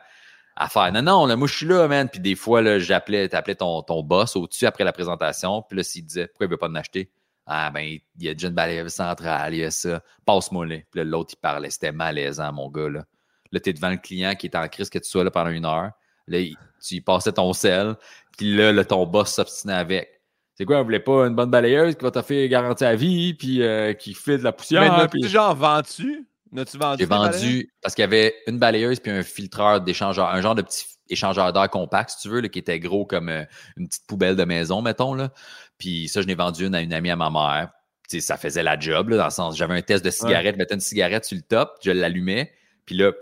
[0.57, 0.93] à faire.
[0.93, 2.09] Non, non, là, moi, je suis là, man.
[2.09, 5.63] Puis des fois, là, j'appelais, ton, ton boss au-dessus après la présentation.
[5.63, 7.11] Puis là, s'il disait, pourquoi il veut pas en acheter?
[7.47, 10.03] Ah, ben, il y a déjà une balayeuse centrale, il y a ça.
[10.25, 10.77] Passe-moi là.
[10.91, 11.71] Puis là, l'autre, il parlait.
[11.71, 13.05] C'était malaisant, mon gars, là.
[13.53, 15.65] Là, t'es devant le client qui est en crise que tu sois là pendant une
[15.67, 15.91] heure.
[16.27, 16.39] Là,
[16.83, 17.95] tu y passais ton sel.
[18.37, 20.09] Puis là, là, ton boss s'obstinait avec.
[20.57, 23.63] C'est quoi, on voulait pas une bonne balayeuse qui va t'offrir garantie à vie, puis
[23.63, 24.83] euh, qui fait de la Mais poussière.
[24.97, 26.27] n'as-tu puis- genre vendu?
[26.55, 27.01] N'as-tu vendu?
[27.01, 30.63] j'ai vendu parce qu'il y avait une balayeuse puis un filtreur d'échangeur, un genre de
[30.63, 33.45] petit échangeur d'air compact, si tu veux, là, qui était gros comme euh,
[33.77, 35.15] une petite poubelle de maison, mettons.
[35.15, 35.31] Là.
[35.77, 37.71] Puis ça, je n'ai vendu une à une amie à ma mère.
[38.21, 40.75] Ça faisait la job, là, dans le sens, j'avais un test de cigarette, je mettais
[40.75, 42.53] une cigarette sur le top, je l'allumais,
[42.87, 43.13] puis là,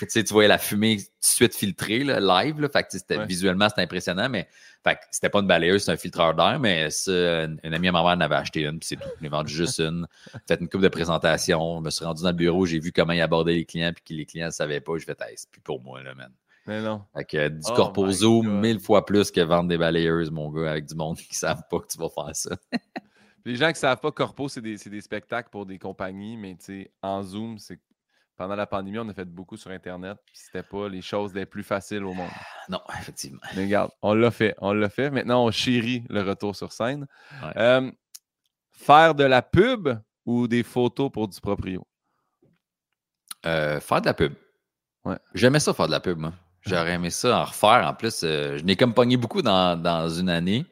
[0.00, 3.26] tu voyais la fumée tout de suite filtrée, là, live, là, fait que Ouais.
[3.26, 4.48] visuellement, c'était impressionnant, mais
[4.84, 7.12] fait que c'était pas une balayeuse, c'est un filtreur d'air, mais ça,
[7.44, 9.08] une, une amie à ma mère en avait acheté une, puis c'est tout.
[9.18, 10.06] Je n'ai vendu juste une,
[10.48, 13.12] fait une coupe de présentation, je me suis rendu dans le bureau, j'ai vu comment
[13.12, 15.60] il abordait les clients, puis que les clients ne savaient pas, je hey, c'est plus
[15.60, 16.32] pour moi, là, man.
[16.66, 17.02] Mais non.
[17.16, 18.60] Fait que du Oh corpo my zoom, God.
[18.60, 21.80] mille fois plus que vendre des balayeuses, mon gars, avec du monde qui savent pas
[21.80, 22.56] que tu vas faire ça.
[23.44, 26.36] Les gens qui ne savent pas, Corpo, c'est des, c'est des spectacles pour des compagnies,
[26.36, 27.80] mais tu sais, en Zoom, c'est
[28.42, 31.46] pendant la pandémie, on a fait beaucoup sur Internet, puis c'était pas les choses les
[31.46, 32.28] plus faciles au monde.
[32.68, 33.38] Non, effectivement.
[33.54, 35.10] Mais regarde, on l'a fait, on l'a fait.
[35.10, 37.06] Maintenant, on chérit le retour sur scène.
[37.40, 37.52] Ouais.
[37.56, 37.92] Euh,
[38.72, 39.90] faire de la pub
[40.26, 41.86] ou des photos pour du proprio?
[43.46, 44.32] Euh, faire de la pub.
[45.04, 45.18] Ouais.
[45.34, 46.32] J'aimais ça faire de la pub, moi.
[46.62, 47.86] J'aurais aimé ça en refaire.
[47.86, 50.66] En plus, euh, je n'ai comme pogné beaucoup dans, dans une année.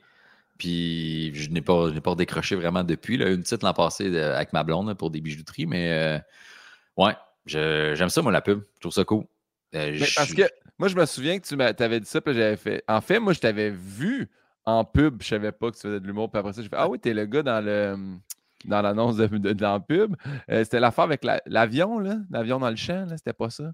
[0.59, 3.17] Puis je n'ai pas, je n'ai pas décroché vraiment depuis.
[3.17, 5.67] Là, une petite l'an passé de- avec ma blonde là, pour des bijouteries.
[5.67, 6.19] Mais euh,
[6.97, 7.15] ouais,
[7.51, 8.63] j'aime ça, moi, la pub.
[8.77, 9.25] Je trouve ça cool.
[9.75, 10.43] Euh, Mais parce que
[10.79, 12.83] moi, je me souviens que tu m'avais dit ça, puis j'avais fait.
[12.89, 14.29] En fait, moi, je t'avais vu
[14.65, 16.77] en pub, je savais pas que tu faisais de l'humour, puis après ça, j'ai fait
[16.79, 17.97] Ah oui, t'es le gars dans le
[18.67, 20.17] dans l'annonce de, de- la pub.
[20.51, 23.73] Euh, c'était l'affaire avec la- l'avion, là, l'avion dans le champ, là, c'était pas ça.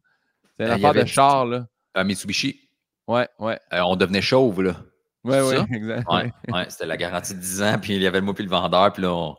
[0.53, 1.67] C'était Euh, l'affaire de char, là.
[1.97, 2.69] un Mitsubishi.
[3.09, 3.59] Ouais, ouais.
[3.73, 4.77] Euh, on devenait chauve, là.
[5.25, 6.09] Ouais, ouais, exact.
[6.09, 8.45] Ouais, ouais, c'était la garantie de 10 ans, puis il y avait le mot puis
[8.45, 9.37] le vendeur, puis là, on,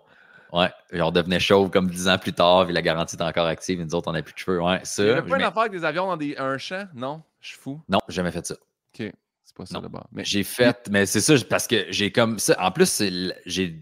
[0.54, 3.80] ouais, on devenait chauve comme 10 ans plus tard, puis la garantie était encore active,
[3.80, 4.62] et nous autres, on n'a plus de cheveux.
[4.62, 5.04] Ouais, ça.
[5.04, 6.88] Il pas une affaire avec des avions dans des, un champ?
[6.94, 7.82] Non, je suis fou.
[7.90, 8.56] Non, j'ai jamais fait ça.
[8.56, 9.12] OK,
[9.44, 10.08] c'est pas ça d'abord.
[10.12, 12.56] Mais J'ai fait, mais c'est ça, parce que j'ai comme ça.
[12.60, 13.04] En plus,
[13.46, 13.82] j'ai,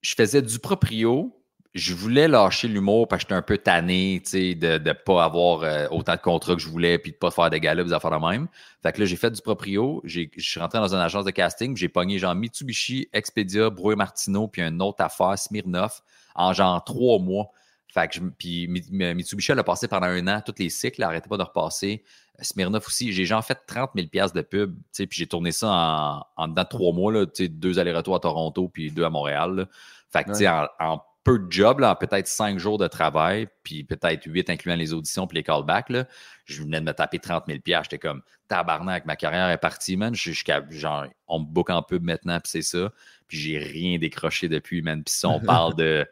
[0.00, 1.36] je faisais du proprio.
[1.74, 5.24] Je voulais lâcher l'humour parce que j'étais un peu tanné, tu sais, de ne pas
[5.24, 7.94] avoir euh, autant de contrats que je voulais puis de pas faire de galas, des
[7.94, 8.46] affaires de même.
[8.82, 10.02] Fait que là, j'ai fait du proprio.
[10.04, 11.74] Je suis rentré dans une agence de casting.
[11.74, 16.02] J'ai pogné genre Mitsubishi, Expedia, Brouet Martineau puis une autre affaire, Smirnoff,
[16.34, 17.50] en genre trois mois.
[17.88, 20.68] Fait que je, puis Mi- Mi- Mitsubishi, elle a passé pendant un an tous les
[20.68, 22.04] cycles, elle arrêtait pas de repasser.
[22.38, 25.52] Smirnoff aussi, j'ai genre fait 30 000 piastres de pub, tu sais, puis j'ai tourné
[25.52, 28.90] ça en, en dedans de trois mois, là, tu sais, deux allers-retours à Toronto puis
[28.90, 29.54] deux à Montréal.
[29.54, 29.64] là.
[30.10, 32.88] Fait que, tu sais, en, en peu de job, là, en peut-être cinq jours de
[32.88, 36.06] travail, puis peut-être huit incluant les auditions puis les callbacks, là,
[36.44, 37.90] je venais de me taper 30 000 piastres.
[37.92, 40.14] J'étais comme, tabarnak, ma carrière est partie, man.
[40.14, 42.90] Je, je, genre, on me book en pub maintenant, puis c'est ça.
[43.28, 45.04] Puis j'ai rien décroché depuis, man.
[45.04, 46.06] Puis si on parle de...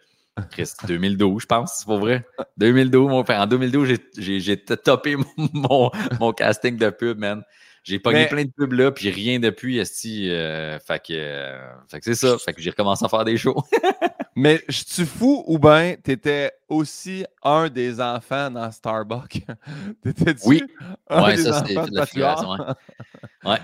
[0.52, 2.24] Chris, 2012, je pense, c'est pas vrai.
[2.56, 3.40] 2012, mon père.
[3.40, 7.42] En 2012, j'ai- topé mon, mon, mon casting de pub, man.
[7.82, 10.30] J'ai pogné Mais- plein de pubs là, puis rien depuis, esti.
[10.30, 11.58] euh, fait que, euh,
[11.90, 12.38] fait que c'est ça.
[12.38, 13.62] Fait que j'ai recommencé à faire des shows.
[14.40, 19.42] Mais je suis fou ou bien t'étais aussi un des enfants dans Starbucks?
[20.02, 20.62] T'étais-tu Oui.
[21.10, 22.06] un Ouais, des ça, enfants de la Patuard?
[22.06, 22.74] figuration, ouais.
[23.44, 23.58] Ouais.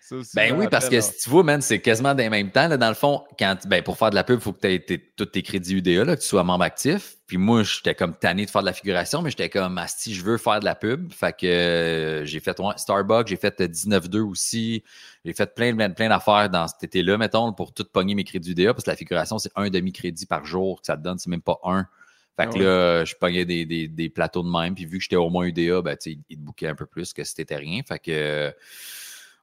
[0.00, 2.30] Ça aussi, je Ben oui, parce que si tu vois, man, c'est quasiment dans les
[2.30, 2.66] mêmes temps.
[2.66, 4.68] Là, dans le fond, quand, ben, pour faire de la pub, il faut que tu
[4.94, 7.16] aies tous tes crédits UDA, là, que tu sois membre actif.
[7.26, 10.22] Puis moi, j'étais comme tanné de faire de la figuration, mais j'étais comme, Asti, je
[10.24, 11.12] veux faire de la pub.
[11.12, 14.82] Fait que euh, j'ai fait ouais, Starbucks, j'ai fait euh, 19-2 aussi.
[15.26, 18.52] J'ai fait plein, plein, plein d'affaires dans cet été-là, mettons, pour tout pogner mes crédits
[18.52, 21.30] UDA, parce que la figuration, c'est un demi-crédit par jour que ça te donne, c'est
[21.30, 21.88] même pas un.
[22.36, 22.64] Fait Ah que ouais.
[22.64, 25.44] là, je pognais des, des, des plateaux de même, puis vu que j'étais au moins
[25.46, 27.80] UDA, ben, tu sais, ils te bouquaient un peu plus que si t'étais rien.
[27.82, 28.54] Fait que,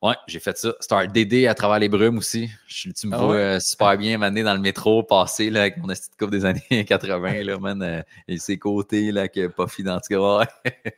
[0.03, 0.73] ouais, j'ai fait ça.
[0.80, 2.49] Star DD à travers les brumes aussi.
[2.67, 3.38] Je, tu me Ah vois ouais?
[3.38, 6.45] euh, super bien m'amener dans le métro, passer là, avec mon esti de coupe des
[6.45, 10.47] années 80, là, man, euh, et ses côtés, là, que Puffy dans tout cas.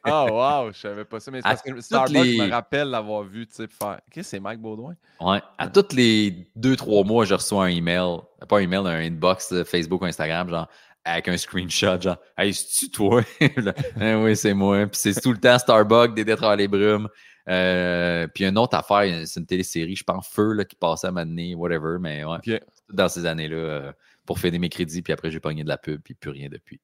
[0.03, 0.25] Ah,
[0.65, 1.31] wow, je savais pas ça.
[1.31, 4.01] Mais c'est À parce que Starbucks, les- me rappelle l'avoir vu, tu sais, faire.
[4.07, 4.95] Ok, c'est Mike Baudouin.
[5.19, 5.41] Ouais.
[5.57, 8.17] À tous les deux, trois mois, je reçois un email,
[8.49, 10.67] pas un email, un inbox de Facebook ou Instagram, genre,
[11.03, 13.21] avec un screenshot, genre, Hey, c'est-tu toi?
[13.99, 14.85] Ah oui, c'est moi.
[14.87, 17.07] Puis c'est tout le temps Starbucks, des détroits les brumes.
[17.47, 21.11] Euh, puis une autre affaire, c'est une télésérie, je pense, Feu, là, qui passait à
[21.11, 22.61] m'amener, whatever, mais ouais.
[22.89, 23.91] Dans ces années-là, euh,
[24.25, 26.79] pour finir mes crédits, puis après, j'ai pogné de la pub, puis plus rien depuis.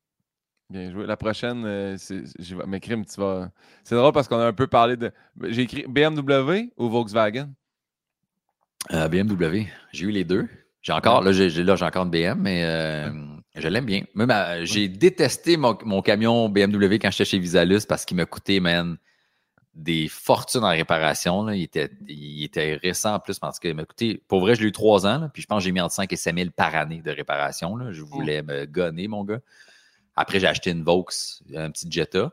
[0.69, 1.05] Bien joué.
[1.05, 3.51] La prochaine, euh, c'est- je vais m'écrire, tu vas.
[3.83, 5.11] C'est drôle parce qu'on a un peu parlé de.
[5.49, 7.49] J'ai écrit BMW ou Volkswagen?
[8.91, 10.47] Euh, BMW, j'ai eu les deux.
[10.81, 13.11] J'ai encore, là, j'ai, j'ai- là, j'ai encore une BM, mais euh,
[13.55, 14.03] je l'aime bien.
[14.15, 14.33] Même,
[14.63, 18.97] j'ai détesté mon, mon camion BMW quand j'étais chez Visalus parce qu'il m'a coûté, man,
[19.73, 21.43] des fortunes en réparation.
[21.43, 21.55] là.
[21.55, 24.67] Il, était, il était récent en plus parce qu'il m'a coûté, pour vrai, je l'ai
[24.67, 26.49] eu trois ans, là, puis je pense que j'ai mis entre 5 et 7 000
[26.55, 27.75] par année de réparation.
[27.75, 27.91] là.
[27.91, 29.39] Je voulais me gonner, mon gars.
[30.15, 31.05] Après, j'ai acheté une Vaux,
[31.55, 32.31] un petit Jetta.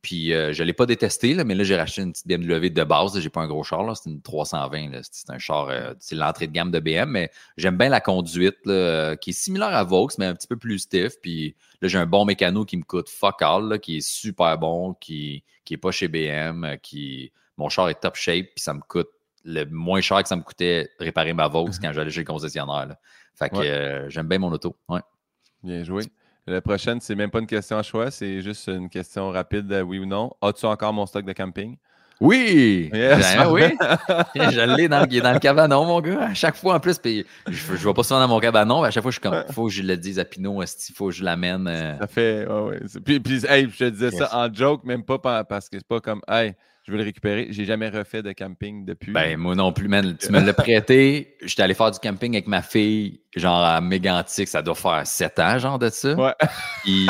[0.00, 2.68] Puis euh, je ne l'ai pas détesté, là, mais là, j'ai racheté une petite BMW
[2.70, 3.18] de base.
[3.18, 4.90] J'ai pas un gros char, c'est une 320.
[4.92, 5.00] là.
[5.02, 8.58] C'est un char, euh, c'est l'entrée de gamme de BM, mais j'aime bien la conduite,
[8.64, 11.20] là, euh, qui est similaire à Vaux, mais un petit peu plus stiff.
[11.20, 14.56] Puis là, j'ai un bon mécano qui me coûte fuck all, là, qui est super
[14.58, 18.62] bon, qui qui est pas chez BM, euh, qui mon char est top shape, puis
[18.62, 19.08] ça me coûte
[19.44, 22.94] le moins cher que ça me coûtait réparer ma Vaux quand j'allais chez le concessionnaire.
[23.34, 24.04] Fait que Ouais.
[24.10, 24.76] j'aime bien mon auto.
[24.88, 25.00] Ouais.
[25.62, 26.04] Bien joué.
[26.48, 29.82] La prochaine, c'est même pas une question à choix, c'est juste une question rapide, euh,
[29.82, 30.32] oui ou non.
[30.40, 31.76] As-tu encore mon stock de camping?
[32.20, 32.90] Oui!
[32.92, 33.62] Yes, Ben oui!
[34.34, 36.24] je l'ai dans, est dans le cabanon, mon gars.
[36.30, 38.88] À chaque fois, en plus, puis je, je vais pas souvent dans mon cabanon, mais
[38.88, 41.06] à chaque fois, je suis comme, faut que je le dise à Pinot, il faut
[41.06, 41.68] que je l'amène.
[41.68, 41.96] euh?
[42.00, 42.46] Ça fait.
[42.48, 42.80] Ouais, ouais.
[43.04, 44.18] Puis, puis, hey, je te disais Yes.
[44.18, 46.54] ça en joke, même pas pa- parce que c'est pas comme, hey,
[46.88, 47.48] je veux le récupérer.
[47.50, 49.12] J'ai jamais refait de camping depuis.
[49.12, 50.16] Ben, moi non plus, man.
[50.18, 51.36] Tu me l'as prêté.
[51.42, 55.38] J'étais allé faire du camping avec ma fille, genre à Mégantic, ça doit faire sept
[55.38, 56.14] ans, genre de ça.
[56.14, 56.32] Ouais.
[56.84, 57.06] Puis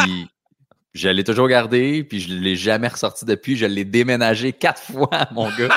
[0.95, 3.57] je l'ai toujours gardé, puis je l'ai jamais ressorti depuis.
[3.57, 5.69] Je l'ai déménagé quatre fois, mon gars.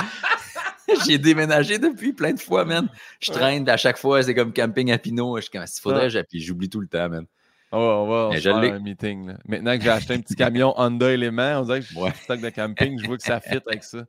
[1.06, 2.90] J'ai déménagé depuis plein de fois, man.
[3.20, 5.38] Je traîne, à chaque fois, c'est comme camping à Pinot.
[5.38, 7.28] Je suis comme, s'il faudrait, j'oublie tout le temps, man.
[7.74, 9.28] On va, on va on je faire un meeting.
[9.28, 9.38] là.
[9.46, 12.12] Maintenant que j'ai acheté un petit camion Honda Element, on dirait que je suis Ouais.
[12.24, 14.06] stock de camping, je vois que ça fit avec ça.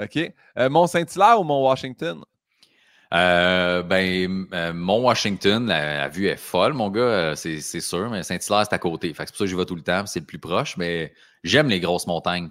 [0.00, 0.32] OK.
[0.58, 2.22] Euh, Mont-Saint-Hilaire ou Mont-Washington?
[3.12, 8.22] Euh, ben, euh, mon Washington, la, la vue est folle, mon gars, c'est sûr, mais
[8.22, 9.12] Saint-Hilaire, c'est à côté.
[9.14, 10.76] Fait que c'est pour ça que j'y vais tout le temps, c'est le plus proche,
[10.76, 11.12] mais
[11.44, 12.50] j'aime les grosses montagnes.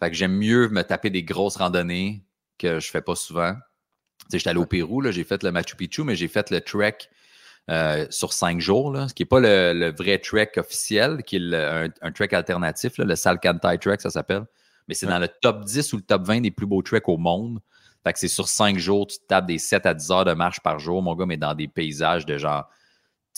[0.00, 2.24] Fait que j'aime mieux me taper des grosses randonnées
[2.58, 3.54] que je fais pas souvent.
[3.54, 6.50] Tu sais, j'étais allé au Pérou, là, j'ai fait le Machu Picchu, mais j'ai fait
[6.50, 6.98] le trek
[7.70, 11.36] euh, sur cinq jours, là, ce qui n'est pas le, le vrai trek officiel, qui
[11.36, 14.44] est le- un, un trek alternatif, là, le Salcantay Trek, ça s'appelle.
[14.88, 15.12] Mais c'est Ouais.
[15.12, 17.60] dans le top 10 ou le top 20 des plus beaux treks au monde.
[18.04, 20.34] Fait que c'est sur cinq jours, tu te tapes des 7 à 10 heures de
[20.34, 22.68] marche par jour, mon gars, mais dans des paysages de genre,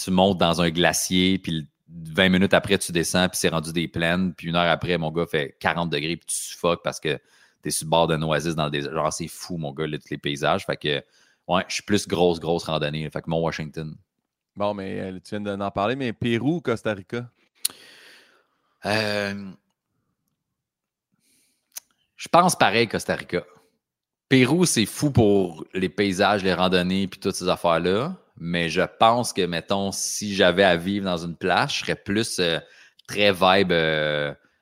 [0.03, 3.73] tu montes dans un glacier, puis le- 20 minutes après, tu descends, puis c'est rendu
[3.73, 6.98] des plaines, puis une heure après, mon gars fait 40 degrés, puis tu suffoques parce
[6.98, 7.16] que
[7.62, 8.93] t'es sur le bord d'un oasis dans désert.
[8.93, 10.66] Genre, c'est fou, mon gars, là, tous les paysages.
[10.66, 11.01] Fait que,
[11.47, 13.09] ouais, je suis plus grosse, grosse randonnée.
[13.11, 13.94] Fait que mon Washington.
[14.57, 17.28] Bon, mais euh, tu viens d'en parler, mais Pérou ou Costa Rica?
[18.87, 19.51] Euh,
[22.16, 23.45] je pense pareil, Costa Rica.
[24.31, 28.16] Pérou, c'est fou pour les paysages, les randonnées, puis toutes ces affaires-là.
[28.39, 32.39] Mais je pense que, mettons, si j'avais à vivre dans une place, je serais plus
[32.39, 32.59] euh,
[33.07, 33.73] très vibe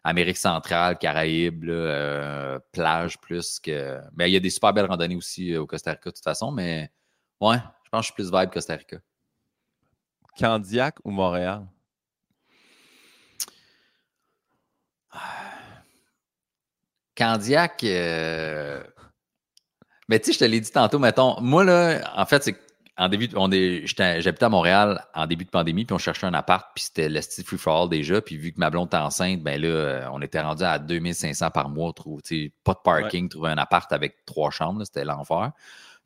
[0.02, 1.70] Amérique centrale, Caraïbes,
[2.72, 4.00] plage plus que.
[4.16, 6.50] Mais il y a des super belles randonnées aussi au Costa Rica, de toute façon.
[6.50, 6.90] Mais
[7.40, 8.98] ouais, je pense que je suis plus vibe Costa Rica.
[10.38, 11.66] Candiac ou Montréal?
[17.16, 18.82] Candiac, euh,
[20.08, 22.56] mais tu sais, je te l'ai dit tantôt, mettons, moi là, en fait, c'est
[22.96, 26.34] en début, on est, j'habitais à Montréal en début de pandémie, puis on cherchait un
[26.34, 28.96] appart, puis c'était le style free for all déjà, puis vu que ma blonde était
[28.98, 33.58] enceinte, ben là, on était rendu à 2500 par mois, pas de parking, trouver un
[33.58, 35.50] appart avec trois chambres, c'était l'enfer.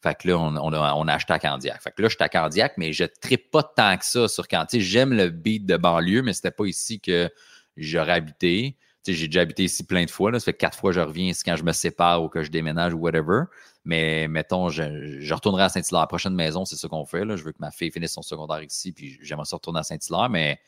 [0.00, 1.82] Fait que là, on, a, acheté à Candiac.
[1.82, 4.46] Fait que là, je suis à Candiac, mais je ne pas tant que ça sur
[4.46, 4.80] Candiac.
[4.80, 7.28] J'aime le beat de banlieue, mais c'était pas ici que
[7.76, 8.76] j'aurais habité.
[9.06, 10.30] J'ai déjà habité ici plein de fois.
[10.30, 10.38] Là.
[10.38, 12.50] Ça fait quatre fois que je reviens c'est quand je me sépare ou que je
[12.50, 13.44] déménage ou whatever.
[13.84, 16.02] Mais mettons, je, retournerai à Saint-Hilaire.
[16.02, 17.24] La prochaine maison, c'est ce qu'on fait.
[17.24, 17.36] Là.
[17.36, 20.28] Je veux que ma fille finisse son secondaire ici, puis j'aimerais ça retourner à Saint-Hilaire,
[20.28, 20.60] mais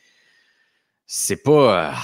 [1.06, 1.94] c'est pas.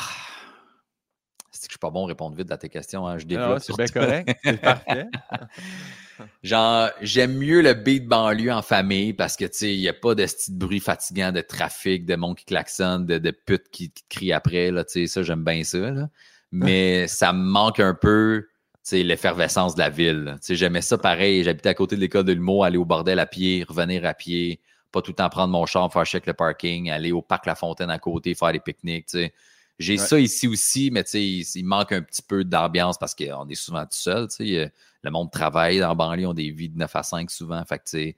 [1.51, 3.07] C'est que je suis pas bon à répondre vite à tes questions.
[3.07, 3.19] Hein.
[3.19, 3.61] Je développe.
[3.61, 4.39] c'est bien correct.
[4.45, 5.07] C'est parfait.
[6.43, 9.93] Genre, j'aime mieux le beat banlieue en famille parce que, tu sais, il n'y a
[9.93, 13.93] pas de petit bruit fatigant de trafic, de monde qui klaxonne, de, de putes qui,
[14.09, 16.09] crient après, là, tu sais, ça, j'aime bien ça, là.
[16.53, 20.37] Mais ça me manque un peu, tu sais, l'effervescence de la ville.
[20.37, 21.45] Tu sais, j'aimais ça pareil.
[21.45, 24.61] J'habitais à côté de l'école de l'humour, aller au bordel à pied, revenir à pied,
[24.93, 27.55] pas tout le temps prendre mon char, faire check le parking, aller au parc La
[27.55, 29.35] Fontaine à côté, faire des pique-niques, tu sais.
[29.79, 33.47] J'ai ça ici aussi, mais tu sais, il, manque un petit peu d'ambiance parce qu'on
[33.49, 34.73] est souvent tout seul, tu sais
[35.07, 37.65] le monde travaille dans banlieue, ont des vies de 9 à 5 souvent.
[37.65, 38.15] Fait que, fait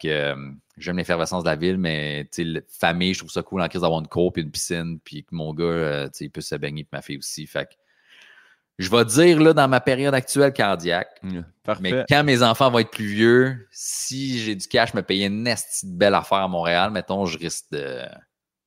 [0.00, 3.68] que euh, j'aime l'effervescence de la ville, mais la famille, je trouve ça cool en
[3.68, 6.54] crise d'avoir une cour et une piscine, puis que mon gars, euh, il peut se
[6.54, 7.46] baigner, puis ma fille aussi.
[7.46, 7.74] Fait que,
[8.78, 11.40] je vais dire, là, dans ma période actuelle cardiaque, mmh,
[11.80, 15.42] mais quand mes enfants vont être plus vieux, si j'ai du cash, me payer une
[15.42, 18.02] nest belle affaire à Montréal, mettons, je risque de,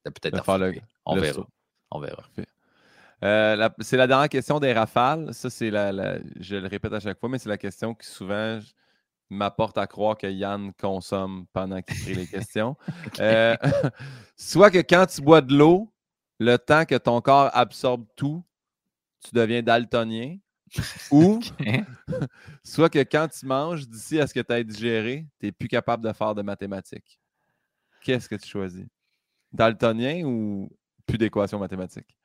[0.03, 0.73] peut-être faire le,
[1.05, 1.47] On verra.
[1.91, 2.23] On verra.
[3.23, 5.33] Euh, c'est la dernière question des rafales.
[5.33, 8.59] Ça, c'est la, Je le répète à chaque fois, mais c'est la question qui souvent
[9.29, 12.75] m'apporte à croire que Yann consomme pendant qu'il écrit les questions.
[13.19, 13.55] Euh,
[14.37, 15.91] soit que quand tu bois de l'eau,
[16.39, 18.43] le temps que ton corps absorbe tout,
[19.23, 20.37] tu deviens daltonien.
[21.11, 21.39] Ou
[22.63, 25.67] soit que quand tu manges, d'ici à ce que tu aies digéré, tu n'es plus
[25.67, 27.19] capable de faire de mathématiques.
[28.03, 28.85] Qu'est-ce que tu choisis?
[29.51, 30.69] Daltonien ou
[31.09, 32.15] plus d'équations mathématiques?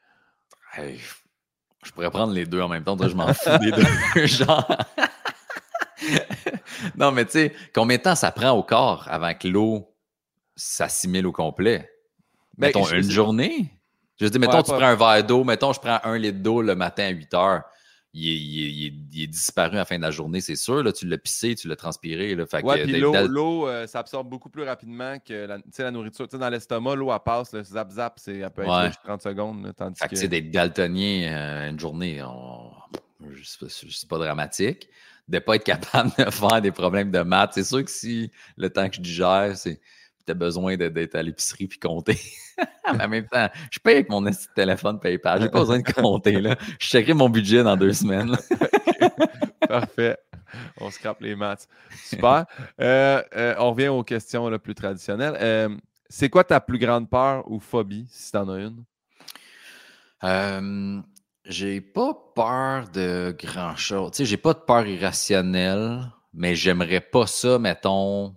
[1.85, 2.97] je pourrais prendre les deux en même temps.
[3.01, 4.27] je m'en fous des deux.
[4.27, 4.69] Genre.
[6.97, 9.95] non, mais tu sais, combien de temps ça prend au corps avant que l'eau
[10.57, 11.91] s'assimile au complet?
[12.57, 13.71] Ben, mettons une journée?
[14.21, 16.75] Je dis, mettons, tu prends un verre d'eau, mettons, je prends un litre d'eau le
[16.75, 17.63] matin à 8 heures
[18.17, 20.83] il est, disparu à la fin de la journée, c'est sûr.
[20.83, 22.35] Là, tu l'as pissé, tu l'as transpiré.
[22.37, 26.29] Là, puis l'eau, euh, ça absorbe beaucoup plus rapidement que la, la nourriture.
[26.29, 29.73] dans l'estomac, l'eau, elle passe, le zap zap, c'est, elle peut être 30 secondes.
[29.77, 32.23] tandis fait que, d'être daltonien euh, une journée,
[33.35, 34.89] c'est pas dramatique.
[35.27, 38.31] De ne pas être capable de faire des problèmes de maths, c'est sûr que si
[38.57, 39.81] le temps que je digère, c'est
[40.27, 42.19] tu as besoin d'être à l'épicerie puis compter.
[42.87, 44.25] en même temps, je paye avec mon
[44.55, 45.43] téléphone PayPal.
[45.43, 46.41] J'ai pas besoin de compter.
[46.41, 46.57] Là.
[46.79, 48.37] Je checkerai mon budget dans deux semaines.
[49.69, 50.19] Parfait.
[50.81, 51.69] On scrape les maths.
[52.05, 52.47] Super.
[52.81, 55.37] Euh, euh, on revient aux questions là, plus traditionnelles.
[55.41, 55.69] Euh,
[56.09, 58.85] c'est quoi ta plus grande peur ou phobie, si tu en as une?
[61.45, 64.13] j'ai pas peur de grand-chose.
[64.13, 68.35] Tu sais, j'ai pas de peur irrationnelle, mais j'aimerais pas ça, mettons,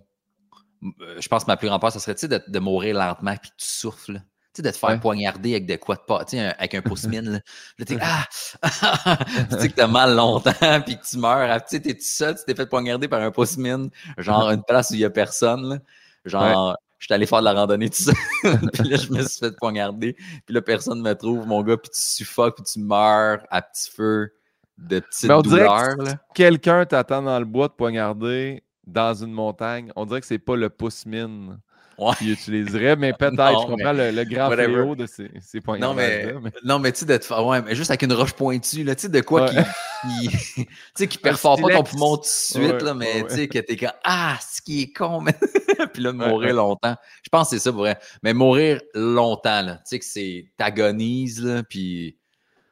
[0.82, 3.66] je pense que ma plus grande peur, ce serait de, de mourir lentement puis tu
[3.66, 4.20] souffles.
[4.54, 6.24] Tu sais, de te faire poignarder avec de quoi de pas,
[6.58, 7.30] avec un pouce mine.
[7.30, 7.40] Là,
[7.78, 8.26] là tu ah!
[9.50, 10.52] tu sais que t'as mal longtemps
[10.86, 11.54] puis que tu meurs.
[11.62, 14.62] Tu sais, t'es tout seul, tu t'es fait poignarder par un pouce mine, genre une
[14.62, 15.68] place où il y a personne.
[15.68, 15.78] Là.
[16.24, 18.14] Genre, je suis allé faire de la randonnée tout seul.
[18.72, 20.14] puis là, je me suis fait poignarder.
[20.46, 23.90] Puis là, personne me trouve, mon gars, puis tu suffoques, puis tu meurs à petit
[23.90, 24.32] feu
[24.78, 25.96] de petites douleurs.
[26.34, 30.56] Quelqu'un t'attend dans le bois de poignarder dans une montagne, on dirait que c'est pas
[30.56, 31.58] le pouce-mine
[31.98, 32.14] ouais.
[32.16, 36.34] qu'il utiliserait, mais peut-être, je comprends le, grand fléau de ces, ces points Non, mais,
[36.64, 39.08] non, mais tu sais, d'être ouais, mais juste avec une roche pointue, là, tu sais,
[39.08, 42.94] de quoi qui, qui, tu sais, qui perfore pas ton poumon tout de suite, là,
[42.94, 45.34] mais tu sais, que t'es comme, ah, ce qui est con, mais...
[45.92, 46.96] puis là, de mourir longtemps.
[47.22, 47.98] Je pense que c'est ça pour vrai.
[48.22, 52.16] Mais mourir longtemps, là, tu sais, que c'est, t'agonises, là, puis,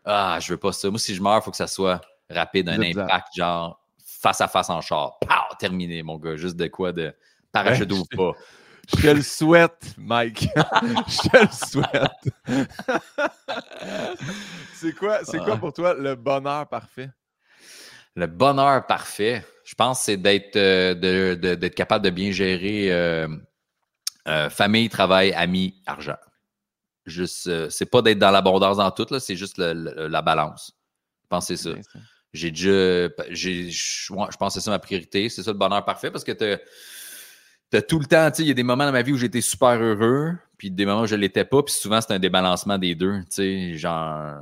[0.05, 0.89] ah, je veux pas ça.
[0.89, 3.81] Moi, si je meurs, il faut que ça soit rapide, un impact, genre,
[4.21, 5.19] face à face en char.
[5.21, 5.57] Pow!
[5.59, 6.37] Terminé, mon gars.
[6.37, 7.15] Juste de quoi de
[7.53, 8.33] parachute ou pas.
[8.89, 10.49] Je te le souhaite, Mike.
[11.09, 12.13] je te le souhaite.
[14.75, 17.11] c'est quoi, c'est quoi pour toi le bonheur parfait?
[18.15, 20.95] Le bonheur parfait, je pense, c'est d'être euh,
[21.35, 23.27] d'être capable de bien gérer euh,
[24.29, 26.17] euh, famille, travail, amis, argent.
[27.05, 30.73] Juste, c'est pas d'être dans l'abondance dans tout, c'est juste la balance.
[31.25, 31.99] Je pense que c'est ça
[32.37, 33.09] j'ai déjà.
[33.31, 35.29] J'ai, je pense que c'est ça ma priorité.
[35.29, 38.49] C'est ça le bonheur parfait parce que tu as tout le temps, tu sais, il
[38.49, 41.07] y a des moments dans ma vie où j'étais super heureux, puis des moments où
[41.07, 43.23] je ne l'étais pas, puis souvent c'est un débalancement des deux.
[43.75, 44.35] Genre,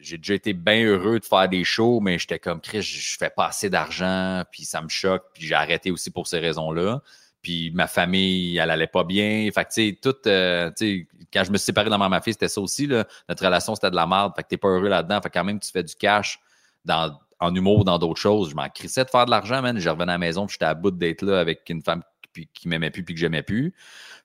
[0.00, 3.30] j'ai déjà été bien heureux de faire des shows, mais j'étais comme Chris, je fais
[3.30, 7.02] pas assez d'argent, puis ça me choque, puis j'ai arrêté aussi pour ces raisons-là.
[7.42, 9.48] Puis ma famille, elle allait pas bien.
[9.54, 12.20] Fait que, tu sais, tout, euh, tu sais, quand je me suis séparé dans ma
[12.20, 13.06] fille, c'était ça aussi, là.
[13.30, 14.32] Notre relation, c'était de la merde.
[14.36, 15.22] Fait que t'es pas heureux là-dedans.
[15.22, 16.38] Fait que quand même, tu fais du cash
[16.84, 18.50] dans, en humour ou dans d'autres choses.
[18.50, 19.78] Je m'en crissais de faire de l'argent, man.
[19.78, 22.02] Je revenais à la maison, puis j'étais à bout d'être là avec une femme
[22.34, 23.74] qui, qui m'aimait plus puis que j'aimais plus.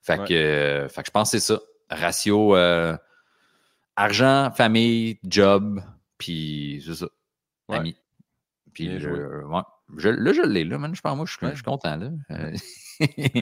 [0.02, 1.60] Fait que, euh, fait que je pense que c'est ça.
[1.90, 2.96] Ratio euh,
[3.96, 5.82] argent, famille, job,
[6.18, 7.08] puis c'est ça.
[7.70, 7.78] Ouais.
[7.78, 7.96] Ami.
[8.74, 9.20] Puis Bien je- joué.
[9.20, 9.62] ouais.
[9.98, 10.94] Je- là, je l'ai, là, man.
[10.96, 12.10] Je pense, moi, je suis, je suis content, là.
[12.32, 12.52] Euh,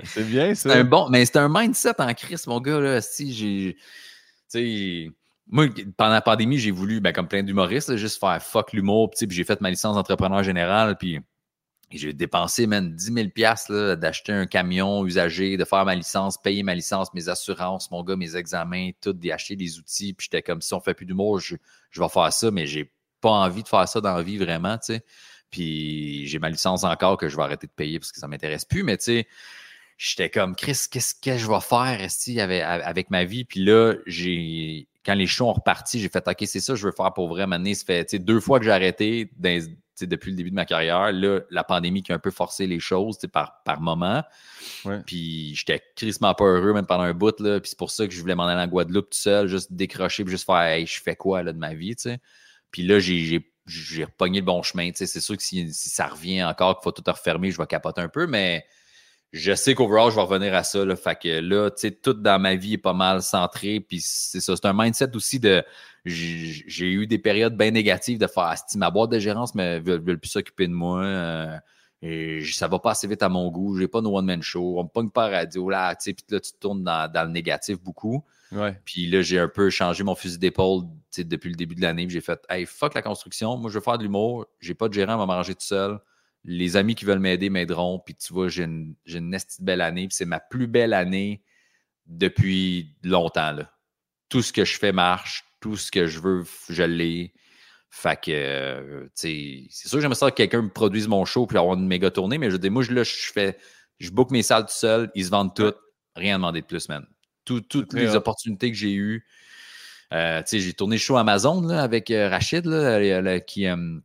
[0.04, 0.78] C'est bien, c'est ça.
[0.78, 3.02] un bon, mais c'est un mindset en crise, mon gars, là.
[3.02, 3.76] Si j'ai.
[3.76, 3.82] Tu
[4.48, 5.12] sais.
[5.48, 5.68] Moi,
[5.98, 9.12] pendant la pandémie, j'ai voulu, ben, comme plein d'humoristes, juste faire fuck l'humour.
[9.12, 10.98] Puis, j'ai fait ma licence d'entrepreneur général.
[10.98, 11.20] Puis,
[11.92, 16.42] j'ai dépensé, man, 10 000 piastres, là, d'acheter un camion usagé, de faire ma licence,
[16.42, 20.14] payer ma licence, mes assurances, mon gars, mes examens, tout, d'acheter des outils.
[20.14, 21.56] Puis, j'étais comme, si on fait plus d'humour, je,
[21.92, 22.92] je vais faire ça, mais j'ai
[23.22, 25.06] pas envie de faire ça dans la vie vraiment, tu sais.
[25.52, 28.66] Puis, j'ai ma licence encore que je vais arrêter de payer parce que ça m'intéresse
[28.66, 28.82] plus.
[28.82, 29.28] Mais, tu sais,
[29.98, 32.00] j'étais comme, Chris, qu'est-ce que je vais faire
[32.42, 33.46] avec, avec ma vie?
[33.46, 36.86] Puis là, j'ai quand les shows ont reparti, j'ai fait OK, c'est ça que je
[36.88, 37.46] veux faire pour vrai.
[37.46, 39.62] Maintenant, ça fait deux fois que j'ai arrêté dans-
[40.02, 41.12] depuis le début de ma carrière.
[41.12, 44.24] Là, la pandémie qui a un peu forcé les choses par, par moment.
[44.86, 45.02] Ouais.
[45.06, 47.40] Puis j'étais crissement pas heureux même pendant un bout.
[47.40, 47.60] Là.
[47.60, 50.24] Puis c'est pour ça que je voulais m'en aller en Guadeloupe tout seul, juste décrocher,
[50.24, 51.96] puis juste faire Hey, je fais quoi là, de ma vie?
[52.72, 54.90] Puis là, j'ai, j'ai, repogné le bon chemin.
[54.94, 58.02] C'est sûr que si, si ça revient encore, qu'il faut tout refermer, je vais capoter
[58.02, 58.66] un peu, mais
[59.34, 60.86] je sais qu'overall, je vais revenir à ça.
[60.86, 60.96] Là.
[60.96, 63.80] Fait que là, tu sais, tout dans ma vie est pas mal centré.
[63.80, 64.56] Puis c'est ça.
[64.56, 65.64] C'est un mindset aussi de.
[66.06, 69.98] J'ai eu des périodes bien négatives de faire si ma boîte de gérance ne veut,
[69.98, 71.02] veut plus s'occuper de moi.
[71.02, 71.58] euh,
[72.04, 73.78] et ça va pas assez vite à mon goût.
[73.78, 74.78] J'ai pas de one-man show.
[74.78, 75.68] On me pogne pas radio.
[75.70, 78.24] Là, tu sais, puis là, tu tournes dans, dans le négatif beaucoup.
[78.52, 78.80] Ouais.
[78.86, 80.84] Puis là, j'ai un peu changé mon fusil d'épaule
[81.18, 82.06] depuis le début de l'année.
[82.06, 83.58] Puis J'ai fait Hey, fuck la construction.
[83.58, 84.46] Moi, je veux faire de l'humour.
[84.60, 85.98] J'ai pas de gérant, on va m'arranger tout seul.
[86.46, 88.00] Les amis qui veulent m'aider m'aideront.
[88.00, 90.08] Puis tu vois, j'ai une, j'ai une belle année.
[90.08, 91.42] Puis c'est ma plus belle année
[92.06, 93.52] depuis longtemps.
[93.52, 93.72] Là.
[94.30, 95.44] Tout ce que je fais marche.
[95.62, 97.34] Tout ce que je veux, je l'ai.
[97.90, 101.26] Fait que, euh, tu sais, c'est sûr que j'aimerais ça que quelqu'un me produise mon
[101.26, 103.58] show puis avoir une méga tournée, mais je dis, moi, je, là, je fais,
[104.00, 105.78] je book mes salles tout seul, ils se vendent toutes,
[106.16, 107.06] rien à demander de plus, man.
[107.46, 109.26] Tout- toutes les opportunités que j'ai eues.
[110.12, 113.68] Euh, tu sais, j'ai tourné le show Amazon là, avec euh, Rachid, là, euh, qui,
[113.68, 114.00] euh,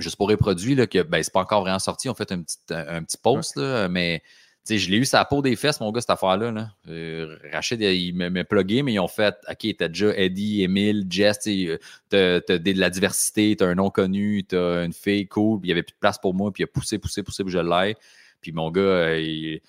[0.00, 2.08] juste pour les produits, là, que ben, c'est pas encore vraiment sorti.
[2.08, 4.22] On fait un petit, un petit post, là, mais
[4.68, 6.50] je l'ai eu sa peau des fesses, mon gars, cette affaire-là.
[6.52, 6.70] Là.
[6.88, 11.38] Euh, Rachid, il m'a plugué, mais ils ont fait OK, t'as déjà Eddie, Emile, Jess,
[11.46, 11.78] euh,
[12.08, 15.72] t'as de la diversité, t'as un nom connu, t'as une fille cool, puis il y
[15.72, 17.96] avait plus de place pour moi, puis il a poussé, poussé, poussé, puis je l'ai.
[18.40, 19.60] Puis mon gars, euh, il-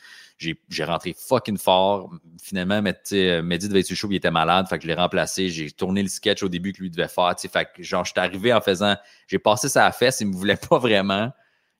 [0.41, 2.09] j'ai j'ai rentré fucking fort.
[2.41, 5.49] Finalement, sais, Mehdi devait être show, il était malade, fait que je l'ai remplacé.
[5.49, 7.33] J'ai tourné le sketch au début que lui devait faire.
[7.39, 8.95] Fait que genre, j'étais arrivé en faisant,
[9.27, 11.31] j'ai passé sa fesse, il me voulait pas vraiment.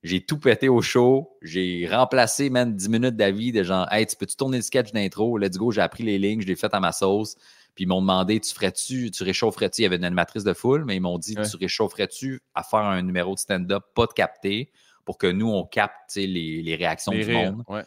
[0.04, 1.38] J'ai tout pété au show.
[1.42, 5.38] J'ai remplacé, man, 10 minutes d'avis de genre, hey, tu peux-tu tourner le sketch d'intro?
[5.38, 7.36] Let's go, j'ai appris les lignes, je l'ai fait à ma sauce.
[7.76, 9.82] Puis ils m'ont demandé, tu ferais-tu, tu réchaufferais-tu?
[9.82, 11.48] Il y avait une animatrice de foule, mais ils m'ont dit, Ouais.
[11.48, 14.72] tu réchaufferais-tu à faire un numéro de stand-up, pas de capter,
[15.06, 17.64] pour que nous, on capte les, les réactions Les du rires, monde?
[17.70, 17.84] ouais.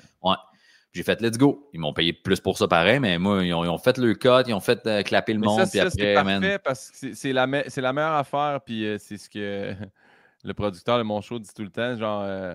[0.95, 1.69] J'ai fait let's go.
[1.73, 4.15] Ils m'ont payé plus pour ça pareil, mais moi, ils ont, ils ont fait le
[4.15, 6.41] cut, ils ont fait euh, clapper le Mais monde, ça, puis ça, c'est après, man.
[6.41, 8.61] parfait parce que c'est- la, me- c'est la meilleure affaire.
[8.65, 9.75] Puis euh, c'est ce que
[10.45, 12.55] le producteur de mon show dit tout le temps, genre euh,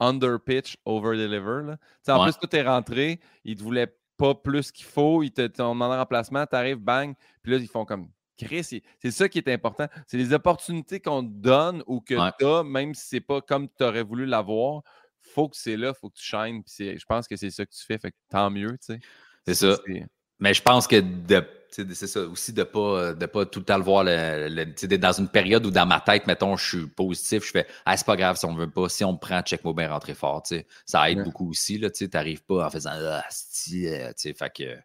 [0.00, 1.62] under pitch, over deliver.
[1.64, 1.76] là.
[2.08, 2.30] En Ouais.
[2.32, 3.20] plus, tout est rentré.
[3.44, 5.22] Ils te voulaient pas plus qu'il faut.
[5.22, 6.44] Ils te t'ont demandé remplacement.
[6.46, 7.14] Tu arrives, bang.
[7.42, 8.64] Puis là, ils font comme Chris.
[8.98, 9.86] C'est ça qui est important.
[10.08, 12.30] C'est les opportunités qu'on te donne ou que Ouais.
[12.38, 14.82] tu as, même si c'est pas comme tu aurais voulu l'avoir.
[15.36, 16.62] Faut que c'est là, faut que tu shines.
[16.64, 17.98] Puis c'est- je pense que c'est ça que tu fais.
[17.98, 19.00] Fait que tant mieux, tu sais.
[19.46, 19.76] C'est ça.
[20.40, 23.76] Mais je pense que de, c'est ça aussi de pas de pas tout le temps
[23.76, 27.44] le voir le, d'être dans une période où dans ma tête mettons je suis positif
[27.44, 29.62] je fais ah c'est pas grave si on veut pas si on me prend check
[29.64, 30.42] moi bien rentrer fort
[30.86, 31.24] ça aide Ouais.
[31.24, 34.76] beaucoup aussi là tu sais t'arrives pas en faisant ah euh, tu sais fait que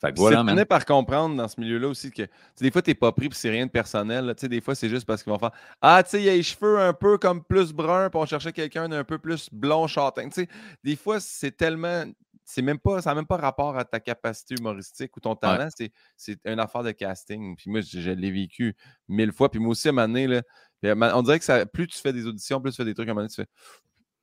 [0.00, 0.64] fait que voilà man.
[0.64, 2.22] par comprendre dans ce milieu-là aussi que
[2.60, 4.26] des fois, tu n'es pas pris puis c'est rien de personnel.
[4.26, 4.34] là.
[4.34, 5.50] Tu sais, Des fois, c'est juste parce qu'ils vont faire
[5.80, 8.52] Ah, tu sais, il a les cheveux un peu comme plus bruns, puis on cherchait
[8.52, 10.28] quelqu'un d'un peu plus blond châtain.
[10.28, 10.48] Tu sais,
[10.84, 12.04] des fois, c'est tellement.
[12.44, 15.68] C'est même pas, ça n'a même pas rapport à ta capacité humoristique ou ton talent,
[15.76, 17.54] c'est, c'est une affaire de casting.
[17.56, 18.74] Puis moi, je, je l'ai vécu
[19.06, 19.50] mille fois.
[19.50, 22.12] Puis moi aussi, à un moment donné, là, on dirait que ça, plus tu fais
[22.12, 23.48] des auditions, plus tu fais des trucs, à un moment donné, tu fais.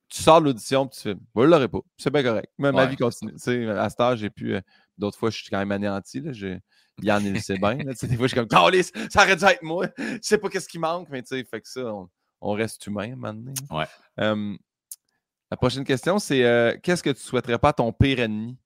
[0.08, 1.80] Tu sors de l'audition, puis tu fais, je ne l'aurai pas.
[1.96, 2.50] C'est bien correct.
[2.58, 2.88] Mais ma Ouais.
[2.90, 3.32] vie continue.
[3.70, 4.54] À cet âge, j'ai pu.
[4.54, 4.60] euh,
[4.98, 6.20] D'autres fois, je suis quand même anéanti.
[6.20, 6.32] Là.
[6.32, 6.58] Je-
[7.02, 7.74] Yann, il le sait bien.
[7.76, 7.92] là.
[8.00, 9.86] Des fois, je suis comme, Calisse, ça aurait dû être moi.
[9.98, 12.08] Je sais pas qu'est-ce qui manque, mais tu sais, fait que ça, on,
[12.40, 13.52] on reste humain maintenant.
[13.70, 13.84] Ouais.
[14.20, 14.56] Euh,
[15.50, 18.56] la prochaine question, c'est euh, qu'est-ce que tu souhaiterais pas à ton pire ennemi?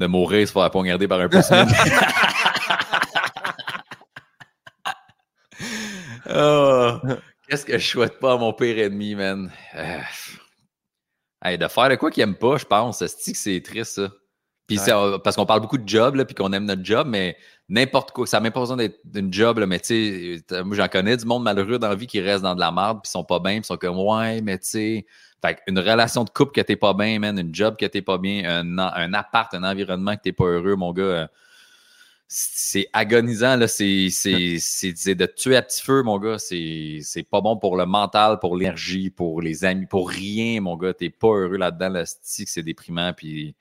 [0.00, 1.66] de mourir se faire poignarder par un pouce-mine.
[6.26, 7.00] Ah,
[7.54, 9.48] Qu'est-ce que je souhaite pas à mon pire ennemi, man?
[9.76, 10.00] Euh,
[11.40, 13.06] Hey, de faire de quoi qu'ils n'aiment pas, je pense.
[13.06, 14.10] C'est triste, ça.
[14.66, 14.80] Puis
[15.22, 17.36] parce qu'on parle beaucoup de job, là, puis qu'on aime notre job, mais
[17.68, 20.74] n'importe quoi, ça n'a même pas besoin d'être une job, là, mais tu sais, moi
[20.74, 23.10] j'en connais du monde malheureux dans la vie qui reste dans de la merde, puis
[23.12, 25.06] sont pas bien, puis sont comme ouais, mais tu sais,
[25.40, 28.18] fait une relation de couple que t'es pas bien, man, une job que t'es pas
[28.18, 31.26] bien, un, un appart, un environnement que t'es pas heureux, mon gars, euh,
[32.36, 37.76] c'est agonisant, là, c'est de tuer à petit feu, mon gars, c'est pas bon pour
[37.76, 41.90] le mental, pour l'énergie, pour les amis, pour rien, mon gars, t'es pas heureux là-dedans,
[41.90, 43.54] là, c'est déprimant, puis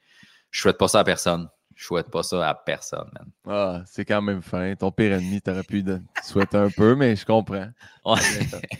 [0.49, 1.47] je souhaite pas ça à personne.
[1.75, 3.27] Je souhaite pas ça à personne, man.
[3.47, 4.75] Ah, c'est quand même fin.
[4.75, 5.83] Ton pire ennemi, t'aurais pu
[6.23, 7.67] souhaiter un peu, mais je comprends.
[8.05, 8.19] Ouais.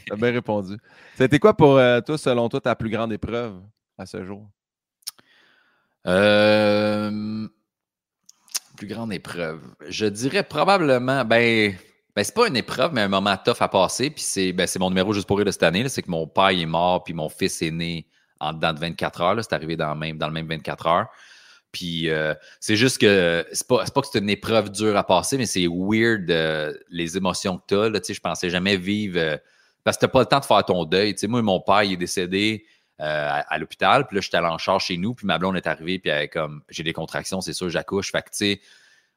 [0.08, 0.78] T'as bien répondu.
[1.16, 3.62] C'était quoi pour euh, toi, selon toi, ta plus grande épreuve
[3.98, 4.48] à ce jour?
[6.06, 7.48] Euh,
[8.78, 9.62] plus grande épreuve.
[9.88, 11.76] Je dirais probablement, ben,
[12.16, 14.10] ben c'est pas une épreuve, mais un moment tough à passer.
[14.10, 15.88] Puis c'est ben, mon numéro juste pour rire de cette année.
[15.90, 18.08] C'est que mon père est mort, puis mon fils est né
[18.40, 19.44] en dedans de 24 heures.
[19.44, 21.08] C'est arrivé dans, même, dans le même 24 heures.
[21.72, 25.38] Puis euh, c'est juste que c'est pas, pas que c'est une épreuve dure à passer,
[25.38, 28.14] mais c'est weird euh, les émotions que tu as.
[28.14, 29.38] Je pensais jamais vivre euh,
[29.84, 31.16] parce que tu n'as pas le temps de faire ton deuil.
[31.18, 32.64] sais moi, mon père, il est décédé
[33.00, 36.00] à, l'hôpital, puis là, j'étais allé en charge chez nous, puis ma blonde est arrivée,
[36.00, 38.12] puis elle, comme j'ai des contractions, c'est sûr, j'accouche.
[38.12, 38.62] Fait que tu sais,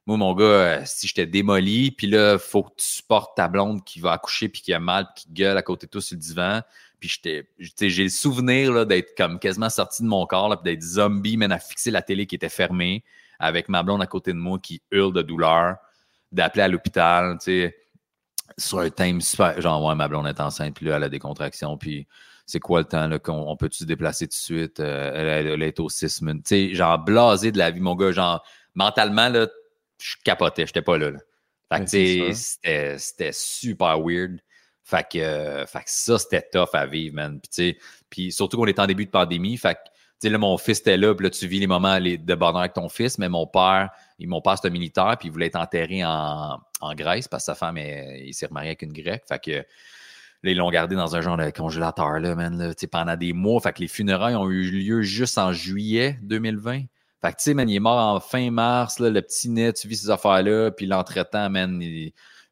[0.06, 3.98] moi, mon gars, si j'étais démoli, puis là, faut que tu supportes ta blonde qui
[3.98, 6.20] va accoucher, puis qui a mal, puis qui gueule à côté de toi sur le
[6.20, 6.62] divan.
[7.00, 7.20] Puis
[7.80, 11.58] j'ai le souvenir d'être comme quasiment sorti de mon corps, puis d'être zombie, mais à
[11.58, 13.04] fixer la télé qui était fermée,
[13.40, 15.76] avec ma blonde à côté de moi qui hurle de douleur,
[16.30, 17.76] d'appeler à l'hôpital, tu sais,
[18.56, 19.60] sur un thème super.
[19.60, 22.06] Genre, ouais, ma blonde est enceinte, puis là, elle a des contractions, puis
[22.46, 24.80] c'est quoi le temps, là, qu'on on peut-tu se déplacer tout de suite?
[24.80, 26.46] Euh, elle, est au six minutes.
[26.46, 28.44] Tu sais, genre, blasé de la vie, mon gars, genre,
[28.74, 29.48] mentalement, là,
[30.00, 31.10] je capotais, j'étais pas là.
[31.10, 31.18] là.
[31.72, 34.38] Fait que, c'était super weird.
[34.84, 37.40] Fait que, euh, fait que ça, c'était tough à vivre, man.
[37.40, 37.76] Puis,
[38.08, 39.56] puis surtout qu'on est en début de pandémie.
[39.56, 39.90] Fait que, tu
[40.20, 42.74] sais, là, mon fils était là, puis là, tu vis les moments de bonheur avec
[42.74, 43.90] ton fils, mais mon père,
[44.20, 47.54] mon père, c'était militaire, puis il voulait être enterré en, en Grèce parce que sa
[47.56, 49.24] femme, il s'est remarié avec une grecque.
[49.28, 49.66] Fait que,
[50.42, 53.60] là, ils l'ont gardé dans un genre de congélateur, là, man, pendant des mois.
[53.60, 56.82] Que les funérailles ont eu lieu juste en juillet 2020.
[57.22, 59.88] Fait que, tu sais, man, il est mort en fin mars, le petit nez, tu
[59.88, 61.80] vis ces affaires-là, puis l'entretemps, man,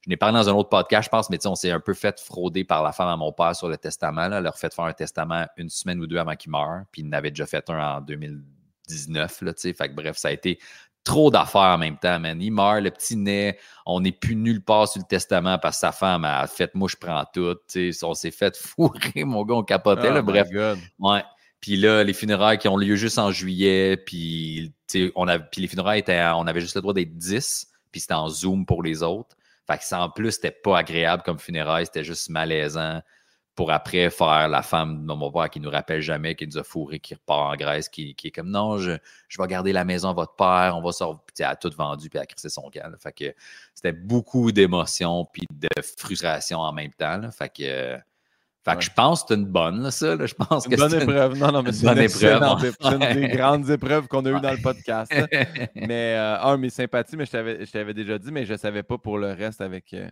[0.05, 2.21] je n'ai parlé dans un autre podcast, je pense, mais on s'est un peu fait
[2.21, 4.29] frauder par la femme à mon père sur le testament.
[4.29, 4.37] Là.
[4.37, 6.83] Elle leur fait faire un testament une semaine ou deux avant qu'il meure.
[6.93, 9.41] Puis il n'avait déjà fait un en 2019.
[9.41, 10.59] Là, fait que, bref, ça a été
[11.05, 12.41] trop d'affaires en même temps, man.
[12.41, 15.81] Il meurt, le petit nez, on n'est plus nulle part sur le testament parce que
[15.81, 17.57] sa femme a fait moi je prends tout.
[18.03, 20.11] On s'est fait fourrer, mon gars, on capotait.
[20.11, 20.49] là, oh bref.
[20.99, 21.23] Ouais.
[21.61, 24.75] Puis là, les funérailles qui ont lieu juste en juillet, puis,
[25.15, 28.13] on a, puis les funérailles étaient, on avait juste le droit d'être 10, puis c'était
[28.13, 29.35] en Zoom pour les autres.
[29.67, 33.01] Fait que ça, en plus, c'était pas agréable comme funérailles, c'était juste malaisant
[33.55, 36.65] pour après faire la femme de mon père qui nous rappelle jamais, qui nous a
[36.65, 38.93] fourré, qui repart en Grèce, qui, est comme non, je,
[39.29, 41.21] je, vais garder la maison à votre père, on va sortir.
[41.27, 42.93] Puis elle a tout vendu, puis elle a crissé son camp.
[43.01, 43.35] Fait que
[43.75, 45.69] c'était beaucoup d'émotions puis de
[45.99, 47.31] frustration en même temps.
[47.31, 47.99] Fait que
[48.65, 50.17] fait que je pense que c'est une bonne, ça.
[50.27, 51.39] Je pense une que bonne épreuve.
[51.39, 54.63] non, non, mais c'est une, épreuve, une des grandes épreuves qu'on a eues dans le
[54.63, 55.13] podcast.
[55.75, 58.97] mais euh, un, mes sympathies, mais je t'avais déjà dit, mais je ne savais pas
[58.97, 60.09] pour le reste avec euh,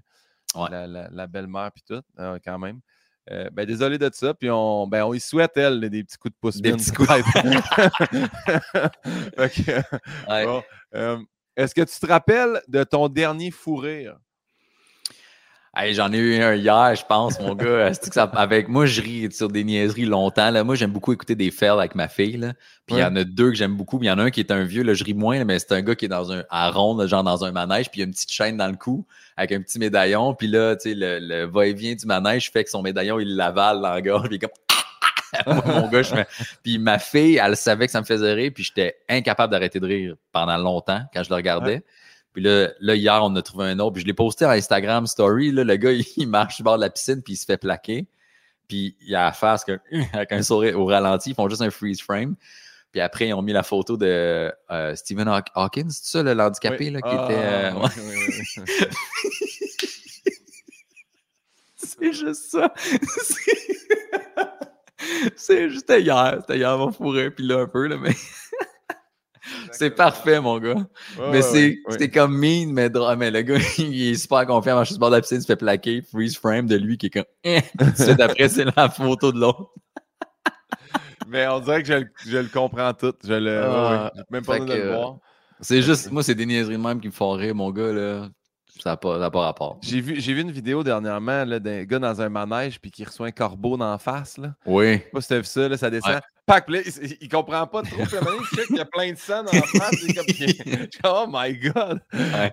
[0.55, 2.81] la, belle-mère et tout, euh, quand même.
[3.29, 4.35] Ben, désolé de ça.
[4.35, 6.61] Puis on, ben, on y souhaite, elle, des petits coups de pouce.
[6.61, 7.09] Des petits coups
[11.57, 14.17] Est-ce que tu te rappelles de ton dernier fou rire?
[15.93, 17.91] J'en ai eu un hier, je pense, mon gars.
[18.35, 20.51] avec moi, je ris sur des niaiseries longtemps.
[20.51, 20.65] Là.
[20.65, 22.37] Moi, j'aime beaucoup écouter des fails avec ma fille.
[22.37, 22.53] Là.
[22.87, 23.99] Puis il y en a deux que j'aime beaucoup.
[24.03, 25.73] il y en a un qui est un vieux, là, je ris moins, mais c'est
[25.73, 28.05] un gars qui est dans un à ronde, genre dans un manège, puis il y
[28.05, 29.07] a une petite chaîne dans le cou
[29.43, 30.35] avec un petit médaillon.
[30.35, 33.95] Puis là, tu sais, le, va-et-vient du manège fait que son médaillon, il l'avale dans
[33.95, 34.23] le gars.
[34.29, 34.51] Puis comme
[35.47, 36.15] mon gars, je
[36.63, 39.87] Puis ma fille, elle savait que ça me faisait rire, puis j'étais incapable d'arrêter de
[39.87, 41.83] rire pendant longtemps quand je le regardais.
[42.33, 43.93] Puis là, là, hier, on a trouvé un autre.
[43.93, 45.53] Puis je l'ai posté en Instagram Story.
[45.53, 48.07] Là, le gars, il marche sur bord de la piscine, puis il se fait plaquer.
[48.69, 49.79] Puis il a la face que,
[50.13, 51.31] avec un sourire au ralenti.
[51.31, 52.37] Ils font juste un freeze frame.
[52.93, 57.01] Puis après, ils ont mis la photo de euh, Stephen Hawkins, c'est ça, l'handicapé, là,
[57.01, 57.39] qui ah, était.
[57.39, 57.71] Euh,
[61.75, 62.75] c'est juste ça.
[65.37, 66.37] c'est juste hier.
[66.43, 68.15] C'était hier, mon fourré, puis là, un peu, là, mais.
[69.73, 70.87] C'est parfait, mon gars.
[71.33, 71.83] mais c'est
[72.13, 72.89] comme mean, mais.
[73.17, 74.77] Mais le gars, il est super confiant.
[74.77, 76.01] Marche sur le bord de la piscine, il se fait plaquer.
[76.03, 77.25] Freeze frame de lui qui est comme.
[77.43, 77.61] Eh.
[77.77, 79.73] Tout de suite après, c'est la photo de l'autre.
[81.33, 83.15] Mais on dirait que je, je, le comprends tout.
[83.25, 83.63] Je le.
[83.65, 85.17] Ah, même pas de le voir.
[85.61, 87.93] C'est juste, moi, c'est des niaiseries de même qui me font rire, mon gars.
[87.93, 88.29] Là.
[88.81, 89.79] Ça n'a pas, pas, rapport.
[89.83, 93.31] J'ai vu, vu une vidéo dernièrement d'un gars dans un manège puis qui reçoit un
[93.31, 94.39] corbeau la face.
[94.39, 94.55] Là.
[94.67, 94.95] Oui.
[94.95, 96.21] Je sais pas si tu as vu ça, là, ça descend.
[96.47, 97.97] Pac, là, il, il, comprend pas trop.
[97.97, 98.19] Puis
[98.53, 100.03] il qu'il y a plein de sang dans la face.
[100.03, 102.01] Il oh my God!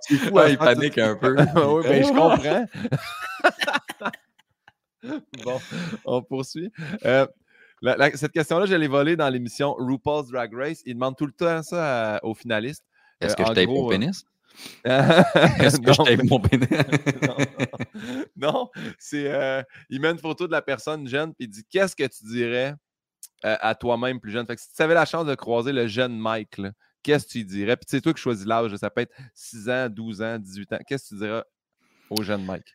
[0.02, 1.36] C'est fou, hein, il panique un peu.
[1.56, 2.66] oui, ben, je comprends.
[5.44, 5.60] bon,
[6.06, 6.72] on poursuit.
[7.06, 7.26] Euh,
[8.16, 10.82] cette question-là, je l'ai volée dans l'émission RuPaul's Drag Race.
[10.86, 12.86] Il demande tout le temps ça aux finalistes.
[13.22, 14.26] Est-ce que je tape mon pénis?
[14.84, 16.68] Est-ce que je tape mon pénis?
[18.36, 19.32] non, c'est.
[19.32, 22.26] Euh, il met une photo de la personne jeune et il dit Qu'est-ce que tu
[22.26, 22.74] dirais
[23.46, 24.46] euh, à toi-même plus jeune?
[24.46, 26.62] Fait que Si tu avais la chance de croiser le jeune Mike,
[27.04, 27.78] qu'est-ce que tu dirais?
[27.78, 28.76] Puis c'est toi qui choisis l'âge.
[28.76, 30.80] Ça peut être 6 ans, 12 ans, 18 ans.
[30.88, 31.44] Qu'est-ce que tu dirais
[32.10, 32.74] au jeune Mike?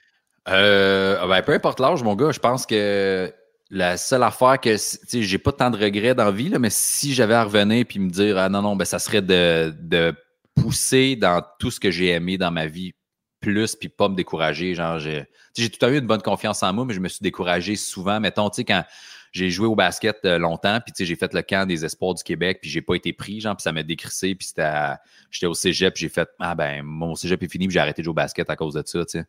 [0.48, 3.32] Euh, ben, peu importe l'âge, mon gars, je pense que
[3.70, 6.58] la seule affaire que, tu sais, j'ai pas tant de regrets dans la vie, là,
[6.58, 9.74] mais si j'avais à revenir puis me dire, ah non, non, ben, ça serait de,
[9.80, 10.14] de
[10.54, 12.92] pousser dans tout ce que j'ai aimé dans ma vie
[13.40, 14.74] plus puis pas me décourager.
[14.74, 15.26] Genre, j'ai,
[15.56, 18.20] j'ai tout à eu une bonne confiance en moi, mais je me suis découragé souvent.
[18.20, 18.84] Mettons, tu sais, quand
[19.32, 22.14] j'ai joué au basket euh, longtemps, puis tu sais, j'ai fait le camp des espoirs
[22.14, 24.94] du Québec, puis j'ai pas été pris, genre, puis ça m'a décrissé, puis c'était
[25.30, 28.04] j'étais au cégep, j'ai fait, ah ben, mon cégep est fini, puis j'ai arrêté de
[28.04, 29.24] jouer au basket à cause de ça, tu sais.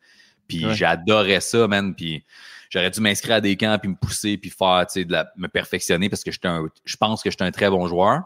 [0.46, 1.94] Puis j'adorais ça, man.
[1.94, 2.24] Puis
[2.70, 6.08] j'aurais dû m'inscrire à des camps, puis me pousser, puis faire, tu sais, me perfectionner
[6.08, 8.22] parce que j'étais un, je pense que j'étais un très bon joueur,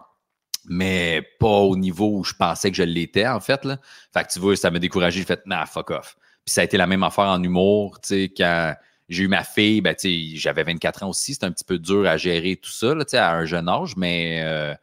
[0.66, 3.64] mais pas au niveau où je pensais que je l'étais, en fait.
[3.64, 3.78] Là.
[4.12, 5.20] Fait que tu vois, ça m'a découragé.
[5.20, 6.16] J'ai fait, nah, fuck off.
[6.44, 8.74] Puis ça a été la même affaire en humour, tu sais, quand
[9.08, 11.34] j'ai eu ma fille, ben, tu sais, j'avais 24 ans aussi.
[11.34, 13.96] C'était un petit peu dur à gérer tout ça, tu sais, à un jeune âge,
[13.96, 14.78] mais, euh, tu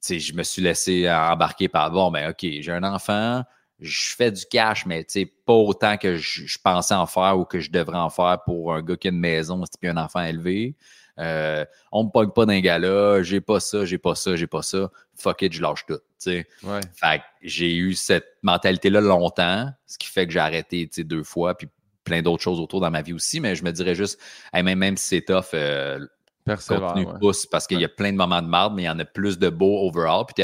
[0.00, 3.44] sais, je me suis laissé embarquer par, bon, ben, OK, j'ai un enfant,
[3.80, 5.06] je fais du cash, mais
[5.46, 8.82] pas autant que je, pensais en faire ou que je devrais en faire pour un
[8.82, 10.76] gars qui a une maison et un enfant élevé.
[11.18, 14.62] Euh, on me pogne pas d'un gars-là, j'ai pas ça, j'ai pas ça, j'ai pas
[14.62, 14.90] ça.
[15.16, 16.00] Fuck it, je lâche tout.
[16.22, 21.68] Fait j'ai eu cette mentalité-là longtemps, ce qui fait que j'ai arrêté deux fois, puis
[22.04, 24.18] plein d'autres choses autour dans ma vie aussi, mais je me dirais juste,
[24.52, 26.06] même, même si c'est tough, euh,
[26.46, 28.98] continue pousse parce qu'il y a plein de moments de marde, mais il y en
[28.98, 30.24] a plus de beaux overall.
[30.26, 30.42] Puis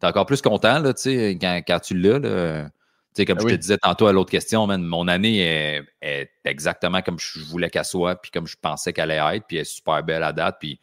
[0.00, 2.18] t'es encore plus content là, quand, quand tu l'as.
[2.18, 2.70] Là.
[3.16, 7.40] comme ben je te disais tantôt à l'autre question, mon année est, exactement comme je
[7.40, 10.22] voulais qu'elle soit, puis comme je pensais qu'elle allait être, puis elle est super belle
[10.22, 10.56] à date.
[10.58, 10.80] Puis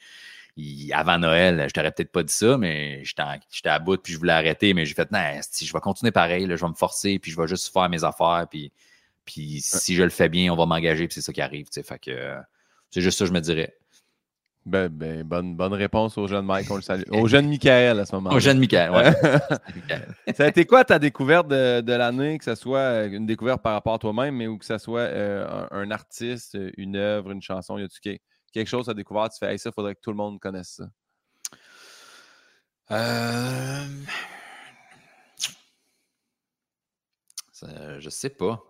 [0.93, 4.33] avant Noël, je t'aurais peut-être pas dit ça, mais j'étais à bout, puis je voulais
[4.33, 7.39] arrêter, mais j'ai fait, non, je vais continuer pareil, je vais me forcer, puis je
[7.39, 8.71] vais juste faire mes affaires, puis,
[9.25, 11.67] puis si je le fais bien, on va m'engager, puis c'est ça qui arrive.
[11.71, 12.35] Fait que
[12.91, 13.77] c'est juste ça, je me dirais.
[14.67, 17.03] Ben, ben, bonne, bonne réponse au jeune Mike, on le salue.
[17.11, 18.35] Au jeune Michael à ce moment-là.
[18.35, 19.13] Au jeune Michael, ouais.
[20.35, 23.71] ça a été quoi ta découverte de, l'année, que ce soit euh, une découverte par
[23.71, 27.77] rapport à toi-même, mais ou que ce soit euh, un, artiste, une œuvre, une chanson,
[27.77, 28.19] y a-tu
[28.51, 30.81] quelque chose à découvrir, tu fais hey, ça, il faudrait que tout le monde connaisse
[30.81, 30.89] ça?
[32.91, 33.85] Euh...
[37.53, 38.61] ça je sais pas.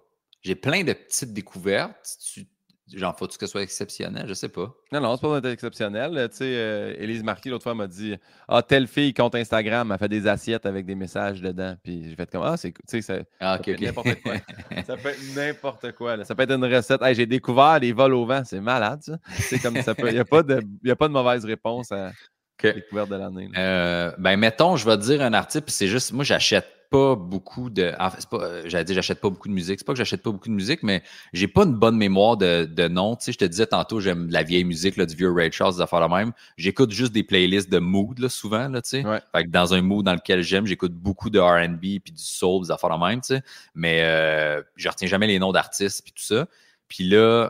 [0.44, 2.18] J'ai plein de petites découvertes.
[2.24, 2.48] Tu,
[2.94, 4.26] Genre, faut-tu que ce soit exceptionnel?
[4.28, 4.74] Je sais pas.
[4.94, 6.30] Non, non, c'est pas exceptionnel.
[6.32, 8.16] Tu sais, euh, Élise Marquis, l'autre fois, m'a dit
[8.48, 11.76] Ah, telle fille compte Instagram, a fait des assiettes avec des messages dedans.
[11.84, 12.74] Puis j'ai fait comme Ah, c'est.
[12.88, 14.34] Tu sais, ah, ça, peut être n'importe quoi.
[14.86, 16.24] ça peut être n'importe quoi.
[16.24, 17.02] Ça peut être une recette.
[17.02, 18.44] Hey, j'ai découvert les vols au vent.
[18.46, 19.18] C'est malade, ça.
[19.34, 20.08] C'est comme ça peut.
[20.08, 20.62] Il n'y a, pas de...
[20.90, 22.14] a pas de mauvaise réponse à
[22.64, 23.50] la découverte de l'année.
[23.58, 27.70] Euh, ben, mettons, je vais te dire un article, c'est juste, moi, j'achète pas beaucoup
[27.70, 27.94] de.
[28.00, 29.80] En fait, pas, euh, j'allais dire, j'achète pas beaucoup de musique.
[29.80, 31.04] C'est pas que j'achète pas beaucoup de musique, mais
[31.34, 33.16] j'ai pas une bonne mémoire de, de noms.
[33.16, 35.76] Tu sais, je te disais tantôt, j'aime la vieille musique, là, du vieux Ray Charles,
[35.76, 36.32] des affaires la même.
[36.58, 39.04] J'écoute juste des playlists de mood, là, souvent, là, tu sais.
[39.36, 42.64] Fait que dans un mood dans lequel j'aime, j'écoute beaucoup de RB puis du soul,
[42.64, 43.42] des affaires la même, tu sais.
[43.76, 46.48] Mais euh, je retiens jamais les noms d'artistes puis tout ça.
[46.88, 47.50] Puis là,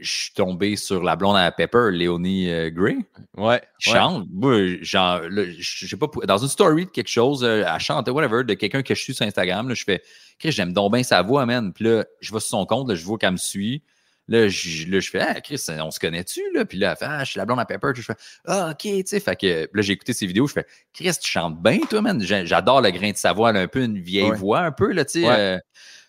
[0.00, 2.98] je suis tombé sur la blonde à Pepper, Léonie euh, Gray.
[3.36, 3.60] Ouais.
[3.78, 4.26] chante.
[4.32, 8.44] Moi, genre, je sais pas, dans une story de quelque chose, euh, elle chante, whatever,
[8.44, 10.02] de quelqu'un que je suis sur Instagram, là, je fais,
[10.38, 11.72] Chris, j'aime donc bien sa voix, man.
[11.72, 13.82] Puis là, je vais sur son compte, là, je vois qu'elle me suit.
[14.28, 16.66] Là, je, là, je fais, ah, Chris, on se connaît-tu, là?
[16.66, 17.92] Puis là, elle fait, ah, je suis la blonde à Pepper.
[17.94, 18.16] Je fais,
[18.46, 19.20] ah, ok, tu sais.
[19.20, 22.20] Fait que, là, j'ai écouté ses vidéos, je fais, Chris, tu chantes bien, toi, man.
[22.20, 24.92] J'adore le grain de sa voix, elle a un peu une vieille voix, un peu,
[24.92, 25.28] là, tu sais.
[25.28, 25.58] Euh,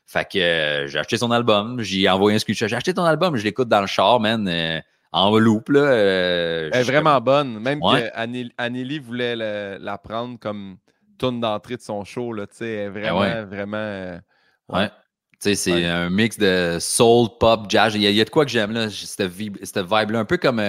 [0.10, 2.68] fait que euh, j'ai acheté son album, j'ai envoyé un screenshot.
[2.68, 4.80] J'ai acheté ton album, je l'écoute dans le char, man, euh,
[5.12, 5.70] en loop.
[5.70, 7.60] Là, euh, Elle est vraiment bonne.
[7.60, 10.78] Même que voulait la prendre comme
[11.20, 12.34] tune d'entrée de son show.
[12.34, 14.20] Là, est ben vraiment, vraiment.
[14.70, 14.90] ouais.
[15.34, 17.94] Tu sais, c'est un mix de soul, pop, jazz.
[17.94, 20.20] Il y a, de quoi que j'aime, là, cette, vibe-là.
[20.20, 20.60] Un peu comme.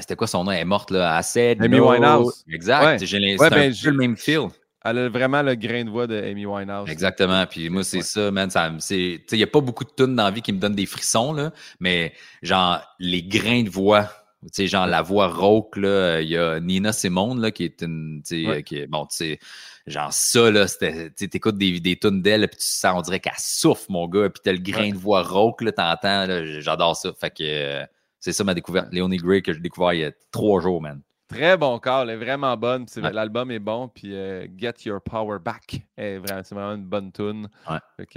[0.00, 0.50] C'était quoi son nom?
[0.50, 1.14] Elle est morte, là.
[1.14, 1.56] Assez.
[1.60, 2.44] Amy Winehouse.
[2.52, 3.04] Exact.
[3.04, 4.48] J'ai ouais, un ben, peu le même feel.
[4.88, 6.88] Elle a vraiment le grain de voix de Amy Winehouse.
[6.88, 7.44] Exactement.
[7.46, 8.48] Puis moi, c'est ça, man.
[8.90, 11.32] Il n'y a pas beaucoup de tunes dans la vie qui me donnent des frissons,
[11.32, 14.08] là, mais genre, les grains de voix
[14.42, 17.82] Tu sais, genre la voix rauque, là, il y a Nina Simone, là, qui est
[17.82, 19.38] une, tu sais, qui est, bon, tu sais,
[19.86, 23.32] genre ça, là, tu écoutes des, des tunes d'elle, puis tu sens, on dirait qu'elle
[23.38, 27.12] souffle, mon gars, puis t'as le grain de voix rauque, là, t'entends, là, j'adore ça.
[27.18, 27.84] Fait que euh,
[28.20, 28.88] c'est ça ma découverte.
[28.92, 31.00] Léonie Gray que j'ai découvert il y a trois jours, man.
[31.28, 32.86] Très bon corps, elle est vraiment bonne.
[32.96, 33.88] L'album est bon.
[33.88, 35.82] Puis euh, Get Your Power Back.
[35.98, 37.48] C'est vraiment, une bonne tune.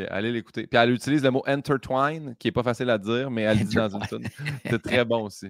[0.09, 0.67] allez l'écouter.
[0.67, 3.65] Puis elle utilise le mot intertwine, qui n'est pas facile à dire, mais elle le
[3.65, 4.27] dit dans une tune.
[4.65, 5.47] C'est très bon aussi.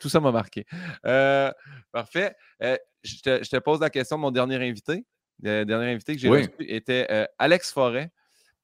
[0.00, 0.64] tout ça m'a marqué.
[1.06, 1.52] Euh,
[1.92, 2.34] parfait.
[2.62, 5.06] Euh, je, te, pose la question de mon dernier invité.
[5.40, 8.10] Le dernier invité que j'ai reçu était Alex Forêt.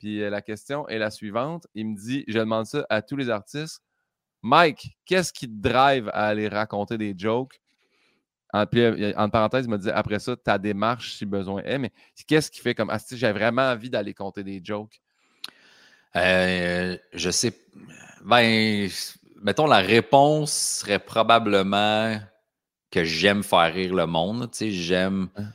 [0.01, 1.69] Puis la question est la suivante.
[1.75, 3.81] Il me dit, je demande ça à tous les artistes.
[4.43, 7.61] Mike, qu'est-ce qui te drive à aller raconter des jokes?
[8.55, 11.77] En, puis, en parenthèse, il m'a dit après ça, ta démarche si besoin est.
[11.77, 11.91] Mais
[12.29, 15.01] qu'est-ce qui fait comme ah, j'ai vraiment envie d'aller compter des jokes?
[16.15, 17.53] Euh, je sais.
[18.25, 18.89] Ben,
[19.43, 22.17] mettons, la réponse serait probablement
[22.93, 24.49] que j'aime faire rire le monde.
[24.53, 25.31] Tu sais, j'aime.
[25.37, 25.49] Hein?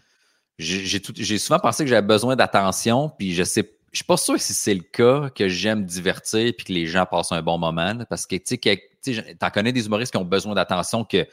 [0.57, 4.53] J'ai souvent pensé que j'avais besoin d'attention, puis je sais je suis pas sûr si
[4.53, 7.93] c'est le cas que j'aime divertir puis que les gens passent un bon moment.
[8.09, 11.25] parce que tu sais, en connais des humoristes qui ont besoin d'attention que,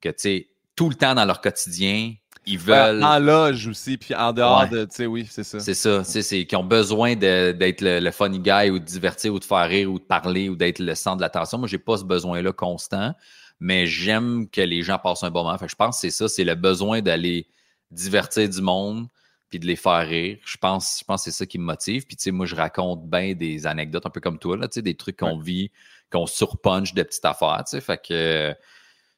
[0.00, 3.02] que tu sais, tout le temps dans leur quotidien, ils veulent.
[3.04, 4.84] en loge aussi, puis en dehors de.
[4.84, 5.60] Tu sais, oui, c'est ça.
[5.60, 6.02] C'est ça.
[6.04, 9.92] C'est qui ont besoin d'être le, funny guy ou de divertir ou de faire rire
[9.92, 11.58] ou de parler ou d'être le centre de l'attention.
[11.58, 13.14] Moi, j'ai pas ce besoin-là constant,
[13.60, 15.56] mais j'aime que les gens passent un bon moment.
[15.58, 17.46] Fait je pense que c'est ça, c'est le besoin d'aller
[17.90, 19.06] divertir du monde
[19.48, 20.38] puis de les faire rire.
[20.44, 22.06] Je pense, je pense que c'est ça qui me motive.
[22.06, 24.76] Puis, tu sais, moi, je raconte bien des anecdotes un peu comme toi, là, tu
[24.76, 25.70] sais, des trucs qu'on vit,
[26.10, 27.82] qu'on surpunch de petites affaires, tu sais.
[27.82, 28.56] Fait que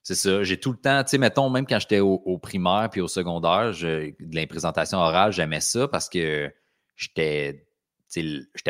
[0.05, 0.45] c'est ça.
[0.45, 3.73] J'ai tout le temps, tu sais, mettons, même quand j'étais au, primaire puis au secondaire,
[3.73, 6.53] de l'imprésentation orale, j'aimais ça parce que
[6.95, 7.65] j'étais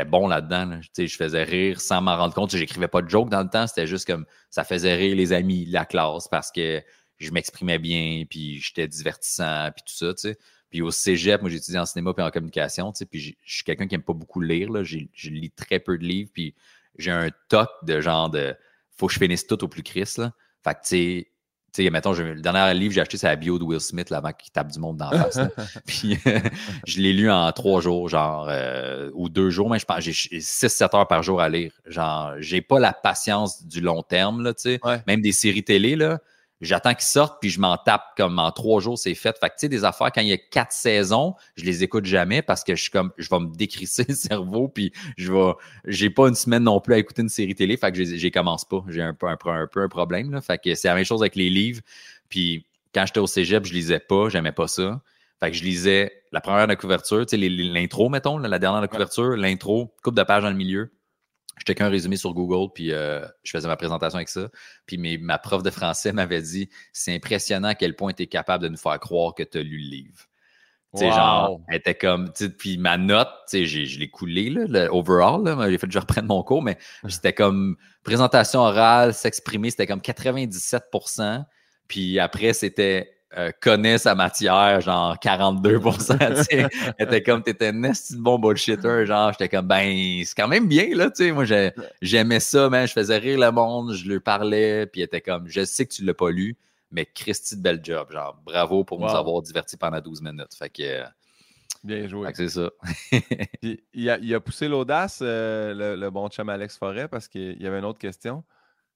[0.07, 0.81] bon là-dedans.
[0.93, 2.55] sais, Je faisais rire sans m'en rendre compte.
[2.55, 3.67] J'écrivais pas de joke dans le temps.
[3.67, 6.81] C'était juste comme ça faisait rire les amis, la classe, parce que
[7.19, 10.15] je m'exprimais bien, puis j'étais divertissant, puis tout ça.
[10.17, 10.39] sais.
[10.71, 12.93] Puis au cégep, moi, étudié en cinéma puis en communication.
[13.11, 14.71] Puis je suis quelqu'un qui aime pas beaucoup lire.
[14.71, 14.85] Là.
[14.85, 16.31] Je lis très peu de livres.
[16.33, 16.55] Puis
[16.97, 18.55] j'ai un toc de genre de
[18.97, 20.19] faut que je finisse tout au plus Christ.
[20.19, 20.33] Là.
[20.65, 21.27] Fait que, tu
[21.73, 24.33] sais, mettons, le dernier livre que j'ai acheté, c'est la bio de Will Smith avant
[24.33, 25.41] qu'il tape du monde dans la face.
[25.87, 26.19] Puis
[26.87, 30.13] je l'ai lu en trois jours, genre, euh, ou deux jours, mais je pense j'ai
[30.13, 31.73] 6-7 heures par jour à lire.
[31.87, 34.81] Genre, j'ai pas la patience du long terme, là, tu sais.
[35.07, 36.21] Même des séries télé, là
[36.61, 39.37] j'attends qu'ils sortent, puis je m'en tape comme en trois jours, c'est fait.
[39.39, 42.05] Fait que, tu sais, des affaires, quand il y a quatre saisons, je les écoute
[42.05, 45.53] jamais parce que je suis comme, je vais me décrisser le cerveau, puis je vais,
[45.87, 48.65] j'ai pas une semaine non plus à écouter une série télé, fait que j'ai commence
[48.65, 48.85] pas.
[48.89, 50.41] J'ai un peu un, peu un problème, là.
[50.41, 51.81] Fait que c'est la même chose avec les livres.
[52.29, 55.01] Puis quand j'étais au cégep, je lisais pas, j'aimais pas ça.
[55.41, 58.87] Fait que je lisais la première de couverture, tu sais, l'intro, mettons, la dernière de
[58.87, 60.91] couverture, l'intro, coupe de page dans le milieu
[61.57, 64.49] je checkais un résumé sur Google, puis euh, je faisais ma présentation avec ça.
[64.87, 68.65] Puis ma prof de français m'avait dit C'est impressionnant à quel point tu es capable
[68.65, 70.27] de nous faire croire que tu as lu le livre.
[70.95, 75.43] Tu sais, genre, elle était comme, puis ma note, je l'ai coulé, là, le overall,
[75.69, 76.79] j'ai fait que je reprenne mon cours, mais
[77.09, 81.45] c'était comme présentation orale, s'exprimer, c'était comme 97%
[81.89, 86.67] Puis après, c'était euh, connaît sa matière, genre 42 tu
[86.99, 90.95] était comme, t'étais un de bon bullshitter, genre, j'étais comme, ben, c'est quand même bien,
[90.95, 91.45] là, tu sais, moi,
[92.01, 95.49] j'aimais ça, mais je faisais rire le monde, je lui parlais, puis il était comme,
[95.49, 96.57] je sais que tu l'as pas lu,
[96.93, 100.71] mais Christy, de bel job, genre, bravo pour nous avoir divertis pendant 12 minutes, fait
[100.71, 101.03] que...
[101.83, 102.31] Bien joué.
[102.35, 102.71] C'est ça.
[103.63, 107.79] il, a, poussé l'audace, euh, le, le, bon chum Alex Forêt, parce qu'il y avait
[107.79, 108.43] une autre question.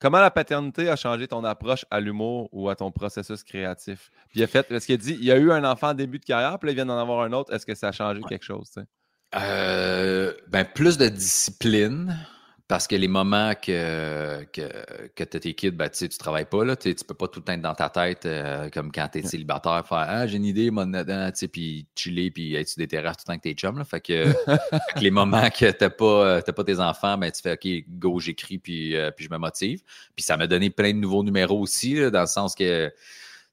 [0.01, 4.11] Comment la paternité a changé ton approche à l'humour ou à ton processus créatif?
[4.29, 5.95] Puis il a fait, parce qu'il a dit, il y a eu un enfant en
[5.95, 7.53] début de carrière, puis là, il vient d'en avoir un autre.
[7.53, 8.73] Est-ce que ça a changé quelque chose?
[9.35, 12.17] Euh, ben, plus de discipline.
[12.69, 14.61] Parce que les moments que, que,
[15.17, 17.41] que tu tes kids, ben, tu ne travailles pas, là, tu ne peux pas tout
[17.41, 20.37] le temps être dans ta tête, euh, comme quand tu es célibataire, faire Ah, j'ai
[20.37, 20.93] une idée, mon
[21.51, 23.79] puis chiller, puis être sur des terrasses tout le temps que tu es chum.
[23.79, 23.85] Là.
[23.85, 24.35] Fait, que,
[25.01, 28.59] les moments que tu n'as pas, pas tes enfants, ben, tu fais OK, go, j'écris,
[28.59, 29.81] puis, euh, puis je me motive.
[30.15, 32.93] Puis ça m'a donné plein de nouveaux numéros aussi, dans le sens que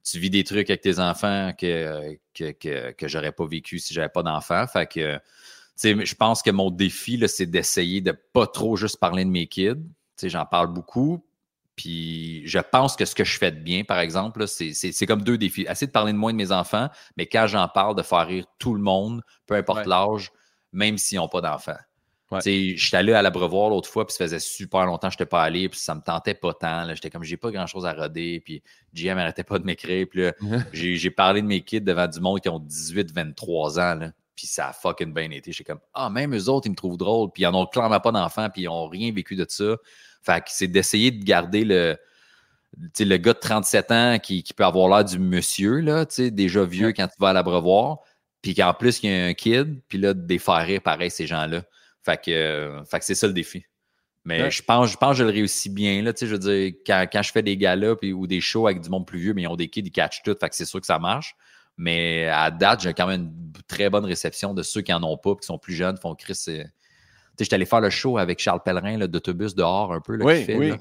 [0.03, 3.93] tu vis des trucs avec tes enfants que, que, que, que j'aurais pas vécu si
[3.93, 4.67] j'avais pas d'enfants.
[4.67, 5.19] Fait que
[5.81, 9.83] je pense que mon défi, c'est d'essayer de pas trop juste parler de mes kids.
[10.23, 11.25] J'en parle beaucoup.
[11.75, 15.37] Puis je pense que ce que je fais de bien, par exemple, c'est comme deux
[15.37, 15.65] défis.
[15.69, 18.45] Essayer de parler de moins de mes enfants, mais quand j'en parle, de faire rire
[18.59, 20.31] tout le monde, peu importe l'âge,
[20.71, 21.77] même s'ils n'ont pas d'enfants.
[22.31, 25.25] Je suis allé à l'abreuvoir l'autre fois, puis ça faisait super longtemps que je n'étais
[25.29, 26.93] pas allé, puis ça me tentait pas tant.
[26.93, 30.07] J'étais comme, j'ai pas grand chose à roder, puis GM n'arrêtait pas de m'écrire.
[30.09, 30.23] Puis
[30.97, 33.95] j'ai parlé de mes kids devant du monde qui ont 18, 23 ans.
[33.95, 34.11] Là.
[34.35, 35.51] Puis ça a fucking bien été.
[35.51, 37.29] J'étais comme, ah, même eux autres, ils me trouvent drôle.
[37.33, 39.77] Puis ils n'en ont clairement pas d'enfants, puis ils n'ont rien vécu de ça.
[40.21, 41.97] Fait que c'est d'essayer de garder le,
[42.99, 47.07] le gars de 37 ans qui, peut avoir l'air du monsieur, là, déjà vieux quand
[47.07, 47.99] tu vas à l'abreuvoir,
[48.41, 50.13] puis qu'en plus, il y a un kid, puis là,
[50.61, 51.63] rire pareil, ces gens-là.
[52.03, 53.65] Fait que, fait que c'est ça le défi.
[54.25, 56.01] Mais je pense, je pense que je le réussis bien.
[56.01, 59.05] Là, je veux dire, quand, je fais des galas ou des shows avec du monde
[59.05, 60.87] plus vieux, mais ils ont des kids, ils catchent tout, fait que c'est sûr que
[60.87, 61.35] ça marche.
[61.77, 65.17] Mais à date, j'ai quand même une très bonne réception de ceux qui n'en ont
[65.17, 66.45] pas, qui sont plus jeunes, font Chris.
[67.37, 70.73] J'étais allé faire le show avec Charles Pellerin d'autobus dehors un peu, là, oui, oui.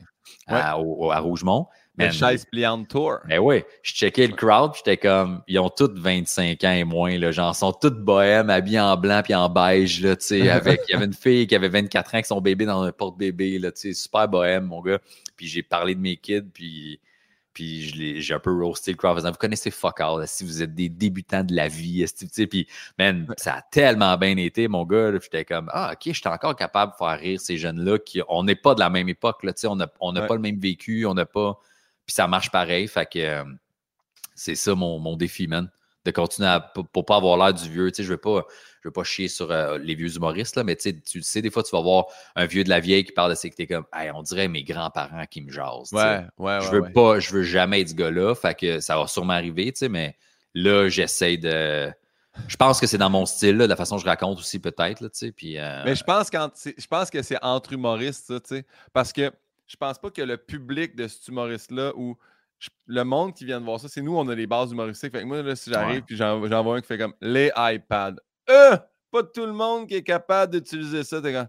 [0.46, 1.66] à, Rougemont.
[1.96, 3.18] Le chaise pliante tour.
[3.26, 7.16] Mais oui, je checkais le crowd, j'étais comme, ils ont tous 25 ans et moins,
[7.18, 10.80] là, genre, sont tous bohèmes, habillés en blanc puis en beige, là, tu sais, avec,
[10.88, 13.60] il y avait une fille qui avait 24 ans avec son bébé dans un porte-bébé,
[13.60, 14.98] là, tu sais, super bohème, mon gars.
[15.36, 17.00] Puis j'ai parlé de mes kids, puis,
[17.54, 20.88] puis j'ai un peu roasté le crowd, vous connaissez fuck all, si vous êtes des
[20.88, 22.66] débutants de la vie, tu sais, puis,
[22.98, 26.92] man, ça a tellement bien été, mon gars, j'étais comme, ah, ok, j'étais encore capable
[26.92, 29.60] de faire rire ces jeunes-là, qui, on n'est pas de la même époque, là, tu
[29.60, 31.58] sais, on n'a on a pas le même vécu, on n'a pas
[32.06, 32.86] puis ça marche pareil.
[32.88, 33.44] Fait que euh,
[34.34, 35.70] c'est ça mon, défi, man.
[36.04, 37.90] De continuer à, pour, pas avoir l'air du vieux.
[37.90, 38.44] Tu sais, je veux pas,
[38.82, 41.62] je veux pas chier sur euh, les vieux humoristes, là, mais tu sais, des fois,
[41.62, 42.06] tu vas voir
[42.36, 44.64] un vieux de la vieille qui parle de ça, que t'es comme, on dirait mes
[44.64, 45.92] grands-parents qui me jasent.
[45.92, 48.34] Ouais, ouais, Je veux pas, je veux jamais être ce gars-là.
[48.34, 50.16] Fait que ça va sûrement arriver, tu sais, mais
[50.54, 51.90] là, j'essaie de.
[52.48, 55.00] Je pense que c'est dans mon style, de la façon dont je raconte aussi, peut-être.
[55.00, 58.66] Là, puis, euh, Mais je pense, je pense que c'est entre humoristes, ça, tu sais.
[58.92, 59.32] Parce que
[59.66, 62.16] je pense pas que le public de cet humoriste-là ou
[62.86, 65.12] le monde qui vient de voir ça, c'est nous, on a les bases humoristiques.
[65.12, 68.16] Fait que moi, là, si j'arrive puis j'en vois un qui fait comme les iPads.
[68.50, 68.76] Euh!
[69.10, 71.22] Pas tout le monde qui est capable d'utiliser ça.
[71.22, 71.48] T'es comme.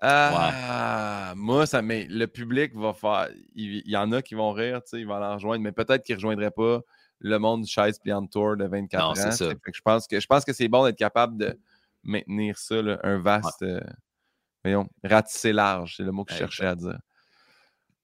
[0.00, 3.28] Ah, moi, ça, mais le public va faire.
[3.54, 6.04] Il, y en a qui vont rire, tu sais, ils vont la rejoindre, mais peut-être
[6.04, 6.80] qu'ils ne rejoindraient pas
[7.20, 9.14] le monde du chaise pliant tour de 24 ans.
[9.14, 9.30] Ça.
[9.50, 11.58] je pense que je pense que c'est bon d'être capable de
[12.04, 13.62] maintenir ça, un vaste.
[13.62, 13.80] Euh,
[14.64, 16.98] voyons, ratisser large, c'est le mot que je cherchais à dire.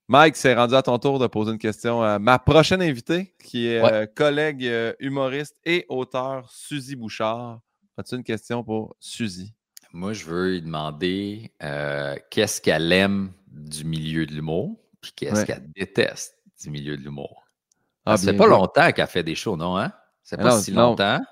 [0.07, 3.69] Mike, c'est rendu à ton tour de poser une question à ma prochaine invitée, qui
[3.69, 7.61] est euh, collègue euh, humoriste et auteur Suzy Bouchard.
[7.97, 9.55] As-tu une question pour Suzy?
[9.95, 15.47] Moi, je veux lui demander euh, qu'est-ce qu'elle aime du milieu de l'humour, puis qu'est-ce
[15.47, 17.43] qu'elle déteste du milieu de l'humour?
[18.05, 19.79] Ah, ça fait pas longtemps qu'elle fait des shows, non?
[19.79, 19.91] Hein?
[20.23, 21.19] C'est pas si longtemps.
[21.19, 21.25] Non,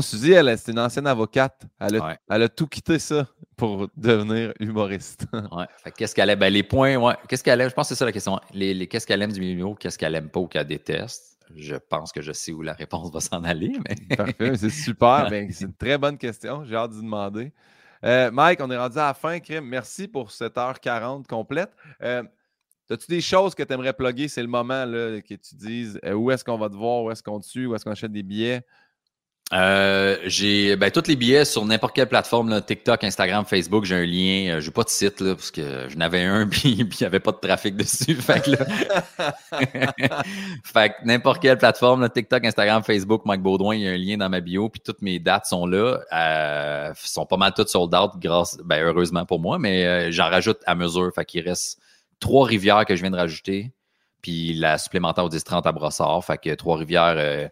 [0.00, 1.66] Suzy, elle, c'est une ancienne avocate.
[1.80, 3.26] Elle a, tout quitté ça
[3.56, 5.26] pour devenir humoriste.
[5.32, 5.66] ouais.
[5.96, 6.38] qu'est-ce qu'elle aime?
[6.38, 7.14] Ben, les points, ouais.
[7.28, 7.68] Qu'est-ce qu'elle aime?
[7.68, 8.38] Je pense que c'est ça la question.
[8.52, 11.38] Les, qu'est-ce qu'elle aime du milieu qu'est-ce qu'elle aime pas ou qu'elle déteste?
[11.56, 13.72] Je pense que je sais où la réponse va s'en aller.
[13.88, 14.16] Mais...
[14.16, 15.28] Parfait, c'est super.
[15.28, 16.64] Ben, c'est une très bonne question.
[16.64, 17.52] J'ai hâte d'y demander.
[18.04, 19.40] Euh, Mike, on est rendu à la fin.
[19.40, 19.64] Crime.
[19.64, 21.72] Merci pour cette heure 40 complète.
[22.02, 22.22] Euh,
[22.90, 24.26] As-tu des choses que tu aimerais plugger?
[24.26, 27.10] C'est le moment là, que tu dises euh, où est-ce qu'on va te voir, où
[27.12, 28.62] est-ce qu'on te suit, où est-ce qu'on achète des billets?
[29.52, 34.06] Euh, j'ai ben, tous les billets sur n'importe quelle plateforme, TikTok, Instagram, Facebook, j'ai un
[34.06, 34.54] lien.
[34.54, 37.18] Euh, j'ai pas de site là, parce que je n'avais un puis il n'y avait
[37.18, 38.14] pas de trafic dessus.
[38.20, 38.52] fait que,
[40.64, 44.28] fait n'importe quelle plateforme, TikTok, Instagram, Facebook, Mike Baudouin, il y a un lien dans
[44.28, 45.98] ma bio, puis toutes mes dates sont là.
[46.12, 50.30] Euh, sont pas mal toutes sold out, grâce, ben, heureusement pour moi, mais euh, j'en
[50.30, 51.10] rajoute à mesure.
[51.12, 51.80] Fait qu'il reste
[52.20, 53.72] trois rivières que je viens de rajouter,
[54.22, 56.24] puis la supplémentaire au 10-30 à Brossard.
[56.24, 57.50] Fait que trois rivières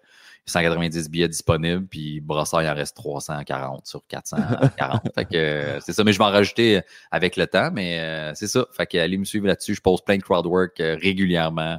[0.51, 5.03] 190 billets disponibles, puis Brossard, il en reste 340 sur 440.
[5.15, 6.81] fait que c'est ça, mais je vais en rajouter
[7.11, 8.67] avec le temps, mais euh, c'est ça.
[8.73, 9.75] Fait que allez me suivre là-dessus.
[9.75, 11.79] Je pose plein de crowdwork euh, régulièrement.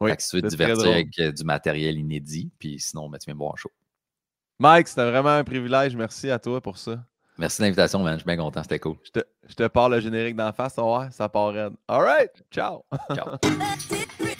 [0.00, 3.26] Oui, fait que tu veux divertir avec euh, du matériel inédit, puis sinon, ben, tu
[3.26, 3.70] viens me voir un show.
[4.58, 5.96] Mike, c'était vraiment un privilège.
[5.96, 7.04] Merci à toi pour ça.
[7.38, 8.14] Merci de l'invitation, man.
[8.14, 8.62] Je suis bien content.
[8.62, 8.96] C'était cool.
[9.02, 10.76] Je te, je te parle le générique d'en face.
[10.76, 11.72] Ouais, ça part raide.
[11.88, 12.30] All right.
[12.50, 12.84] Ciao.
[13.12, 13.36] Ciao.